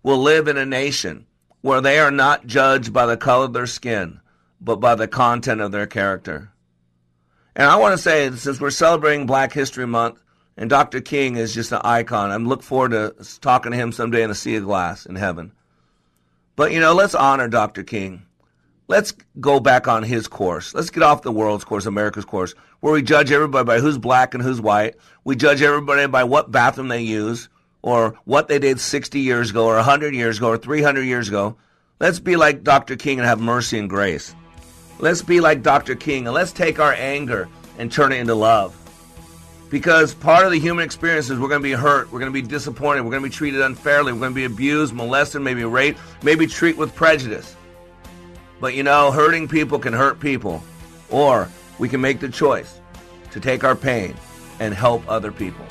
will 0.02 0.18
live 0.18 0.48
in 0.48 0.56
a 0.56 0.64
nation 0.64 1.26
where 1.60 1.82
they 1.82 1.98
are 1.98 2.10
not 2.10 2.46
judged 2.46 2.94
by 2.94 3.04
the 3.04 3.18
color 3.18 3.44
of 3.44 3.52
their 3.52 3.66
skin, 3.66 4.20
but 4.58 4.76
by 4.76 4.94
the 4.94 5.06
content 5.06 5.60
of 5.60 5.70
their 5.70 5.86
character. 5.86 6.50
And 7.54 7.68
I 7.68 7.76
want 7.76 7.92
to 7.92 8.02
say, 8.02 8.30
since 8.30 8.58
we're 8.58 8.70
celebrating 8.70 9.26
Black 9.26 9.52
History 9.52 9.86
Month, 9.86 10.21
and 10.56 10.68
Dr. 10.68 11.00
King 11.00 11.36
is 11.36 11.54
just 11.54 11.72
an 11.72 11.80
icon, 11.84 12.30
I'm 12.30 12.46
looking 12.46 12.62
forward 12.62 12.90
to 12.92 13.14
talking 13.40 13.72
to 13.72 13.78
him 13.78 13.92
someday 13.92 14.22
in 14.22 14.30
a 14.30 14.34
sea 14.34 14.56
of 14.56 14.64
glass 14.64 15.06
in 15.06 15.16
heaven. 15.16 15.52
But, 16.56 16.72
you 16.72 16.80
know, 16.80 16.94
let's 16.94 17.14
honor 17.14 17.48
Dr. 17.48 17.82
King. 17.82 18.26
Let's 18.88 19.14
go 19.40 19.58
back 19.58 19.88
on 19.88 20.02
his 20.02 20.28
course. 20.28 20.74
Let's 20.74 20.90
get 20.90 21.02
off 21.02 21.22
the 21.22 21.32
world's 21.32 21.64
course, 21.64 21.86
America's 21.86 22.26
course, 22.26 22.54
where 22.80 22.92
we 22.92 23.02
judge 23.02 23.32
everybody 23.32 23.64
by 23.64 23.80
who's 23.80 23.96
black 23.96 24.34
and 24.34 24.42
who's 24.42 24.60
white. 24.60 24.96
We 25.24 25.34
judge 25.34 25.62
everybody 25.62 26.06
by 26.08 26.24
what 26.24 26.50
bathroom 26.50 26.88
they 26.88 27.00
use, 27.00 27.48
or 27.80 28.18
what 28.24 28.48
they 28.48 28.58
did 28.58 28.80
60 28.80 29.20
years 29.20 29.50
ago, 29.50 29.64
or 29.66 29.76
100 29.76 30.14
years 30.14 30.36
ago, 30.38 30.48
or 30.48 30.58
300 30.58 31.02
years 31.02 31.28
ago. 31.28 31.56
Let's 32.00 32.20
be 32.20 32.36
like 32.36 32.64
Dr. 32.64 32.96
King 32.96 33.18
and 33.18 33.26
have 33.26 33.40
mercy 33.40 33.78
and 33.78 33.88
grace. 33.88 34.34
Let's 34.98 35.22
be 35.22 35.40
like 35.40 35.62
Dr. 35.62 35.94
King 35.94 36.26
and 36.26 36.34
let's 36.34 36.52
take 36.52 36.78
our 36.78 36.92
anger 36.92 37.48
and 37.78 37.90
turn 37.90 38.12
it 38.12 38.16
into 38.16 38.34
love. 38.34 38.76
Because 39.72 40.12
part 40.12 40.44
of 40.44 40.52
the 40.52 40.58
human 40.60 40.84
experience 40.84 41.30
is 41.30 41.38
we're 41.38 41.48
going 41.48 41.62
to 41.62 41.66
be 41.66 41.72
hurt, 41.72 42.12
we're 42.12 42.18
going 42.18 42.30
to 42.30 42.42
be 42.42 42.46
disappointed, 42.46 43.00
we're 43.00 43.10
going 43.10 43.22
to 43.22 43.28
be 43.30 43.34
treated 43.34 43.62
unfairly, 43.62 44.12
we're 44.12 44.18
going 44.18 44.32
to 44.32 44.36
be 44.36 44.44
abused, 44.44 44.92
molested, 44.92 45.40
maybe 45.40 45.64
raped, 45.64 45.98
maybe 46.22 46.46
treated 46.46 46.78
with 46.78 46.94
prejudice. 46.94 47.56
But 48.60 48.74
you 48.74 48.82
know, 48.82 49.10
hurting 49.10 49.48
people 49.48 49.78
can 49.78 49.94
hurt 49.94 50.20
people. 50.20 50.62
Or 51.08 51.48
we 51.78 51.88
can 51.88 52.02
make 52.02 52.20
the 52.20 52.28
choice 52.28 52.82
to 53.30 53.40
take 53.40 53.64
our 53.64 53.74
pain 53.74 54.14
and 54.60 54.74
help 54.74 55.08
other 55.08 55.32
people. 55.32 55.64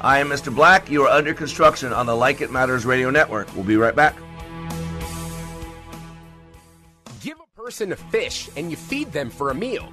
I 0.00 0.18
am 0.18 0.30
Mr. 0.30 0.52
Black. 0.52 0.90
You 0.90 1.02
are 1.02 1.10
under 1.10 1.34
construction 1.34 1.92
on 1.92 2.06
the 2.06 2.16
Like 2.16 2.40
It 2.40 2.50
Matters 2.50 2.86
Radio 2.86 3.10
Network. 3.10 3.54
We'll 3.54 3.64
be 3.64 3.76
right 3.76 3.94
back. 3.94 4.16
Give 7.22 7.36
a 7.38 7.60
person 7.60 7.92
a 7.92 7.96
fish 7.96 8.48
and 8.56 8.70
you 8.70 8.78
feed 8.78 9.12
them 9.12 9.28
for 9.28 9.50
a 9.50 9.54
meal. 9.54 9.92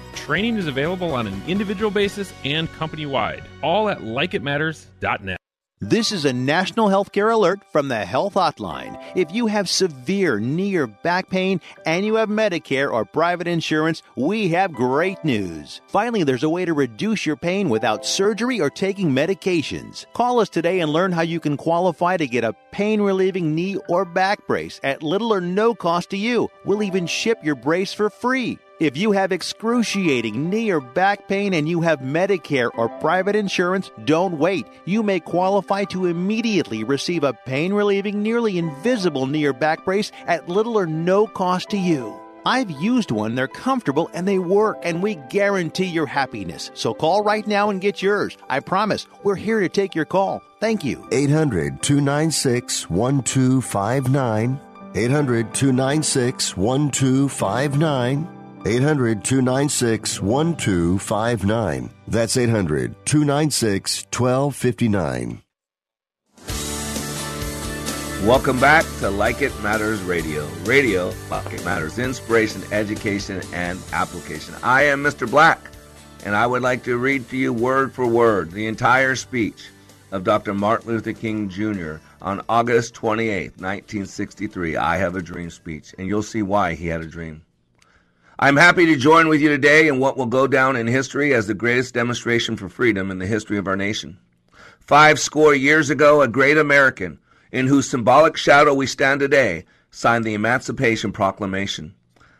Training 0.15 0.57
is 0.57 0.67
available 0.67 1.13
on 1.13 1.27
an 1.27 1.41
individual 1.47 1.91
basis 1.91 2.31
and 2.43 2.71
company 2.73 3.05
wide, 3.05 3.43
all 3.61 3.89
at 3.89 3.99
likeitmatters.net. 3.99 5.37
This 5.83 6.11
is 6.11 6.25
a 6.25 6.31
national 6.31 6.89
healthcare 6.89 7.33
alert 7.33 7.61
from 7.71 7.87
the 7.87 8.05
Health 8.05 8.35
Hotline. 8.35 9.03
If 9.15 9.33
you 9.33 9.47
have 9.47 9.67
severe 9.67 10.39
knee 10.39 10.75
or 10.75 10.85
back 10.85 11.27
pain 11.27 11.59
and 11.87 12.05
you 12.05 12.13
have 12.15 12.29
Medicare 12.29 12.93
or 12.93 13.03
private 13.03 13.47
insurance, 13.47 14.03
we 14.15 14.49
have 14.49 14.73
great 14.73 15.25
news. 15.25 15.81
Finally, 15.87 16.23
there's 16.23 16.43
a 16.43 16.49
way 16.49 16.65
to 16.65 16.75
reduce 16.75 17.25
your 17.25 17.35
pain 17.35 17.67
without 17.67 18.05
surgery 18.05 18.61
or 18.61 18.69
taking 18.69 19.09
medications. 19.09 20.05
Call 20.13 20.39
us 20.39 20.49
today 20.49 20.81
and 20.81 20.93
learn 20.93 21.11
how 21.11 21.23
you 21.23 21.39
can 21.39 21.57
qualify 21.57 22.15
to 22.15 22.27
get 22.27 22.43
a 22.43 22.53
pain 22.71 23.01
relieving 23.01 23.55
knee 23.55 23.77
or 23.89 24.05
back 24.05 24.45
brace 24.45 24.79
at 24.83 25.01
little 25.01 25.33
or 25.33 25.41
no 25.41 25.73
cost 25.73 26.11
to 26.11 26.17
you. 26.17 26.47
We'll 26.63 26.83
even 26.83 27.07
ship 27.07 27.39
your 27.43 27.55
brace 27.55 27.91
for 27.91 28.11
free. 28.11 28.59
If 28.81 28.97
you 28.97 29.11
have 29.11 29.31
excruciating 29.31 30.49
knee 30.49 30.71
or 30.71 30.81
back 30.81 31.27
pain 31.27 31.53
and 31.53 31.69
you 31.69 31.81
have 31.81 31.99
Medicare 31.99 32.71
or 32.73 32.89
private 32.99 33.35
insurance, 33.35 33.91
don't 34.05 34.39
wait. 34.39 34.65
You 34.85 35.03
may 35.03 35.19
qualify 35.19 35.83
to 35.91 36.07
immediately 36.07 36.83
receive 36.83 37.23
a 37.23 37.33
pain 37.33 37.73
relieving, 37.73 38.23
nearly 38.23 38.57
invisible 38.57 39.27
knee 39.27 39.45
or 39.45 39.53
back 39.53 39.85
brace 39.85 40.11
at 40.25 40.49
little 40.49 40.79
or 40.79 40.87
no 40.87 41.27
cost 41.27 41.69
to 41.69 41.77
you. 41.77 42.19
I've 42.43 42.71
used 42.71 43.11
one, 43.11 43.35
they're 43.35 43.47
comfortable 43.47 44.09
and 44.15 44.27
they 44.27 44.39
work, 44.39 44.79
and 44.81 45.03
we 45.03 45.13
guarantee 45.29 45.85
your 45.85 46.07
happiness. 46.07 46.71
So 46.73 46.95
call 46.95 47.23
right 47.23 47.45
now 47.45 47.69
and 47.69 47.79
get 47.79 48.01
yours. 48.01 48.35
I 48.49 48.61
promise, 48.61 49.05
we're 49.21 49.35
here 49.35 49.59
to 49.59 49.69
take 49.69 49.93
your 49.93 50.05
call. 50.05 50.41
Thank 50.59 50.83
you. 50.83 51.07
800 51.11 51.83
296 51.83 52.89
1259. 52.89 54.59
800 54.95 55.53
296 55.53 56.57
1259. 56.57 58.40
800 58.65 59.23
296 59.23 60.21
1259. 60.21 61.89
That's 62.07 62.37
800 62.37 62.95
296 63.05 64.05
1259. 64.13 65.41
Welcome 68.23 68.59
back 68.59 68.85
to 68.99 69.09
Like 69.09 69.41
It 69.41 69.51
Matters 69.63 69.99
Radio. 70.03 70.47
Radio, 70.65 71.11
like 71.31 71.51
it 71.53 71.65
matters, 71.65 71.97
inspiration, 71.97 72.61
education, 72.71 73.41
and 73.51 73.79
application. 73.93 74.53
I 74.61 74.83
am 74.83 75.01
Mr. 75.01 75.27
Black, 75.27 75.59
and 76.23 76.35
I 76.35 76.45
would 76.45 76.61
like 76.61 76.83
to 76.83 76.99
read 76.99 77.27
to 77.29 77.37
you 77.37 77.51
word 77.51 77.91
for 77.91 78.05
word 78.05 78.51
the 78.51 78.67
entire 78.67 79.15
speech 79.15 79.69
of 80.11 80.23
Dr. 80.23 80.53
Martin 80.53 80.91
Luther 80.91 81.13
King 81.13 81.49
Jr. 81.49 81.95
on 82.21 82.43
August 82.47 82.93
28, 82.93 83.53
1963. 83.57 84.77
I 84.77 84.97
Have 84.97 85.15
a 85.15 85.21
Dream 85.23 85.49
speech, 85.49 85.95
and 85.97 86.07
you'll 86.07 86.21
see 86.21 86.43
why 86.43 86.75
he 86.75 86.85
had 86.85 87.01
a 87.01 87.07
dream. 87.07 87.41
I'm 88.43 88.57
happy 88.57 88.87
to 88.87 88.95
join 88.95 89.27
with 89.27 89.39
you 89.39 89.49
today 89.49 89.87
in 89.87 89.99
what 89.99 90.17
will 90.17 90.25
go 90.25 90.47
down 90.47 90.75
in 90.75 90.87
history 90.87 91.31
as 91.31 91.45
the 91.45 91.53
greatest 91.53 91.93
demonstration 91.93 92.57
for 92.57 92.69
freedom 92.69 93.11
in 93.11 93.19
the 93.19 93.27
history 93.27 93.59
of 93.59 93.67
our 93.67 93.75
nation. 93.75 94.17
Five 94.79 95.19
score 95.19 95.53
years 95.53 95.91
ago, 95.91 96.23
a 96.23 96.27
great 96.27 96.57
American, 96.57 97.19
in 97.51 97.67
whose 97.67 97.87
symbolic 97.87 98.35
shadow 98.35 98.73
we 98.73 98.87
stand 98.87 99.19
today, 99.19 99.65
signed 99.91 100.25
the 100.25 100.33
Emancipation 100.33 101.11
Proclamation. 101.11 101.93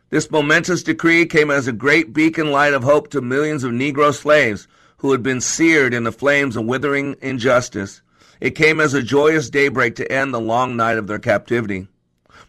This 0.10 0.32
momentous 0.32 0.82
decree 0.82 1.28
came 1.28 1.52
as 1.52 1.68
a 1.68 1.72
great 1.72 2.14
beacon 2.14 2.50
light 2.50 2.74
of 2.74 2.82
hope 2.82 3.12
to 3.12 3.22
millions 3.22 3.64
of 3.64 3.72
Negro 3.72 4.12
slaves 4.12 4.68
who 4.98 5.12
had 5.12 5.22
been 5.22 5.40
seared 5.40 5.94
in 5.94 6.04
the 6.04 6.12
flames 6.12 6.56
of 6.56 6.66
withering 6.66 7.16
injustice. 7.22 8.02
It 8.40 8.56
came 8.56 8.80
as 8.80 8.96
a 8.96 9.04
joyous 9.04 9.52
daybreak 9.52 9.98
to 9.98 10.12
end 10.12 10.34
the 10.34 10.42
long 10.42 10.76
night 10.76 10.98
of 10.98 11.06
their 11.06 11.20
captivity. 11.20 11.90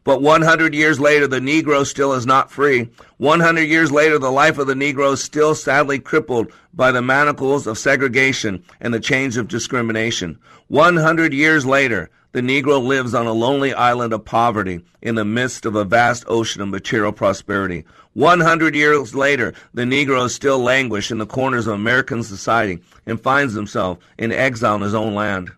But 0.05 0.21
100 0.21 0.75
years 0.75 0.99
later, 0.99 1.29
the 1.29 1.39
Negro 1.39 1.87
still 1.87 2.13
is 2.13 2.27
not 2.27 2.51
free. 2.51 2.91
100 3.19 3.63
years 3.63 3.93
later, 3.93 4.19
the 4.19 4.33
life 4.33 4.59
of 4.59 4.67
the 4.67 4.75
Negro 4.75 5.13
is 5.13 5.23
still 5.23 5.55
sadly 5.55 6.01
crippled 6.01 6.53
by 6.75 6.91
the 6.91 7.03
manacles 7.03 7.67
of 7.67 7.79
segregation 7.79 8.65
and 8.81 8.93
the 8.93 9.01
chains 9.01 9.37
of 9.37 9.47
discrimination. 9.47 10.39
100 10.69 11.33
years 11.33 11.65
later, 11.65 12.11
the 12.33 12.41
Negro 12.41 12.83
lives 12.83 13.15
on 13.15 13.27
a 13.27 13.33
lonely 13.33 13.75
island 13.75 14.13
of 14.13 14.25
poverty 14.25 14.81
in 15.03 15.15
the 15.15 15.25
midst 15.25 15.67
of 15.67 15.77
a 15.77 15.85
vast 15.85 16.25
ocean 16.27 16.63
of 16.63 16.69
material 16.69 17.13
prosperity. 17.13 17.85
100 18.15 18.75
years 18.75 19.15
later, 19.15 19.55
the 19.73 19.83
Negro 19.83 20.29
still 20.29 20.59
languish 20.59 21.11
in 21.11 21.19
the 21.19 21.27
corners 21.27 21.67
of 21.67 21.75
American 21.75 22.23
society 22.23 22.83
and 23.07 23.21
finds 23.21 23.55
himself 23.55 23.99
in 24.19 24.33
exile 24.33 24.77
in 24.77 24.81
his 24.81 24.95
own 24.95 25.15
land. 25.15 25.53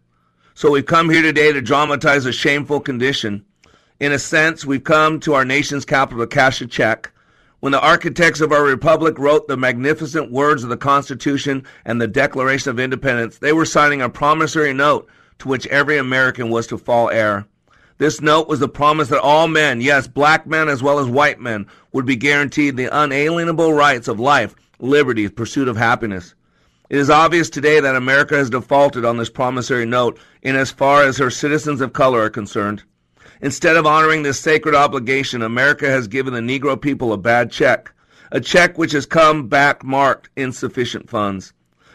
So 0.54 0.70
we've 0.70 0.84
come 0.84 1.10
here 1.10 1.22
today 1.22 1.52
to 1.52 1.62
dramatize 1.62 2.26
a 2.26 2.32
shameful 2.32 2.80
condition. 2.80 3.44
In 4.00 4.10
a 4.10 4.18
sense, 4.18 4.64
we've 4.64 4.82
come 4.82 5.20
to 5.20 5.34
our 5.34 5.44
nation's 5.44 5.84
capital 5.84 6.24
to 6.24 6.26
cash 6.26 6.60
a 6.60 6.66
check. 6.66 7.12
When 7.60 7.70
the 7.70 7.80
architects 7.80 8.40
of 8.40 8.50
our 8.50 8.64
republic 8.64 9.20
wrote 9.20 9.46
the 9.46 9.56
magnificent 9.56 10.32
words 10.32 10.64
of 10.64 10.68
the 10.68 10.76
Constitution 10.76 11.64
and 11.84 12.00
the 12.00 12.08
Declaration 12.08 12.70
of 12.70 12.80
Independence, 12.80 13.38
they 13.38 13.52
were 13.52 13.64
signing 13.64 14.02
a 14.02 14.08
promissory 14.08 14.72
note 14.72 15.08
to 15.38 15.48
which 15.48 15.68
every 15.68 15.96
American 15.96 16.50
was 16.50 16.66
to 16.66 16.76
fall 16.76 17.08
heir. 17.08 17.46
This 17.98 18.20
note 18.20 18.48
was 18.48 18.58
the 18.58 18.68
promise 18.68 19.08
that 19.10 19.20
all 19.20 19.46
men, 19.46 19.80
yes, 19.80 20.08
black 20.08 20.44
men 20.44 20.68
as 20.68 20.82
well 20.82 20.98
as 20.98 21.06
white 21.06 21.40
men, 21.40 21.66
would 21.92 22.04
be 22.04 22.16
guaranteed 22.16 22.76
the 22.76 22.86
unalienable 22.86 23.72
rights 23.72 24.08
of 24.08 24.18
life, 24.18 24.56
liberty, 24.80 25.28
pursuit 25.28 25.68
of 25.68 25.76
happiness. 25.76 26.34
It 26.90 26.98
is 26.98 27.10
obvious 27.10 27.48
today 27.48 27.78
that 27.78 27.94
America 27.94 28.34
has 28.34 28.50
defaulted 28.50 29.04
on 29.04 29.18
this 29.18 29.30
promissory 29.30 29.86
note 29.86 30.18
in 30.42 30.56
as 30.56 30.72
far 30.72 31.04
as 31.04 31.16
her 31.18 31.30
citizens 31.30 31.80
of 31.80 31.92
color 31.92 32.22
are 32.22 32.30
concerned. 32.30 32.82
Instead 33.40 33.76
of 33.76 33.86
honoring 33.86 34.22
this 34.22 34.38
sacred 34.38 34.74
obligation, 34.74 35.42
America 35.42 35.88
has 35.88 36.08
given 36.08 36.34
the 36.34 36.40
Negro 36.40 36.80
people 36.80 37.12
a 37.12 37.18
bad 37.18 37.50
check, 37.50 37.92
a 38.30 38.40
check 38.40 38.78
which 38.78 38.92
has 38.92 39.06
come 39.06 39.48
back 39.48 39.84
marked 39.84 40.30
insufficient 40.36 41.10
funds. 41.10 41.52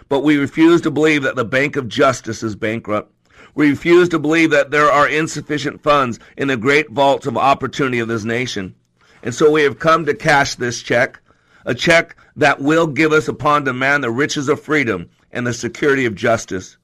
But 0.10 0.22
we 0.22 0.38
refuse 0.38 0.82
to 0.82 0.92
believe 0.92 1.24
that 1.24 1.36
the 1.36 1.46
Bank 1.46 1.76
of 1.76 1.88
Justice 1.88 2.44
is 2.44 2.56
bankrupt. 2.56 3.14
We 3.56 3.70
refuse 3.70 4.10
to 4.10 4.20
believe 4.20 4.52
that 4.52 4.72
there 4.72 4.92
are 4.92 5.08
insufficient 5.08 5.82
funds 5.82 6.20
in 6.38 6.48
the 6.48 6.58
great 6.58 6.90
vaults 6.90 7.26
of 7.26 7.38
opportunity 7.38 8.00
of 8.00 8.08
this 8.08 8.24
nation. 8.24 8.76
And 9.24 9.34
so 9.34 9.52
we 9.52 9.64
have 9.64 9.80
come 9.80 10.06
to 10.06 10.14
cash 10.14 10.56
this 10.56 10.82
check, 10.82 11.20
a 11.66 11.76
check 11.76 12.16
that 12.36 12.62
will 12.62 12.88
give 12.88 13.12
us 13.12 13.28
upon 13.28 13.64
demand 13.64 14.04
the 14.04 14.12
riches 14.12 14.50
of 14.50 14.62
freedom 14.62 15.10
and 15.32 15.46
the 15.46 15.54
security 15.54 16.06
of 16.06 16.16
justice. 16.16 16.78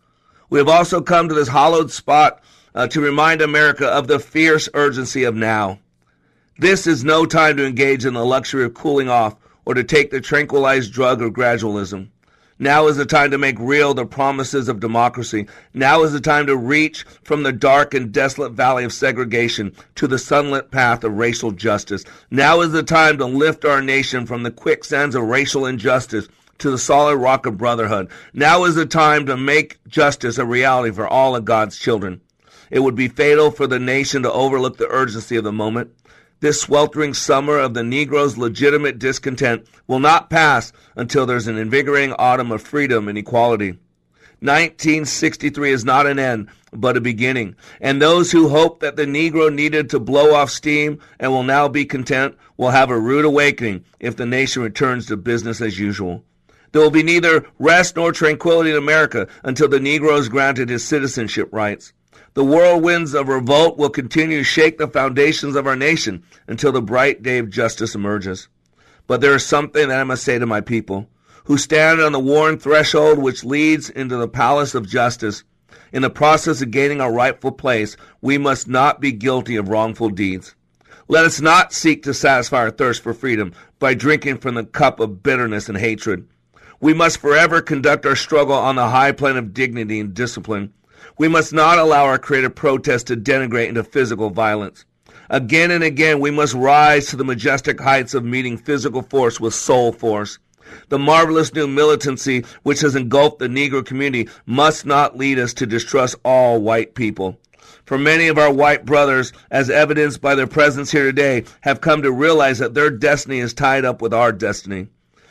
We 0.50 0.60
have 0.60 0.68
also 0.68 1.02
come 1.02 1.30
to 1.30 1.36
this 1.36 1.48
hallowed 1.48 1.92
spot 1.92 2.44
uh, 2.76 2.88
to 2.88 3.02
remind 3.02 3.42
America 3.42 3.88
of 3.88 4.08
the 4.08 4.20
fierce 4.20 4.70
urgency 4.74 5.24
of 5.24 5.34
now. 5.34 5.80
This 6.60 6.86
is 6.86 7.04
no 7.04 7.26
time 7.26 7.58
to 7.58 7.66
engage 7.66 8.06
in 8.06 8.14
the 8.14 8.26
luxury 8.26 8.64
of 8.64 8.74
cooling 8.74 9.10
off 9.10 9.36
or 9.66 9.74
to 9.74 9.84
take 9.84 10.12
the 10.12 10.22
tranquilized 10.22 10.94
drug 10.94 11.22
of 11.22 11.34
gradualism. 11.34 12.10
Now 12.60 12.88
is 12.88 12.96
the 12.96 13.06
time 13.06 13.32
to 13.32 13.38
make 13.38 13.60
real 13.60 13.94
the 13.94 14.06
promises 14.06 14.70
of 14.70 14.80
democracy. 14.80 15.48
Now 15.74 16.04
is 16.04 16.14
the 16.14 16.22
time 16.22 16.48
to 16.48 16.56
reach 16.56 17.04
from 17.24 17.44
the 17.44 17.52
dark 17.52 17.94
and 17.94 18.14
desolate 18.14 18.54
valley 18.54 18.86
of 18.86 18.94
segregation 18.94 19.74
to 19.96 20.08
the 20.08 20.20
sunlit 20.20 20.72
path 20.72 21.04
of 21.04 21.18
racial 21.18 21.52
justice. 21.52 22.06
Now 22.32 22.62
is 22.62 22.72
the 22.72 22.84
time 22.84 23.18
to 23.18 23.26
lift 23.26 23.66
our 23.66 23.82
nation 23.82 24.26
from 24.26 24.44
the 24.44 24.52
quicksands 24.52 25.16
of 25.16 25.24
racial 25.24 25.66
injustice 25.66 26.30
to 26.60 26.72
the 26.72 26.78
solid 26.78 27.18
rock 27.18 27.46
of 27.46 27.58
brotherhood. 27.58 28.10
Now 28.34 28.64
is 28.64 28.76
the 28.76 28.86
time 28.86 29.26
to 29.26 29.36
make 29.36 29.86
justice 29.88 30.38
a 30.38 30.46
reality 30.46 30.96
for 30.96 31.06
all 31.06 31.36
of 31.36 31.44
God's 31.44 31.78
children. 31.78 32.22
It 32.76 32.84
would 32.84 32.96
be 32.96 33.08
fatal 33.08 33.52
for 33.52 33.68
the 33.68 33.80
nation 33.80 34.24
to 34.24 34.32
overlook 34.34 34.76
the 34.76 34.90
urgency 34.90 35.38
of 35.38 35.46
the 35.46 35.54
moment. 35.54 35.92
This 36.42 36.60
sweltering 36.60 37.14
summer 37.14 37.58
of 37.58 37.74
the 37.74 37.84
Negro's 37.84 38.38
legitimate 38.38 39.00
discontent 39.00 39.66
will 39.88 40.02
not 40.02 40.30
pass 40.30 40.74
until 40.94 41.26
there's 41.26 41.48
an 41.48 41.58
invigorating 41.58 42.14
autumn 42.20 42.52
of 42.52 42.62
freedom 42.62 43.08
and 43.08 43.18
equality. 43.18 43.80
1963 44.42 45.72
is 45.72 45.86
not 45.86 46.06
an 46.06 46.20
end, 46.20 46.50
but 46.74 46.98
a 46.98 47.00
beginning. 47.00 47.56
And 47.80 48.02
those 48.02 48.34
who 48.34 48.50
hope 48.50 48.82
that 48.82 48.98
the 48.98 49.06
Negro 49.06 49.50
needed 49.50 49.90
to 49.92 50.00
blow 50.02 50.36
off 50.36 50.50
steam 50.50 51.00
and 51.18 51.32
will 51.32 51.44
now 51.44 51.70
be 51.70 51.86
content 51.86 52.36
will 52.58 52.72
have 52.72 52.90
a 52.90 53.00
rude 53.00 53.24
awakening 53.24 53.86
if 54.02 54.18
the 54.18 54.26
nation 54.26 54.62
returns 54.62 55.06
to 55.06 55.16
business 55.16 55.62
as 55.62 55.80
usual. 55.80 56.26
There 56.74 56.82
will 56.82 56.92
be 56.92 57.04
neither 57.04 57.48
rest 57.58 57.96
nor 57.96 58.12
tranquility 58.12 58.72
in 58.72 58.76
America 58.76 59.30
until 59.46 59.70
the 59.70 59.80
Negro 59.80 60.20
is 60.20 60.28
granted 60.28 60.68
his 60.68 60.86
citizenship 60.86 61.48
rights. 61.54 61.94
The 62.36 62.44
whirlwinds 62.44 63.14
of 63.14 63.30
revolt 63.30 63.78
will 63.78 63.90
continue 63.90 64.40
to 64.40 64.44
shake 64.44 64.78
the 64.78 64.90
foundations 64.90 65.56
of 65.56 65.66
our 65.66 65.76
nation 65.78 66.24
until 66.48 66.74
the 66.74 66.82
bright 66.82 67.24
day 67.24 67.38
of 67.38 67.50
justice 67.50 67.96
emerges. 67.96 68.50
But 69.08 69.22
there 69.22 69.36
is 69.36 69.46
something 69.46 69.88
that 69.88 70.02
I 70.02 70.04
must 70.04 70.26
say 70.26 70.38
to 70.38 70.46
my 70.46 70.60
people 70.60 71.08
who 71.46 71.58
stand 71.58 72.02
on 72.02 72.12
the 72.12 72.20
worn 72.20 72.60
threshold 72.60 73.20
which 73.20 73.46
leads 73.46 73.90
into 73.90 74.18
the 74.18 74.28
palace 74.28 74.76
of 74.76 74.86
justice. 74.86 75.46
In 75.94 76.02
the 76.02 76.10
process 76.10 76.62
of 76.62 76.72
gaining 76.72 77.00
our 77.00 77.14
rightful 77.14 77.54
place, 77.54 77.96
we 78.20 78.38
must 78.38 78.68
not 78.68 79.00
be 79.00 79.14
guilty 79.14 79.56
of 79.56 79.70
wrongful 79.70 80.10
deeds. 80.10 80.56
Let 81.08 81.24
us 81.24 81.40
not 81.40 81.72
seek 81.72 82.04
to 82.04 82.14
satisfy 82.14 82.58
our 82.58 82.72
thirst 82.72 83.02
for 83.02 83.14
freedom 83.14 83.54
by 83.80 83.94
drinking 83.94 84.40
from 84.40 84.56
the 84.56 84.66
cup 84.66 85.00
of 85.00 85.24
bitterness 85.24 85.70
and 85.70 85.78
hatred. 85.78 86.28
We 86.82 86.94
must 86.94 87.20
forever 87.20 87.62
conduct 87.62 88.06
our 88.06 88.18
struggle 88.18 88.56
on 88.56 88.76
the 88.76 88.90
high 88.90 89.14
plane 89.14 89.38
of 89.38 89.54
dignity 89.54 90.02
and 90.02 90.14
discipline. 90.14 90.74
We 91.18 91.30
must 91.30 91.54
not 91.54 91.80
allow 91.80 92.04
our 92.06 92.18
creative 92.18 92.56
protest 92.56 93.08
to 93.08 93.16
denigrate 93.16 93.70
into 93.70 93.86
physical 93.86 94.30
violence. 94.30 94.84
Again 95.30 95.72
and 95.72 95.84
again, 95.84 96.20
we 96.20 96.30
must 96.30 96.54
rise 96.54 97.08
to 97.08 97.16
the 97.16 97.24
majestic 97.24 97.80
heights 97.80 98.14
of 98.14 98.26
meeting 98.26 98.58
physical 98.58 99.02
force 99.02 99.40
with 99.40 99.54
soul 99.54 99.94
force. 99.94 100.40
The 100.90 101.00
marvelous 101.00 101.54
new 101.54 101.68
militancy 101.68 102.44
which 102.64 102.82
has 102.82 102.98
engulfed 102.98 103.40
the 103.40 103.48
Negro 103.48 103.86
community 103.86 104.30
must 104.46 104.86
not 104.86 105.18
lead 105.18 105.40
us 105.40 105.54
to 105.54 105.66
distrust 105.66 106.16
all 106.26 106.62
white 106.62 106.96
people. 106.96 107.40
For 107.86 107.98
many 107.98 108.28
of 108.28 108.38
our 108.38 108.52
white 108.52 108.86
brothers, 108.86 109.32
as 109.50 109.70
evidenced 109.70 110.20
by 110.20 110.36
their 110.36 110.48
presence 110.48 110.92
here 110.92 111.06
today, 111.06 111.46
have 111.62 111.82
come 111.82 112.02
to 112.02 112.12
realize 112.12 112.60
that 112.60 112.74
their 112.74 112.90
destiny 112.90 113.40
is 113.40 113.54
tied 113.54 113.86
up 113.86 114.02
with 114.02 114.14
our 114.14 114.34
destiny. 114.34 114.88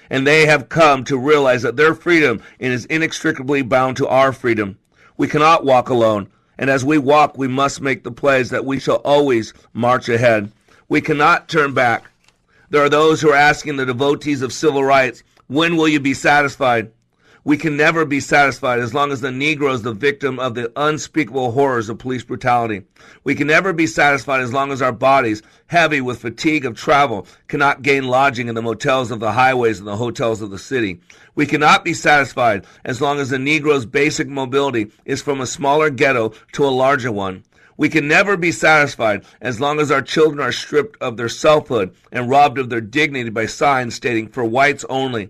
And 0.08 0.26
they 0.26 0.46
have 0.46 0.68
come 0.68 1.04
to 1.04 1.18
realize 1.18 1.62
that 1.62 1.76
their 1.76 1.94
freedom 1.94 2.40
is 2.58 2.86
inextricably 2.86 3.62
bound 3.62 3.98
to 3.98 4.08
our 4.08 4.32
freedom. 4.32 4.78
We 5.16 5.28
cannot 5.28 5.64
walk 5.64 5.88
alone, 5.88 6.28
and 6.58 6.68
as 6.68 6.84
we 6.84 6.98
walk, 6.98 7.38
we 7.38 7.48
must 7.48 7.80
make 7.80 8.02
the 8.02 8.10
pledge 8.10 8.48
that 8.48 8.64
we 8.64 8.80
shall 8.80 8.96
always 8.96 9.54
march 9.72 10.08
ahead. 10.08 10.50
We 10.88 11.00
cannot 11.00 11.48
turn 11.48 11.72
back. 11.72 12.04
There 12.70 12.84
are 12.84 12.88
those 12.88 13.20
who 13.20 13.30
are 13.30 13.36
asking 13.36 13.76
the 13.76 13.86
devotees 13.86 14.42
of 14.42 14.52
civil 14.52 14.82
rights, 14.82 15.22
when 15.46 15.76
will 15.76 15.88
you 15.88 16.00
be 16.00 16.14
satisfied? 16.14 16.90
We 17.46 17.58
can 17.58 17.76
never 17.76 18.06
be 18.06 18.20
satisfied 18.20 18.78
as 18.78 18.94
long 18.94 19.12
as 19.12 19.20
the 19.20 19.28
Negro 19.28 19.74
is 19.74 19.82
the 19.82 19.92
victim 19.92 20.38
of 20.38 20.54
the 20.54 20.72
unspeakable 20.76 21.52
horrors 21.52 21.90
of 21.90 21.98
police 21.98 22.24
brutality. 22.24 22.84
We 23.22 23.34
can 23.34 23.46
never 23.46 23.74
be 23.74 23.86
satisfied 23.86 24.40
as 24.40 24.54
long 24.54 24.72
as 24.72 24.80
our 24.80 24.92
bodies, 24.92 25.42
heavy 25.66 26.00
with 26.00 26.22
fatigue 26.22 26.64
of 26.64 26.74
travel, 26.74 27.26
cannot 27.48 27.82
gain 27.82 28.04
lodging 28.04 28.48
in 28.48 28.54
the 28.54 28.62
motels 28.62 29.10
of 29.10 29.20
the 29.20 29.32
highways 29.32 29.78
and 29.78 29.86
the 29.86 29.96
hotels 29.96 30.40
of 30.40 30.50
the 30.50 30.58
city. 30.58 31.00
We 31.34 31.44
cannot 31.44 31.84
be 31.84 31.92
satisfied 31.92 32.64
as 32.82 33.02
long 33.02 33.18
as 33.18 33.28
the 33.28 33.36
Negro's 33.36 33.84
basic 33.84 34.26
mobility 34.26 34.90
is 35.04 35.20
from 35.20 35.42
a 35.42 35.46
smaller 35.46 35.90
ghetto 35.90 36.32
to 36.52 36.64
a 36.64 36.68
larger 36.68 37.12
one. 37.12 37.44
We 37.76 37.90
can 37.90 38.08
never 38.08 38.38
be 38.38 38.52
satisfied 38.52 39.22
as 39.42 39.60
long 39.60 39.80
as 39.80 39.90
our 39.90 40.00
children 40.00 40.40
are 40.40 40.52
stripped 40.52 40.96
of 41.02 41.18
their 41.18 41.28
selfhood 41.28 41.94
and 42.10 42.30
robbed 42.30 42.56
of 42.56 42.70
their 42.70 42.80
dignity 42.80 43.28
by 43.28 43.44
signs 43.44 43.94
stating 43.94 44.28
for 44.28 44.46
whites 44.46 44.86
only. 44.88 45.28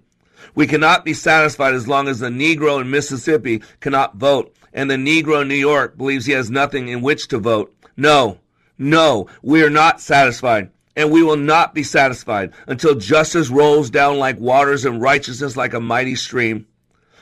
We 0.55 0.67
cannot 0.67 1.05
be 1.05 1.15
satisfied 1.15 1.75
as 1.75 1.89
long 1.89 2.09
as 2.09 2.21
the 2.21 2.29
Negro 2.29 2.81
in 2.81 2.91
Mississippi 2.91 3.63
cannot 3.81 4.17
vote 4.17 4.55
and 4.75 4.91
the 4.91 4.97
Negro 4.97 5.43
in 5.43 5.49
New 5.49 5.55
York 5.55 5.97
believes 5.97 6.27
he 6.27 6.33
has 6.33 6.51
nothing 6.51 6.89
in 6.89 7.01
which 7.01 7.29
to 7.29 7.39
vote. 7.39 7.75
No, 7.97 8.41
no, 8.77 9.29
we 9.41 9.63
are 9.63 9.71
not 9.71 10.01
satisfied, 10.01 10.71
and 10.97 11.11
we 11.11 11.23
will 11.23 11.37
not 11.37 11.75
be 11.75 11.85
satisfied 11.85 12.53
until 12.67 12.97
justice 12.97 13.49
rolls 13.49 13.89
down 13.89 14.19
like 14.19 14.39
waters 14.41 14.85
and 14.85 15.01
righteousness 15.01 15.57
like 15.57 15.73
a 15.73 15.81
mighty 15.81 16.17
stream. 16.17 16.67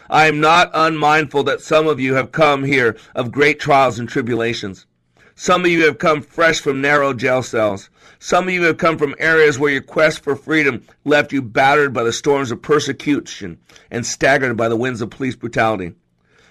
I 0.09 0.27
am 0.27 0.41
not 0.41 0.71
unmindful 0.73 1.45
that 1.45 1.61
some 1.61 1.87
of 1.87 2.01
you 2.01 2.15
have 2.15 2.33
come 2.33 2.65
here 2.65 2.97
of 3.15 3.33
great 3.33 3.61
trials 3.61 3.99
and 3.99 4.09
tribulations. 4.09 4.87
Some 5.35 5.65
of 5.65 5.71
you 5.71 5.85
have 5.87 5.99
come 5.99 6.23
fresh 6.23 6.61
from 6.61 6.81
narrow 6.81 7.15
jail 7.15 7.43
cells. 7.43 7.91
Some 8.19 8.49
of 8.49 8.55
you 8.55 8.63
have 8.65 8.79
come 8.79 8.99
from 8.99 9.15
areas 9.19 9.59
where 9.59 9.73
your 9.73 9.83
quest 9.83 10.23
for 10.23 10.37
freedom 10.37 10.85
left 11.05 11.33
you 11.33 11.43
battered 11.43 11.93
by 11.93 12.05
the 12.05 12.13
storms 12.13 12.51
of 12.51 12.63
persecution 12.63 13.59
and 13.91 14.07
staggered 14.07 14.57
by 14.57 14.69
the 14.69 14.77
winds 14.77 15.01
of 15.01 15.11
police 15.11 15.35
brutality. 15.35 15.95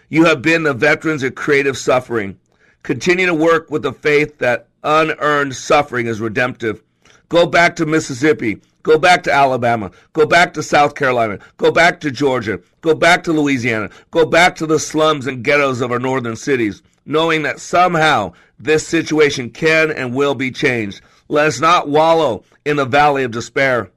You 0.09 0.25
have 0.25 0.41
been 0.41 0.63
the 0.63 0.73
veterans 0.73 1.23
of 1.23 1.36
creative 1.36 1.77
suffering. 1.77 2.38
Continue 2.84 3.27
to 3.27 3.34
work 3.34 3.71
with 3.71 3.84
the 3.84 3.93
faith 3.93 4.39
that 4.39 4.67
unearned 4.84 5.55
suffering 5.55 6.07
is 6.07 6.19
redemptive. 6.19 6.84
Go 7.29 7.45
back 7.45 7.77
to 7.77 7.86
Mississippi. 7.86 8.59
Go 8.84 8.97
back 8.97 9.23
to 9.23 9.32
Alabama. 9.32 9.91
Go 10.11 10.25
back 10.25 10.53
to 10.55 10.63
South 10.63 10.95
Carolina. 10.95 11.39
Go 11.57 11.71
back 11.71 12.01
to 12.01 12.11
Georgia. 12.11 12.59
Go 12.82 12.95
back 12.95 13.23
to 13.23 13.32
Louisiana. 13.32 13.89
Go 14.09 14.25
back 14.25 14.55
to 14.57 14.65
the 14.65 14.79
slums 14.79 15.27
and 15.27 15.43
ghettos 15.43 15.82
of 15.82 15.91
our 15.91 15.99
northern 15.99 16.36
cities, 16.36 16.82
knowing 17.05 17.43
that 17.43 17.59
somehow 17.61 18.34
this 18.64 18.88
situation 18.88 19.49
can 19.49 19.91
and 19.91 20.14
will 20.14 20.36
be 20.36 20.51
changed. 20.51 21.01
Let 21.28 21.47
us 21.47 21.59
not 21.59 21.89
wallow 21.89 22.43
in 22.66 22.78
the 22.78 22.86
valley 22.86 23.24
of 23.24 23.32
despair. 23.32 23.91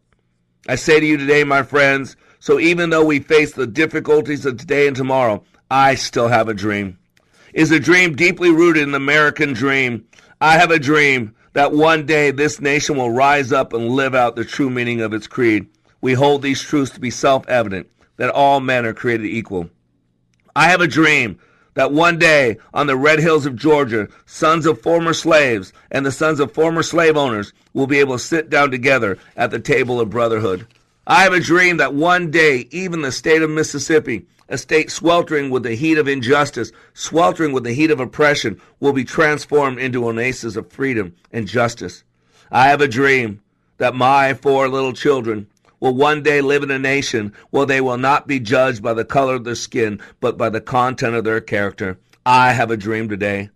I 0.69 0.77
say 0.77 1.01
to 1.01 1.07
you 1.07 1.17
today, 1.17 1.45
my 1.45 1.62
friends, 1.62 2.17
so 2.39 2.59
even 2.59 2.91
though 2.91 3.05
we 3.05 3.21
face 3.21 3.53
the 3.53 3.67
difficulties 3.67 4.47
of 4.47 4.57
today 4.57 4.87
and 4.87 4.97
tomorrow, 4.97 5.43
I 5.71 5.95
still 5.95 6.29
have 6.29 6.49
a 6.49 6.55
dream. 6.55 6.99
Is 7.53 7.71
a 7.71 7.81
dream 7.81 8.17
deeply 8.17 8.51
rooted 8.51 8.83
in 8.83 8.91
the 8.93 8.97
American 8.97 9.53
dream. 9.53 10.07
I 10.41 10.59
have 10.59 10.71
a 10.71 10.79
dream 10.79 11.35
that 11.53 11.73
one 11.73 12.05
day 12.05 12.31
this 12.31 12.61
nation 12.61 12.97
will 12.97 13.11
rise 13.11 13.53
up 13.53 13.73
and 13.73 13.91
live 13.91 14.15
out 14.15 14.37
the 14.37 14.45
true 14.45 14.71
meaning 14.71 15.01
of 15.01 15.12
its 15.15 15.27
creed. 15.27 15.67
We 16.01 16.15
hold 16.15 16.43
these 16.43 16.62
truths 16.62 16.93
to 16.93 17.01
be 17.01 17.11
self 17.11 17.49
evident 17.49 17.89
that 18.17 18.31
all 18.31 18.61
men 18.61 18.85
are 18.85 18.93
created 18.93 19.27
equal. 19.27 19.71
I 20.55 20.69
have 20.69 20.81
a 20.81 20.87
dream 20.87 21.39
that 21.75 21.93
one 21.93 22.18
day 22.18 22.57
on 22.72 22.87
the 22.87 22.97
red 22.97 23.18
hills 23.18 23.47
of 23.47 23.57
Georgia, 23.57 24.09
sons 24.27 24.66
of 24.66 24.81
former 24.81 25.12
slaves 25.12 25.72
and 25.91 26.07
the 26.07 26.12
sons 26.12 26.41
of 26.41 26.53
former 26.53 26.83
slave 26.83 27.16
owners 27.16 27.53
will 27.72 27.87
be 27.87 27.99
able 27.99 28.16
to 28.16 28.25
sit 28.25 28.49
down 28.49 28.70
together 28.70 29.18
at 29.37 29.51
the 29.51 29.59
table 29.59 30.01
of 30.01 30.11
brotherhood. 30.11 30.66
I 31.07 31.22
have 31.22 31.33
a 31.33 31.41
dream 31.41 31.77
that 31.77 31.95
one 31.95 32.31
day, 32.31 32.66
even 32.70 33.03
the 33.03 33.12
state 33.12 33.43
of 33.43 33.51
Mississippi, 33.51 34.25
a 34.49 34.57
state 34.57 34.91
sweltering 34.91 35.51
with 35.51 35.62
the 35.62 35.75
heat 35.75 35.99
of 35.99 36.09
injustice, 36.09 36.72
sweltering 36.95 37.53
with 37.53 37.64
the 37.64 37.72
heat 37.72 37.91
of 37.91 38.01
oppression, 38.01 38.61
will 38.81 38.93
be 38.93 39.05
transformed 39.05 39.79
into 39.79 40.09
an 40.09 40.18
oasis 40.18 40.57
of 40.57 40.70
freedom 40.70 41.14
and 41.33 41.47
justice. 41.47 42.05
I 42.51 42.68
have 42.68 42.81
a 42.81 42.89
dream 42.89 43.41
that 43.79 43.95
my 43.95 44.35
four 44.35 44.68
little 44.68 44.93
children 44.93 45.49
will 45.85 45.95
one 45.95 46.22
day 46.22 46.41
live 46.41 46.62
in 46.62 46.70
a 46.70 46.78
nation 46.78 47.30
where 47.51 47.66
they 47.66 47.78
will 47.78 47.99
not 47.99 48.26
be 48.26 48.41
judged 48.41 48.82
by 48.82 48.95
the 48.95 49.05
color 49.05 49.35
of 49.35 49.45
their 49.45 49.55
skin, 49.55 50.01
but 50.18 50.39
by 50.39 50.49
the 50.49 50.61
content 50.61 51.14
of 51.14 51.24
their 51.24 51.43
character. 51.43 51.99
I 52.24 52.55
have 52.55 52.70
a 52.70 52.76
dream 52.76 53.07
today. 53.07 53.51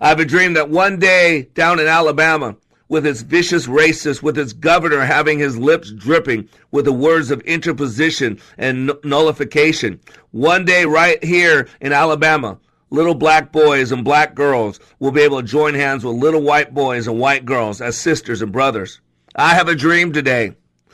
I 0.00 0.08
have 0.08 0.20
a 0.20 0.24
dream 0.24 0.52
that 0.52 0.70
one 0.70 1.00
day 1.00 1.48
down 1.54 1.80
in 1.80 1.88
Alabama, 1.88 2.54
with 2.88 3.04
its 3.04 3.22
vicious 3.22 3.66
racist, 3.66 4.22
with 4.22 4.38
its 4.38 4.52
governor 4.52 5.00
having 5.00 5.40
his 5.40 5.58
lips 5.58 5.90
dripping 5.90 6.48
with 6.70 6.84
the 6.84 6.92
words 6.92 7.32
of 7.32 7.40
interposition 7.40 8.38
and 8.56 8.92
nullification. 9.02 9.98
One 10.30 10.64
day, 10.64 10.84
right 10.84 11.22
here 11.24 11.66
in 11.80 11.92
Alabama, 11.92 12.60
little 12.90 13.16
black 13.16 13.50
boys 13.50 13.90
and 13.90 14.04
black 14.04 14.36
girls 14.36 14.78
will 15.00 15.10
be 15.10 15.22
able 15.22 15.40
to 15.40 15.48
join 15.48 15.74
hands 15.74 16.04
with 16.04 16.14
little 16.14 16.42
white 16.42 16.74
boys 16.74 17.08
and 17.08 17.18
white 17.18 17.44
girls 17.44 17.80
as 17.80 17.96
sisters 17.96 18.40
and 18.40 18.52
brothers. 18.52 19.00
I 19.34 19.54
have 19.54 19.66
a 19.66 19.74
dream 19.74 20.12
today. 20.12 20.54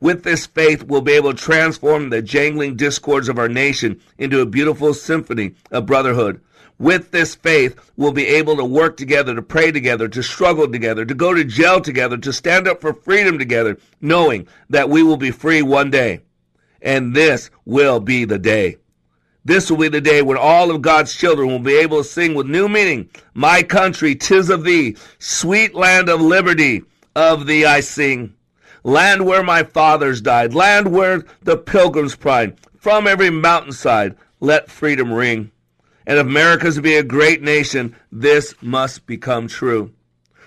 With 0.00 0.24
this 0.24 0.46
faith, 0.46 0.84
we'll 0.84 1.00
be 1.00 1.12
able 1.12 1.34
to 1.34 1.42
transform 1.42 2.10
the 2.10 2.22
jangling 2.22 2.76
discords 2.76 3.28
of 3.28 3.38
our 3.38 3.48
nation 3.48 4.00
into 4.18 4.40
a 4.40 4.46
beautiful 4.46 4.94
symphony 4.94 5.54
of 5.70 5.86
brotherhood 5.86 6.40
with 6.78 7.10
this 7.10 7.34
faith, 7.34 7.90
we'll 7.96 8.12
be 8.12 8.26
able 8.26 8.56
to 8.56 8.64
work 8.64 8.96
together, 8.96 9.34
to 9.34 9.42
pray 9.42 9.72
together, 9.72 10.08
to 10.08 10.22
struggle 10.22 10.70
together, 10.70 11.04
to 11.04 11.14
go 11.14 11.34
to 11.34 11.44
jail 11.44 11.80
together, 11.80 12.16
to 12.16 12.32
stand 12.32 12.68
up 12.68 12.80
for 12.80 12.92
freedom 12.92 13.38
together, 13.38 13.76
knowing 14.00 14.46
that 14.70 14.88
we 14.88 15.02
will 15.02 15.16
be 15.16 15.30
free 15.30 15.62
one 15.62 15.90
day. 15.90 16.20
And 16.80 17.14
this 17.14 17.50
will 17.64 17.98
be 17.98 18.24
the 18.24 18.38
day. 18.38 18.76
This 19.44 19.70
will 19.70 19.78
be 19.78 19.88
the 19.88 20.00
day 20.00 20.22
when 20.22 20.36
all 20.36 20.70
of 20.70 20.82
God's 20.82 21.14
children 21.14 21.48
will 21.48 21.58
be 21.58 21.76
able 21.76 21.98
to 21.98 22.04
sing 22.04 22.34
with 22.34 22.46
new 22.46 22.68
meaning, 22.68 23.08
My 23.34 23.62
country, 23.62 24.14
tis 24.14 24.50
of 24.50 24.62
thee, 24.62 24.96
sweet 25.18 25.74
land 25.74 26.08
of 26.08 26.20
liberty, 26.20 26.82
of 27.16 27.46
thee 27.46 27.64
I 27.64 27.80
sing. 27.80 28.34
Land 28.84 29.26
where 29.26 29.42
my 29.42 29.62
fathers 29.62 30.20
died, 30.20 30.54
land 30.54 30.92
where 30.92 31.24
the 31.42 31.56
pilgrims 31.56 32.16
pride, 32.16 32.56
from 32.76 33.06
every 33.06 33.30
mountainside, 33.30 34.16
let 34.40 34.70
freedom 34.70 35.12
ring 35.12 35.50
and 36.08 36.18
if 36.18 36.26
America 36.26 36.66
is 36.66 36.76
to 36.76 36.80
be 36.80 36.96
a 36.96 37.02
great 37.02 37.42
nation, 37.42 37.94
this 38.10 38.54
must 38.62 39.04
become 39.04 39.46
true. 39.46 39.92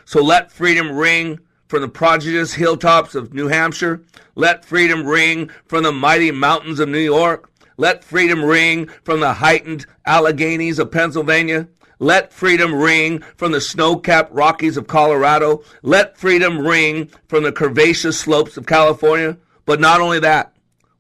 So 0.06 0.24
let 0.24 0.52
freedom 0.52 0.92
ring 0.92 1.40
from 1.68 1.82
the 1.82 1.88
prodigious 1.88 2.56
hilltops 2.56 3.14
of 3.14 3.36
New 3.36 3.48
Hampshire. 3.48 4.02
Let 4.34 4.66
freedom 4.66 5.06
ring 5.06 5.52
from 5.68 5.84
the 5.84 5.92
mighty 5.92 6.32
mountains 6.32 6.80
of 6.80 6.90
New 6.90 6.98
York. 6.98 7.52
Let 7.78 8.04
freedom 8.04 8.44
ring 8.44 8.88
from 9.04 9.20
the 9.20 9.34
heightened 9.34 9.86
Alleghenies 10.08 10.80
of 10.80 10.90
Pennsylvania. 10.90 11.68
Let 12.02 12.34
freedom 12.34 12.74
ring 12.74 13.20
from 13.38 13.52
the 13.52 13.62
snow 13.62 13.96
capped 13.96 14.34
Rockies 14.34 14.76
of 14.76 14.88
Colorado. 14.88 15.64
Let 15.84 16.18
freedom 16.18 16.58
ring 16.58 17.12
from 17.28 17.44
the 17.44 17.52
curvaceous 17.52 18.16
slopes 18.16 18.58
of 18.58 18.66
California. 18.66 19.38
But 19.68 19.80
not 19.80 20.02
only 20.02 20.20
that, 20.20 20.56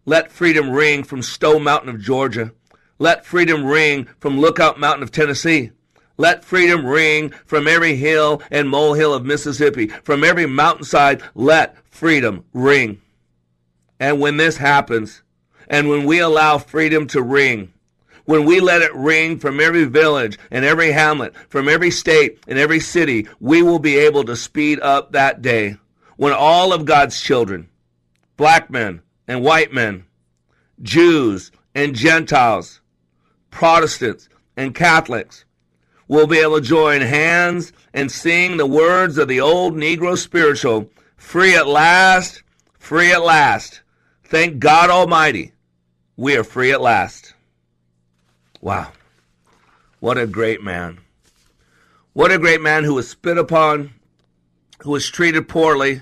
let 0.06 0.32
freedom 0.32 0.70
ring 0.70 1.04
from 1.04 1.24
Stone 1.24 1.64
Mountain 1.64 1.90
of 1.90 2.00
Georgia. 2.00 2.52
Let 3.00 3.26
freedom 3.26 3.66
ring 3.66 4.10
from 4.20 4.40
Lookout 4.40 4.80
Mountain 4.80 5.02
of 5.02 5.10
Tennessee. 5.10 5.72
Let 6.18 6.46
freedom 6.46 6.86
ring 6.86 7.32
from 7.48 7.68
every 7.68 7.96
hill 7.96 8.44
and 8.52 8.70
molehill 8.70 9.16
of 9.16 9.26
Mississippi. 9.26 9.88
From 9.88 10.24
every 10.24 10.46
mountainside, 10.46 11.24
let 11.34 11.78
freedom 11.90 12.46
ring. 12.54 13.02
And 14.00 14.20
when 14.20 14.38
this 14.38 14.58
happens, 14.58 15.24
and 15.68 15.90
when 15.90 16.06
we 16.06 16.20
allow 16.20 16.60
freedom 16.60 17.08
to 17.08 17.24
ring, 17.24 17.74
when 18.32 18.46
we 18.46 18.62
let 18.62 18.82
it 18.82 18.96
ring 18.96 19.38
from 19.38 19.60
every 19.60 19.84
village 19.84 20.40
and 20.52 20.64
every 20.64 20.94
hamlet, 20.94 21.36
from 21.50 21.68
every 21.68 21.92
state 21.92 22.40
and 22.48 22.58
every 22.58 22.80
city, 22.80 23.28
we 23.42 23.62
will 23.62 23.78
be 23.78 23.98
able 23.98 24.24
to 24.24 24.38
speed 24.38 24.80
up 24.80 25.12
that 25.12 25.42
day 25.42 25.76
when 26.16 26.32
all 26.32 26.72
of 26.72 26.86
God's 26.86 27.20
children, 27.20 27.68
black 28.38 28.70
men 28.70 29.02
and 29.28 29.44
white 29.44 29.74
men, 29.74 30.06
Jews 30.82 31.52
and 31.76 31.94
Gentiles, 31.94 32.80
Protestants, 33.50 34.30
and 34.56 34.74
Catholics 34.74 35.44
will 36.08 36.26
be 36.26 36.40
able 36.40 36.56
to 36.56 36.62
join 36.62 37.02
hands 37.02 37.74
and 37.94 38.10
sing 38.10 38.56
the 38.56 38.66
words 38.66 39.18
of 39.18 39.28
the 39.28 39.42
old 39.42 39.76
Negro 39.76 40.18
spiritual 40.18 40.90
free 41.18 41.54
at 41.54 41.68
last, 41.68 42.44
free 42.80 43.12
at 43.12 43.26
last. 43.26 43.82
Thank 44.24 44.60
God 44.60 44.90
Almighty, 44.90 45.52
we 46.16 46.38
are 46.38 46.46
free 46.46 46.72
at 46.72 46.80
last. 46.80 47.34
Wow. 48.62 48.92
What 50.00 50.18
a 50.18 50.28
great 50.28 50.64
man. 50.64 51.00
What 52.14 52.32
a 52.32 52.38
great 52.38 52.62
man 52.62 52.84
who 52.84 52.94
was 52.94 53.10
spit 53.10 53.38
upon, 53.38 53.92
who 54.84 54.92
was 54.92 55.10
treated 55.10 55.48
poorly, 55.48 56.02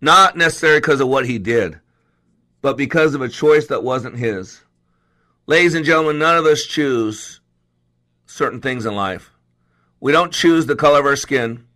not 0.00 0.36
necessarily 0.36 0.80
because 0.80 1.00
of 1.00 1.08
what 1.08 1.26
he 1.26 1.38
did, 1.38 1.80
but 2.62 2.76
because 2.76 3.14
of 3.14 3.22
a 3.22 3.28
choice 3.28 3.66
that 3.68 3.82
wasn't 3.82 4.16
his. 4.16 4.60
Ladies 5.46 5.74
and 5.74 5.84
gentlemen, 5.84 6.18
none 6.18 6.36
of 6.36 6.46
us 6.46 6.64
choose 6.64 7.40
certain 8.26 8.60
things 8.60 8.86
in 8.86 8.94
life. 8.94 9.30
We 10.00 10.12
don't 10.12 10.32
choose 10.32 10.66
the 10.66 10.76
color 10.76 11.00
of 11.00 11.06
our 11.06 11.16
skin. 11.16 11.66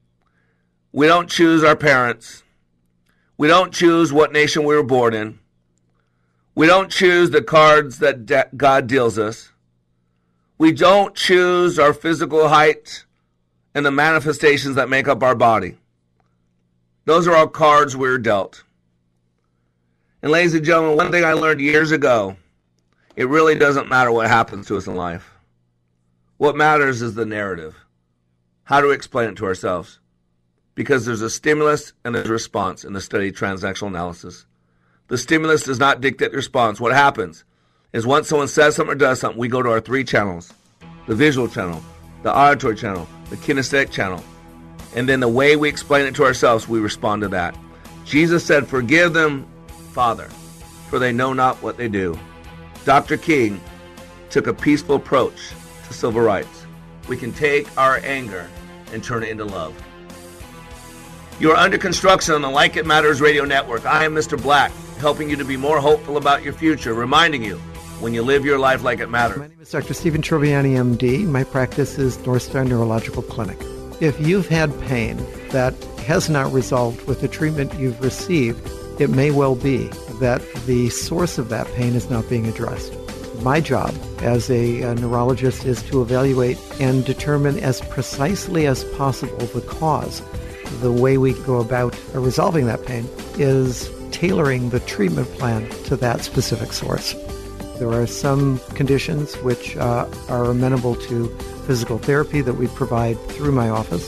We 0.92 1.06
don't 1.06 1.28
choose 1.28 1.64
our 1.64 1.76
parents. 1.76 2.42
We 3.36 3.48
don't 3.48 3.72
choose 3.72 4.12
what 4.12 4.32
nation 4.32 4.64
we 4.64 4.74
were 4.74 4.82
born 4.82 5.14
in. 5.14 5.38
We 6.54 6.66
don't 6.66 6.90
choose 6.90 7.30
the 7.30 7.42
cards 7.42 7.98
that 7.98 8.56
God 8.56 8.86
deals 8.86 9.18
us. 9.18 9.50
We 10.58 10.72
don't 10.72 11.14
choose 11.14 11.78
our 11.78 11.92
physical 11.92 12.48
height 12.48 13.04
and 13.74 13.84
the 13.84 13.90
manifestations 13.90 14.76
that 14.76 14.88
make 14.88 15.08
up 15.08 15.22
our 15.22 15.34
body. 15.34 15.76
Those 17.04 17.26
are 17.26 17.34
all 17.34 17.48
cards 17.48 17.96
we're 17.96 18.18
dealt. 18.18 18.62
And, 20.22 20.32
ladies 20.32 20.54
and 20.54 20.64
gentlemen, 20.64 20.96
one 20.96 21.10
thing 21.10 21.24
I 21.24 21.32
learned 21.32 21.60
years 21.60 21.90
ago 21.90 22.36
it 23.16 23.28
really 23.28 23.54
doesn't 23.54 23.88
matter 23.88 24.10
what 24.10 24.26
happens 24.26 24.66
to 24.66 24.76
us 24.76 24.86
in 24.86 24.96
life. 24.96 25.34
What 26.36 26.56
matters 26.56 27.00
is 27.00 27.14
the 27.14 27.24
narrative. 27.24 27.76
How 28.64 28.80
do 28.80 28.88
we 28.88 28.94
explain 28.94 29.28
it 29.28 29.36
to 29.36 29.46
ourselves? 29.46 30.00
Because 30.74 31.06
there's 31.06 31.22
a 31.22 31.30
stimulus 31.30 31.92
and 32.04 32.16
a 32.16 32.24
response 32.24 32.84
in 32.84 32.92
the 32.92 33.00
study 33.00 33.28
of 33.28 33.34
transactional 33.34 33.86
analysis. 33.86 34.46
The 35.06 35.18
stimulus 35.18 35.64
does 35.64 35.78
not 35.78 36.00
dictate 36.00 36.32
the 36.32 36.36
response. 36.36 36.80
What 36.80 36.92
happens 36.92 37.44
is 37.94 38.04
once 38.04 38.28
someone 38.28 38.48
says 38.48 38.74
something 38.74 38.92
or 38.92 38.98
does 38.98 39.20
something, 39.20 39.38
we 39.38 39.48
go 39.48 39.62
to 39.62 39.70
our 39.70 39.80
three 39.80 40.04
channels 40.04 40.52
the 41.06 41.14
visual 41.14 41.46
channel, 41.46 41.82
the 42.22 42.34
auditory 42.34 42.74
channel, 42.74 43.06
the 43.28 43.36
kinesthetic 43.36 43.90
channel. 43.90 44.22
And 44.96 45.08
then 45.08 45.20
the 45.20 45.28
way 45.28 45.54
we 45.54 45.68
explain 45.68 46.06
it 46.06 46.14
to 46.14 46.24
ourselves, 46.24 46.66
we 46.66 46.80
respond 46.80 47.22
to 47.22 47.28
that. 47.28 47.54
Jesus 48.06 48.44
said, 48.44 48.66
Forgive 48.66 49.12
them, 49.12 49.46
Father, 49.92 50.24
for 50.88 50.98
they 50.98 51.12
know 51.12 51.34
not 51.34 51.62
what 51.62 51.76
they 51.76 51.88
do. 51.88 52.18
Dr. 52.86 53.18
King 53.18 53.60
took 54.30 54.46
a 54.46 54.54
peaceful 54.54 54.96
approach 54.96 55.50
to 55.86 55.92
civil 55.92 56.22
rights. 56.22 56.66
We 57.06 57.18
can 57.18 57.32
take 57.32 57.68
our 57.78 57.98
anger 57.98 58.48
and 58.92 59.04
turn 59.04 59.24
it 59.24 59.28
into 59.28 59.44
love. 59.44 59.74
You 61.38 61.50
are 61.50 61.56
under 61.56 61.76
construction 61.76 62.34
on 62.34 62.42
the 62.42 62.50
Like 62.50 62.76
It 62.76 62.86
Matters 62.86 63.20
radio 63.20 63.44
network. 63.44 63.84
I 63.84 64.04
am 64.04 64.14
Mr. 64.14 64.40
Black, 64.40 64.72
helping 64.98 65.28
you 65.28 65.36
to 65.36 65.44
be 65.44 65.58
more 65.58 65.80
hopeful 65.80 66.16
about 66.16 66.42
your 66.42 66.54
future, 66.54 66.94
reminding 66.94 67.44
you 67.44 67.60
when 68.04 68.12
you 68.12 68.22
live 68.22 68.44
your 68.44 68.58
life 68.58 68.82
like 68.82 69.00
it 69.00 69.08
matters. 69.08 69.38
My 69.38 69.46
name 69.46 69.60
is 69.62 69.70
Dr. 69.70 69.94
Stephen 69.94 70.20
Troviani, 70.20 70.74
MD. 70.74 71.24
My 71.26 71.42
practice 71.42 71.98
is 71.98 72.18
North 72.26 72.42
Star 72.42 72.62
Neurological 72.62 73.22
Clinic. 73.22 73.56
If 73.98 74.20
you've 74.20 74.46
had 74.46 74.78
pain 74.82 75.16
that 75.52 75.72
has 76.04 76.28
not 76.28 76.52
resolved 76.52 77.06
with 77.06 77.22
the 77.22 77.28
treatment 77.28 77.72
you've 77.78 77.98
received, 78.02 78.60
it 79.00 79.08
may 79.08 79.30
well 79.30 79.54
be 79.54 79.88
that 80.20 80.42
the 80.66 80.90
source 80.90 81.38
of 81.38 81.48
that 81.48 81.66
pain 81.68 81.94
is 81.94 82.10
not 82.10 82.28
being 82.28 82.46
addressed. 82.46 82.92
My 83.40 83.62
job 83.62 83.94
as 84.20 84.50
a, 84.50 84.82
a, 84.82 84.94
neurologist 84.96 85.64
is 85.64 85.82
to 85.84 86.02
evaluate 86.02 86.58
and 86.78 87.06
determine 87.06 87.58
as 87.58 87.80
precisely 87.80 88.66
as 88.66 88.84
possible 88.96 89.46
the 89.46 89.62
cause. 89.62 90.20
The 90.82 90.92
way 90.92 91.16
we 91.16 91.32
go 91.44 91.58
about 91.58 91.98
resolving 92.12 92.66
that 92.66 92.84
pain 92.84 93.08
is 93.38 93.90
tailoring 94.10 94.68
the 94.68 94.80
treatment 94.80 95.28
plan 95.38 95.66
to 95.84 95.96
that 95.96 96.20
specific 96.20 96.74
source. 96.74 97.14
There 97.78 97.92
are 97.92 98.06
some 98.06 98.60
conditions 98.74 99.34
which 99.38 99.76
uh, 99.76 100.06
are 100.28 100.44
amenable 100.44 100.94
to 100.96 101.28
physical 101.66 101.98
therapy 101.98 102.40
that 102.40 102.54
we 102.54 102.68
provide 102.68 103.18
through 103.30 103.50
my 103.52 103.68
office. 103.68 104.06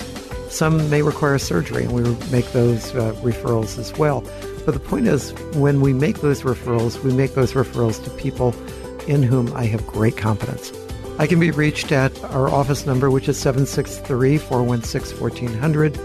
Some 0.51 0.89
may 0.89 1.03
require 1.03 1.39
surgery, 1.39 1.85
and 1.85 1.93
we 1.93 2.03
make 2.31 2.51
those 2.53 2.95
uh, 2.95 3.13
referrals 3.23 3.79
as 3.79 3.93
well. 3.99 4.23
But 4.65 4.75
the 4.75 4.81
point 4.81 5.09
is, 5.09 5.33
when 5.55 5.81
we 5.81 5.93
make 5.93 6.21
those 6.21 6.43
referrals, 6.43 7.03
we 7.03 7.13
make 7.13 7.35
those 7.35 7.53
referrals 7.53 8.03
to 8.05 8.11
people 8.11 8.55
in 9.07 9.23
whom 9.23 9.55
I 9.57 9.65
have 9.65 9.87
great 9.87 10.17
confidence. 10.17 10.73
I 11.19 11.27
can 11.27 11.41
be 11.41 11.51
reached 11.51 11.93
at 11.93 12.23
our 12.25 12.49
office 12.49 12.87
number, 12.87 13.11
which 13.11 13.29
is 13.29 13.39
763 13.39 14.39
416 14.39 15.21
1400. 15.21 15.99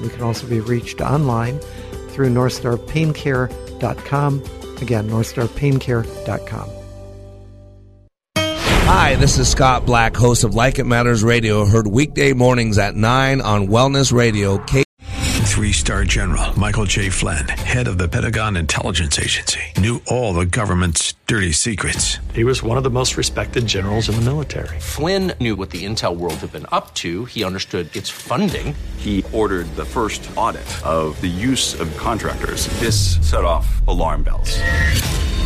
We 0.00 0.08
can 0.08 0.22
also 0.22 0.46
be 0.46 0.60
reached 0.60 1.00
online 1.00 1.58
through 2.10 2.30
NorthstarPainCare.com. 2.30 4.42
Again, 4.80 5.08
NorthstarPainCare.com. 5.08 6.81
Hi, 8.84 9.14
this 9.16 9.38
is 9.38 9.48
Scott 9.48 9.86
Black, 9.86 10.14
host 10.16 10.44
of 10.44 10.54
Like 10.54 10.78
It 10.78 10.84
Matters 10.84 11.22
Radio, 11.24 11.64
heard 11.64 11.86
weekday 11.86 12.32
mornings 12.32 12.78
at 12.78 12.94
9 12.94 13.40
on 13.40 13.68
Wellness 13.68 14.12
Radio. 14.12 14.58
K- 14.58 14.84
Three 15.44 15.72
star 15.72 16.04
general 16.04 16.58
Michael 16.58 16.86
J. 16.86 17.08
Flynn, 17.10 17.46
head 17.46 17.86
of 17.86 17.98
the 17.98 18.08
Pentagon 18.08 18.56
Intelligence 18.56 19.18
Agency, 19.18 19.60
knew 19.78 20.00
all 20.06 20.32
the 20.32 20.46
government's 20.46 21.12
dirty 21.26 21.52
secrets. 21.52 22.18
He 22.34 22.42
was 22.42 22.62
one 22.62 22.78
of 22.78 22.84
the 22.84 22.90
most 22.90 23.16
respected 23.18 23.66
generals 23.66 24.08
in 24.08 24.14
the 24.16 24.22
military. 24.22 24.80
Flynn 24.80 25.32
knew 25.40 25.54
what 25.56 25.70
the 25.70 25.84
intel 25.84 26.16
world 26.16 26.34
had 26.36 26.52
been 26.52 26.66
up 26.72 26.94
to, 26.94 27.26
he 27.26 27.44
understood 27.44 27.94
its 27.94 28.08
funding. 28.08 28.74
He 28.96 29.24
ordered 29.32 29.66
the 29.76 29.84
first 29.84 30.28
audit 30.36 30.66
of 30.86 31.20
the 31.20 31.28
use 31.28 31.78
of 31.78 31.94
contractors. 31.98 32.66
This 32.80 33.18
set 33.28 33.44
off 33.44 33.86
alarm 33.86 34.22
bells. 34.24 34.58